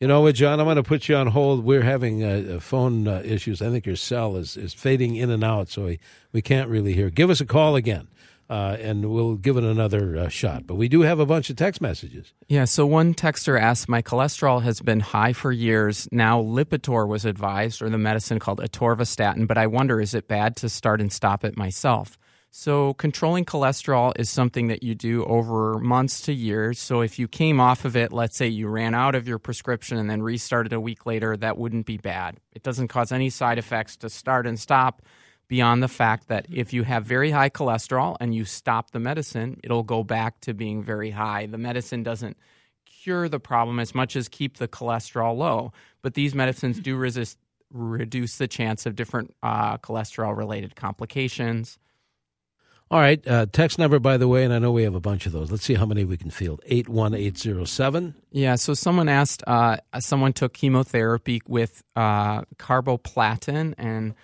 you 0.00 0.06
know 0.06 0.20
what, 0.20 0.36
John? 0.36 0.60
I'm 0.60 0.66
going 0.66 0.76
to 0.76 0.82
put 0.82 1.08
you 1.08 1.16
on 1.16 1.28
hold. 1.28 1.64
We're 1.64 1.82
having 1.82 2.22
uh, 2.22 2.60
phone 2.60 3.08
uh, 3.08 3.22
issues. 3.24 3.60
I 3.60 3.70
think 3.70 3.84
your 3.84 3.96
cell 3.96 4.36
is, 4.36 4.56
is 4.56 4.72
fading 4.72 5.16
in 5.16 5.30
and 5.30 5.42
out, 5.42 5.68
so 5.68 5.86
we, 5.86 5.98
we 6.32 6.40
can't 6.40 6.68
really 6.68 6.92
hear. 6.92 7.10
Give 7.10 7.30
us 7.30 7.40
a 7.40 7.46
call 7.46 7.74
again. 7.74 8.08
Uh, 8.50 8.78
and 8.80 9.10
we'll 9.10 9.34
give 9.34 9.58
it 9.58 9.64
another 9.64 10.16
uh, 10.16 10.28
shot. 10.28 10.66
But 10.66 10.76
we 10.76 10.88
do 10.88 11.02
have 11.02 11.20
a 11.20 11.26
bunch 11.26 11.50
of 11.50 11.56
text 11.56 11.82
messages. 11.82 12.32
Yeah, 12.48 12.64
so 12.64 12.86
one 12.86 13.12
texter 13.12 13.60
asked 13.60 13.90
My 13.90 14.00
cholesterol 14.00 14.62
has 14.62 14.80
been 14.80 15.00
high 15.00 15.34
for 15.34 15.52
years. 15.52 16.08
Now, 16.12 16.40
Lipitor 16.40 17.06
was 17.06 17.26
advised, 17.26 17.82
or 17.82 17.90
the 17.90 17.98
medicine 17.98 18.38
called 18.38 18.60
atorvastatin, 18.60 19.46
but 19.46 19.58
I 19.58 19.66
wonder 19.66 20.00
is 20.00 20.14
it 20.14 20.28
bad 20.28 20.56
to 20.56 20.70
start 20.70 21.02
and 21.02 21.12
stop 21.12 21.44
it 21.44 21.58
myself? 21.58 22.16
So, 22.50 22.94
controlling 22.94 23.44
cholesterol 23.44 24.18
is 24.18 24.30
something 24.30 24.68
that 24.68 24.82
you 24.82 24.94
do 24.94 25.22
over 25.24 25.78
months 25.78 26.22
to 26.22 26.32
years. 26.32 26.78
So, 26.78 27.02
if 27.02 27.18
you 27.18 27.28
came 27.28 27.60
off 27.60 27.84
of 27.84 27.94
it, 27.94 28.10
let's 28.10 28.38
say 28.38 28.48
you 28.48 28.68
ran 28.68 28.94
out 28.94 29.14
of 29.14 29.28
your 29.28 29.38
prescription 29.38 29.98
and 29.98 30.08
then 30.08 30.22
restarted 30.22 30.72
a 30.72 30.80
week 30.80 31.04
later, 31.04 31.36
that 31.36 31.58
wouldn't 31.58 31.84
be 31.84 31.98
bad. 31.98 32.38
It 32.52 32.62
doesn't 32.62 32.88
cause 32.88 33.12
any 33.12 33.28
side 33.28 33.58
effects 33.58 33.96
to 33.98 34.08
start 34.08 34.46
and 34.46 34.58
stop 34.58 35.02
beyond 35.46 35.82
the 35.82 35.88
fact 35.88 36.28
that 36.28 36.46
if 36.50 36.72
you 36.72 36.84
have 36.84 37.04
very 37.04 37.30
high 37.30 37.50
cholesterol 37.50 38.16
and 38.18 38.34
you 38.34 38.46
stop 38.46 38.92
the 38.92 38.98
medicine, 38.98 39.60
it'll 39.62 39.82
go 39.82 40.02
back 40.02 40.40
to 40.40 40.54
being 40.54 40.82
very 40.82 41.10
high. 41.10 41.46
The 41.46 41.58
medicine 41.58 42.02
doesn't 42.02 42.38
cure 42.86 43.28
the 43.28 43.40
problem 43.40 43.78
as 43.78 43.94
much 43.94 44.16
as 44.16 44.28
keep 44.28 44.56
the 44.56 44.68
cholesterol 44.68 45.36
low, 45.36 45.72
but 46.00 46.14
these 46.14 46.34
medicines 46.34 46.80
do 46.80 46.96
resist, 46.96 47.38
reduce 47.70 48.36
the 48.36 48.48
chance 48.48 48.86
of 48.86 48.96
different 48.96 49.34
uh, 49.42 49.76
cholesterol 49.78 50.34
related 50.36 50.76
complications 50.76 51.78
All 52.90 53.00
right. 53.00 53.26
Uh, 53.26 53.46
text 53.52 53.78
number, 53.78 53.98
by 53.98 54.16
the 54.16 54.26
way, 54.28 54.44
and 54.44 54.52
I 54.52 54.58
know 54.58 54.72
we 54.72 54.84
have 54.84 54.94
a 54.94 55.00
bunch 55.00 55.26
of 55.26 55.32
those. 55.32 55.50
Let's 55.50 55.64
see 55.64 55.74
how 55.74 55.84
many 55.84 56.04
we 56.04 56.16
can 56.16 56.30
field. 56.30 56.62
81807. 56.66 58.14
Yeah. 58.30 58.54
So 58.54 58.72
someone 58.72 59.08
asked, 59.10 59.42
uh, 59.46 59.76
someone 59.98 60.32
took 60.32 60.54
chemotherapy 60.54 61.42
with 61.46 61.82
uh, 61.96 62.42
carboplatin 62.56 63.74
and 63.76 64.14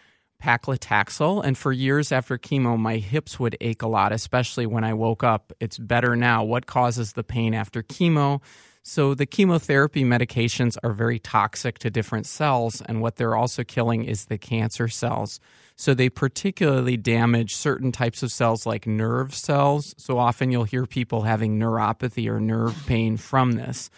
paclitaxel. 0.42 1.44
And 1.44 1.58
for 1.58 1.72
years 1.72 2.10
after 2.10 2.38
chemo, 2.38 2.78
my 2.78 2.96
hips 2.96 3.38
would 3.38 3.56
ache 3.60 3.82
a 3.82 3.86
lot, 3.86 4.12
especially 4.12 4.66
when 4.66 4.84
I 4.84 4.94
woke 4.94 5.22
up. 5.22 5.52
It's 5.60 5.78
better 5.78 6.16
now. 6.16 6.44
What 6.44 6.66
causes 6.66 7.12
the 7.12 7.24
pain 7.24 7.52
after 7.52 7.82
chemo? 7.82 8.40
So, 8.87 9.14
the 9.14 9.24
chemotherapy 9.24 10.05
medications 10.05 10.76
are 10.85 10.93
very 10.93 11.18
toxic 11.18 11.78
to 11.78 11.91
different 11.91 12.26
cells, 12.26 12.82
and 12.82 13.01
what 13.01 13.16
they're 13.16 13.35
also 13.35 13.64
killing 13.64 14.05
is 14.05 14.26
the 14.26 14.37
cancer 14.37 14.89
cells. 14.89 15.41
So, 15.74 15.95
they 15.95 16.11
particularly 16.11 16.99
damage 16.99 17.57
certain 17.57 17.93
types 17.93 18.22
of 18.22 18.30
cells 18.30 18.66
like 18.66 18.87
nerve 18.87 19.35
cells. 19.35 19.95
So, 19.97 20.18
often 20.18 20.53
you'll 20.53 20.64
hear 20.64 20.85
people 20.85 21.22
having 21.22 21.59
neuropathy 21.59 22.28
or 22.28 22.41
nerve 22.41 22.76
pain 22.87 23.16
from 23.16 23.53
this. 23.53 23.89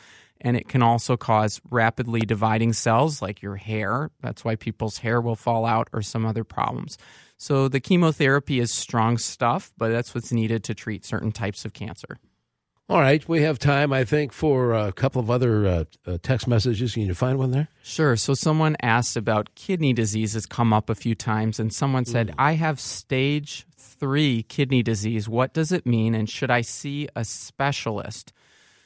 And 0.40 0.56
it 0.56 0.68
can 0.68 0.82
also 0.82 1.16
cause 1.16 1.60
rapidly 1.68 2.20
dividing 2.20 2.72
cells 2.72 3.20
like 3.20 3.42
your 3.42 3.56
hair. 3.56 4.12
That's 4.20 4.44
why 4.44 4.54
people's 4.54 4.98
hair 4.98 5.20
will 5.20 5.34
fall 5.34 5.66
out 5.66 5.88
or 5.92 6.02
some 6.02 6.24
other 6.24 6.44
problems. 6.44 6.96
So, 7.38 7.66
the 7.66 7.80
chemotherapy 7.80 8.60
is 8.60 8.70
strong 8.70 9.18
stuff, 9.18 9.72
but 9.76 9.88
that's 9.88 10.14
what's 10.14 10.30
needed 10.30 10.62
to 10.62 10.74
treat 10.74 11.04
certain 11.04 11.32
types 11.32 11.64
of 11.64 11.72
cancer. 11.72 12.18
All 12.88 13.00
right, 13.00 13.28
we 13.28 13.42
have 13.42 13.58
time, 13.58 13.92
I 13.92 14.04
think, 14.04 14.32
for 14.32 14.72
a 14.72 14.92
couple 14.92 15.20
of 15.20 15.28
other 15.28 15.66
uh, 15.66 15.84
uh, 16.06 16.18
text 16.22 16.46
messages. 16.46 16.94
Can 16.94 17.02
you 17.02 17.14
find 17.14 17.36
one 17.36 17.50
there? 17.50 17.66
Sure. 17.82 18.14
So, 18.14 18.32
someone 18.32 18.76
asked 18.80 19.16
about 19.16 19.52
kidney 19.56 19.92
disease 19.92 20.34
has 20.34 20.46
come 20.46 20.72
up 20.72 20.88
a 20.88 20.94
few 20.94 21.16
times, 21.16 21.58
and 21.58 21.74
someone 21.74 22.04
said, 22.04 22.28
mm. 22.28 22.34
"I 22.38 22.52
have 22.52 22.78
stage 22.78 23.66
three 23.76 24.44
kidney 24.44 24.84
disease. 24.84 25.28
What 25.28 25.52
does 25.52 25.72
it 25.72 25.84
mean, 25.84 26.14
and 26.14 26.30
should 26.30 26.48
I 26.48 26.60
see 26.60 27.08
a 27.16 27.24
specialist?" 27.24 28.32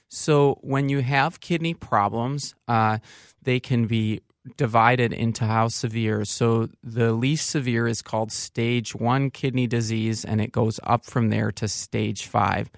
So, 0.08 0.58
when 0.62 0.88
you 0.88 1.00
have 1.02 1.40
kidney 1.40 1.74
problems, 1.74 2.54
uh, 2.68 3.00
they 3.42 3.60
can 3.60 3.86
be 3.86 4.22
divided 4.56 5.12
into 5.12 5.44
how 5.44 5.68
severe. 5.68 6.24
So, 6.24 6.70
the 6.82 7.12
least 7.12 7.50
severe 7.50 7.86
is 7.86 8.00
called 8.00 8.32
stage 8.32 8.94
one 8.94 9.28
kidney 9.28 9.66
disease, 9.66 10.24
and 10.24 10.40
it 10.40 10.52
goes 10.52 10.80
up 10.84 11.04
from 11.04 11.28
there 11.28 11.52
to 11.52 11.68
stage 11.68 12.24
five. 12.24 12.70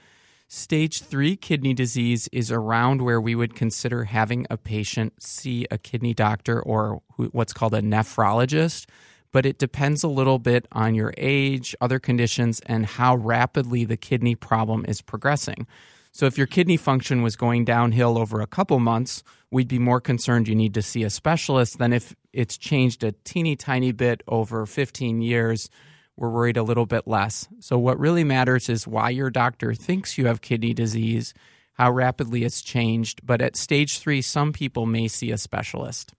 Stage 0.54 1.00
three 1.00 1.34
kidney 1.34 1.72
disease 1.72 2.28
is 2.30 2.52
around 2.52 3.00
where 3.00 3.22
we 3.22 3.34
would 3.34 3.54
consider 3.54 4.04
having 4.04 4.46
a 4.50 4.58
patient 4.58 5.14
see 5.22 5.66
a 5.70 5.78
kidney 5.78 6.12
doctor 6.12 6.60
or 6.60 7.00
what's 7.16 7.54
called 7.54 7.72
a 7.72 7.80
nephrologist, 7.80 8.84
but 9.32 9.46
it 9.46 9.56
depends 9.56 10.02
a 10.02 10.08
little 10.08 10.38
bit 10.38 10.68
on 10.70 10.94
your 10.94 11.14
age, 11.16 11.74
other 11.80 11.98
conditions, 11.98 12.60
and 12.66 12.84
how 12.84 13.16
rapidly 13.16 13.86
the 13.86 13.96
kidney 13.96 14.34
problem 14.34 14.84
is 14.86 15.00
progressing. 15.00 15.66
So, 16.12 16.26
if 16.26 16.36
your 16.36 16.46
kidney 16.46 16.76
function 16.76 17.22
was 17.22 17.34
going 17.34 17.64
downhill 17.64 18.18
over 18.18 18.42
a 18.42 18.46
couple 18.46 18.78
months, 18.78 19.22
we'd 19.50 19.68
be 19.68 19.78
more 19.78 20.02
concerned 20.02 20.48
you 20.48 20.54
need 20.54 20.74
to 20.74 20.82
see 20.82 21.02
a 21.02 21.08
specialist 21.08 21.78
than 21.78 21.94
if 21.94 22.14
it's 22.34 22.58
changed 22.58 23.02
a 23.02 23.12
teeny 23.24 23.56
tiny 23.56 23.90
bit 23.90 24.22
over 24.28 24.66
15 24.66 25.22
years 25.22 25.70
we're 26.16 26.30
worried 26.30 26.56
a 26.56 26.62
little 26.62 26.86
bit 26.86 27.06
less. 27.06 27.48
So, 27.60 27.78
what 27.78 27.98
really 27.98 28.24
matters 28.24 28.68
is 28.68 28.86
why 28.86 29.10
your 29.10 29.30
doctor 29.30 29.74
thinks 29.74 30.18
you 30.18 30.26
have 30.26 30.40
kidney 30.40 30.74
disease, 30.74 31.34
how 31.74 31.90
rapidly 31.90 32.44
it's 32.44 32.62
changed. 32.62 33.24
But 33.24 33.40
at 33.40 33.56
stage 33.56 33.98
three, 33.98 34.22
some 34.22 34.52
people 34.52 34.86
may 34.86 35.08
see 35.08 35.30
a 35.30 35.38
specialist. 35.38 36.12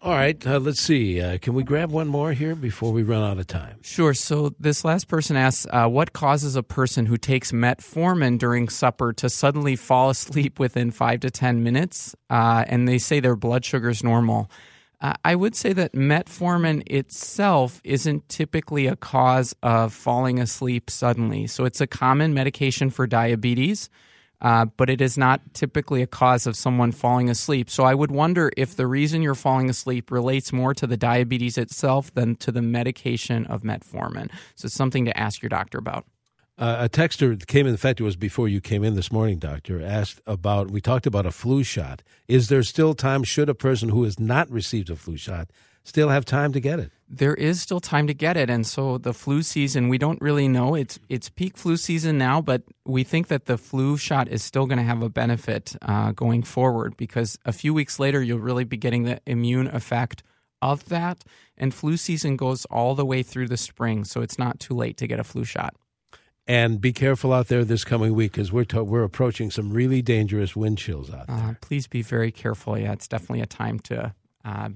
All 0.00 0.12
right, 0.12 0.46
uh, 0.46 0.60
let's 0.60 0.80
see. 0.80 1.20
Uh, 1.20 1.38
can 1.38 1.54
we 1.54 1.64
grab 1.64 1.90
one 1.90 2.06
more 2.06 2.32
here 2.32 2.54
before 2.54 2.92
we 2.92 3.02
run 3.02 3.20
out 3.20 3.38
of 3.38 3.48
time? 3.48 3.78
Sure. 3.82 4.14
So, 4.14 4.54
this 4.60 4.84
last 4.84 5.08
person 5.08 5.36
asks 5.36 5.66
uh, 5.70 5.88
What 5.88 6.12
causes 6.12 6.54
a 6.54 6.62
person 6.62 7.06
who 7.06 7.16
takes 7.16 7.50
metformin 7.50 8.38
during 8.38 8.68
supper 8.68 9.12
to 9.14 9.28
suddenly 9.28 9.74
fall 9.74 10.10
asleep 10.10 10.60
within 10.60 10.92
five 10.92 11.20
to 11.20 11.30
10 11.30 11.64
minutes? 11.64 12.14
Uh, 12.30 12.64
and 12.68 12.86
they 12.86 12.98
say 12.98 13.18
their 13.18 13.34
blood 13.34 13.64
sugar 13.64 13.88
is 13.88 14.04
normal. 14.04 14.48
Uh, 15.00 15.12
I 15.24 15.36
would 15.36 15.54
say 15.54 15.72
that 15.74 15.92
metformin 15.92 16.82
itself 16.90 17.80
isn't 17.84 18.28
typically 18.28 18.86
a 18.86 18.96
cause 18.96 19.54
of 19.62 19.92
falling 19.92 20.40
asleep 20.40 20.90
suddenly. 20.90 21.46
So 21.46 21.64
it's 21.64 21.80
a 21.80 21.86
common 21.86 22.34
medication 22.34 22.90
for 22.90 23.06
diabetes, 23.06 23.90
uh, 24.40 24.64
but 24.64 24.90
it 24.90 25.00
is 25.00 25.16
not 25.16 25.54
typically 25.54 26.02
a 26.02 26.06
cause 26.08 26.48
of 26.48 26.56
someone 26.56 26.90
falling 26.90 27.30
asleep. 27.30 27.70
So 27.70 27.84
I 27.84 27.94
would 27.94 28.10
wonder 28.10 28.50
if 28.56 28.74
the 28.74 28.88
reason 28.88 29.22
you're 29.22 29.36
falling 29.36 29.70
asleep 29.70 30.10
relates 30.10 30.52
more 30.52 30.74
to 30.74 30.86
the 30.86 30.96
diabetes 30.96 31.58
itself 31.58 32.12
than 32.14 32.34
to 32.36 32.50
the 32.50 32.62
medication 32.62 33.46
of 33.46 33.62
metformin. 33.62 34.30
So 34.56 34.66
it's 34.66 34.74
something 34.74 35.04
to 35.04 35.16
ask 35.16 35.42
your 35.42 35.48
doctor 35.48 35.78
about. 35.78 36.06
Uh, 36.58 36.76
a 36.80 36.88
texter 36.88 37.46
came 37.46 37.66
in, 37.66 37.72
in 37.72 37.76
fact, 37.76 38.00
it 38.00 38.02
was 38.02 38.16
before 38.16 38.48
you 38.48 38.60
came 38.60 38.82
in 38.82 38.96
this 38.96 39.12
morning, 39.12 39.38
doctor, 39.38 39.80
asked 39.80 40.20
about, 40.26 40.72
we 40.72 40.80
talked 40.80 41.06
about 41.06 41.24
a 41.24 41.30
flu 41.30 41.62
shot. 41.62 42.02
Is 42.26 42.48
there 42.48 42.64
still 42.64 42.94
time, 42.94 43.22
should 43.22 43.48
a 43.48 43.54
person 43.54 43.90
who 43.90 44.02
has 44.02 44.18
not 44.18 44.50
received 44.50 44.90
a 44.90 44.96
flu 44.96 45.16
shot 45.16 45.50
still 45.84 46.08
have 46.08 46.24
time 46.24 46.52
to 46.52 46.58
get 46.58 46.80
it? 46.80 46.90
There 47.08 47.34
is 47.34 47.62
still 47.62 47.78
time 47.78 48.08
to 48.08 48.12
get 48.12 48.36
it. 48.36 48.50
And 48.50 48.66
so 48.66 48.98
the 48.98 49.14
flu 49.14 49.42
season, 49.42 49.88
we 49.88 49.98
don't 49.98 50.20
really 50.20 50.48
know. 50.48 50.74
It's, 50.74 50.98
it's 51.08 51.30
peak 51.30 51.56
flu 51.56 51.76
season 51.76 52.18
now, 52.18 52.40
but 52.40 52.64
we 52.84 53.04
think 53.04 53.28
that 53.28 53.46
the 53.46 53.56
flu 53.56 53.96
shot 53.96 54.26
is 54.26 54.42
still 54.42 54.66
going 54.66 54.78
to 54.78 54.84
have 54.84 55.00
a 55.00 55.08
benefit 55.08 55.76
uh, 55.82 56.10
going 56.10 56.42
forward 56.42 56.96
because 56.96 57.38
a 57.44 57.52
few 57.52 57.72
weeks 57.72 58.00
later, 58.00 58.20
you'll 58.20 58.40
really 58.40 58.64
be 58.64 58.76
getting 58.76 59.04
the 59.04 59.20
immune 59.26 59.68
effect 59.68 60.24
of 60.60 60.88
that. 60.88 61.22
And 61.56 61.72
flu 61.72 61.96
season 61.96 62.36
goes 62.36 62.64
all 62.64 62.96
the 62.96 63.06
way 63.06 63.22
through 63.22 63.46
the 63.46 63.56
spring, 63.56 64.04
so 64.04 64.22
it's 64.22 64.40
not 64.40 64.58
too 64.58 64.74
late 64.74 64.96
to 64.96 65.06
get 65.06 65.20
a 65.20 65.24
flu 65.24 65.44
shot. 65.44 65.76
And 66.48 66.80
be 66.80 66.94
careful 66.94 67.32
out 67.34 67.48
there 67.48 67.62
this 67.62 67.84
coming 67.84 68.14
week 68.14 68.32
because 68.32 68.50
we're 68.50 68.64
to- 68.64 68.82
we're 68.82 69.04
approaching 69.04 69.50
some 69.50 69.70
really 69.70 70.00
dangerous 70.00 70.56
wind 70.56 70.78
chills 70.78 71.12
out 71.12 71.26
there. 71.26 71.36
Uh, 71.36 71.54
please 71.60 71.86
be 71.86 72.00
very 72.00 72.32
careful. 72.32 72.78
Yeah, 72.78 72.92
it's 72.92 73.06
definitely 73.06 73.42
a 73.42 73.46
time 73.46 73.78
to 73.80 74.14
uh, 74.46 74.70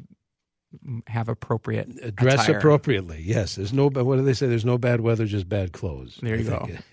have 1.07 1.29
appropriate 1.31 1.89
uh, 2.03 2.11
dress 2.15 2.45
attire. 2.45 2.59
appropriately. 2.59 3.23
Yes, 3.23 3.55
there's 3.57 3.73
no. 3.73 3.89
What 3.89 4.17
do 4.17 4.23
they 4.23 4.35
say? 4.35 4.49
There's 4.49 4.65
no 4.67 4.77
bad 4.77 5.01
weather, 5.01 5.25
just 5.25 5.49
bad 5.49 5.73
clothes. 5.73 6.19
There 6.23 6.37
you 6.37 6.45
go. 6.45 6.69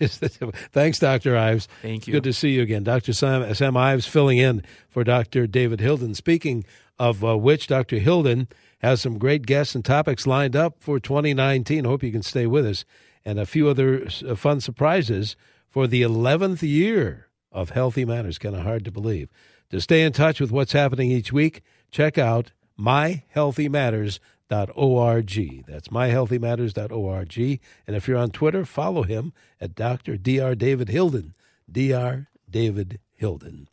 Thanks, 0.72 0.98
Doctor 0.98 1.36
Ives. 1.36 1.68
Thank 1.82 2.06
you. 2.06 2.12
Good 2.14 2.24
to 2.24 2.32
see 2.32 2.50
you 2.52 2.62
again, 2.62 2.82
Doctor 2.82 3.12
Sam, 3.12 3.52
Sam 3.54 3.76
Ives, 3.76 4.06
filling 4.06 4.38
in 4.38 4.62
for 4.88 5.04
Doctor 5.04 5.46
David 5.46 5.80
Hilden. 5.80 6.14
Speaking 6.14 6.64
of 6.98 7.22
uh, 7.24 7.36
which, 7.36 7.66
Doctor 7.66 7.98
Hilden 7.98 8.48
has 8.78 9.02
some 9.02 9.18
great 9.18 9.44
guests 9.44 9.74
and 9.74 9.84
topics 9.84 10.26
lined 10.26 10.56
up 10.56 10.76
for 10.80 10.98
2019. 10.98 11.84
Hope 11.84 12.02
you 12.02 12.12
can 12.12 12.22
stay 12.22 12.46
with 12.46 12.64
us 12.66 12.84
and 13.24 13.38
a 13.38 13.46
few 13.46 13.68
other 13.68 14.08
uh, 14.26 14.34
fun 14.34 14.60
surprises 14.60 15.36
for 15.68 15.86
the 15.86 16.02
11th 16.02 16.62
year 16.62 17.28
of 17.52 17.70
Healthy 17.70 18.04
Matters. 18.04 18.38
Kind 18.38 18.56
of 18.56 18.62
hard 18.62 18.84
to 18.84 18.90
believe. 18.90 19.28
To 19.70 19.80
stay 19.80 20.02
in 20.02 20.12
touch 20.12 20.40
with 20.40 20.50
what's 20.50 20.72
happening 20.72 21.10
each 21.10 21.32
week, 21.32 21.62
check 21.90 22.18
out 22.18 22.52
myhealthymatters.org. 22.78 25.66
That's 25.68 25.88
myhealthymatters.org. 25.88 27.60
And 27.86 27.96
if 27.96 28.08
you're 28.08 28.18
on 28.18 28.30
Twitter, 28.30 28.64
follow 28.64 29.04
him 29.04 29.32
at 29.60 29.76
Dr. 29.76 30.16
Dr. 30.16 30.56
David 30.56 30.88
Hilden. 30.88 31.34
Dr. 31.70 32.26
David 32.50 32.98
Hilden. 33.14 33.68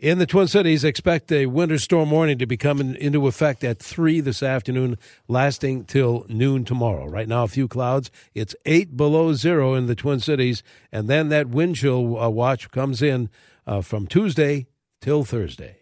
In 0.00 0.16
the 0.16 0.24
Twin 0.24 0.48
Cities, 0.48 0.82
expect 0.82 1.30
a 1.30 1.44
winter 1.44 1.76
storm 1.76 2.10
warning 2.10 2.38
to 2.38 2.46
be 2.46 2.56
coming 2.56 2.96
into 2.96 3.26
effect 3.26 3.62
at 3.62 3.78
3 3.78 4.20
this 4.20 4.42
afternoon, 4.42 4.96
lasting 5.28 5.84
till 5.84 6.24
noon 6.26 6.64
tomorrow. 6.64 7.04
Right 7.06 7.28
now, 7.28 7.44
a 7.44 7.48
few 7.48 7.68
clouds. 7.68 8.10
It's 8.34 8.56
8 8.64 8.96
below 8.96 9.34
zero 9.34 9.74
in 9.74 9.88
the 9.88 9.94
Twin 9.94 10.18
Cities, 10.18 10.62
and 10.90 11.06
then 11.06 11.28
that 11.28 11.50
wind 11.50 11.76
chill 11.76 12.18
uh, 12.18 12.30
watch 12.30 12.70
comes 12.70 13.02
in 13.02 13.28
uh, 13.66 13.82
from 13.82 14.06
Tuesday 14.06 14.68
till 15.02 15.22
Thursday. 15.22 15.80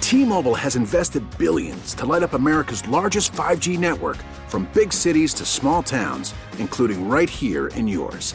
T 0.00 0.24
Mobile 0.24 0.54
has 0.54 0.74
invested 0.74 1.22
billions 1.36 1.92
to 1.96 2.06
light 2.06 2.22
up 2.22 2.32
America's 2.32 2.88
largest 2.88 3.32
5G 3.32 3.78
network 3.78 4.16
from 4.48 4.70
big 4.72 4.90
cities 4.90 5.34
to 5.34 5.44
small 5.44 5.82
towns, 5.82 6.32
including 6.58 7.10
right 7.10 7.28
here 7.28 7.66
in 7.66 7.86
yours. 7.86 8.34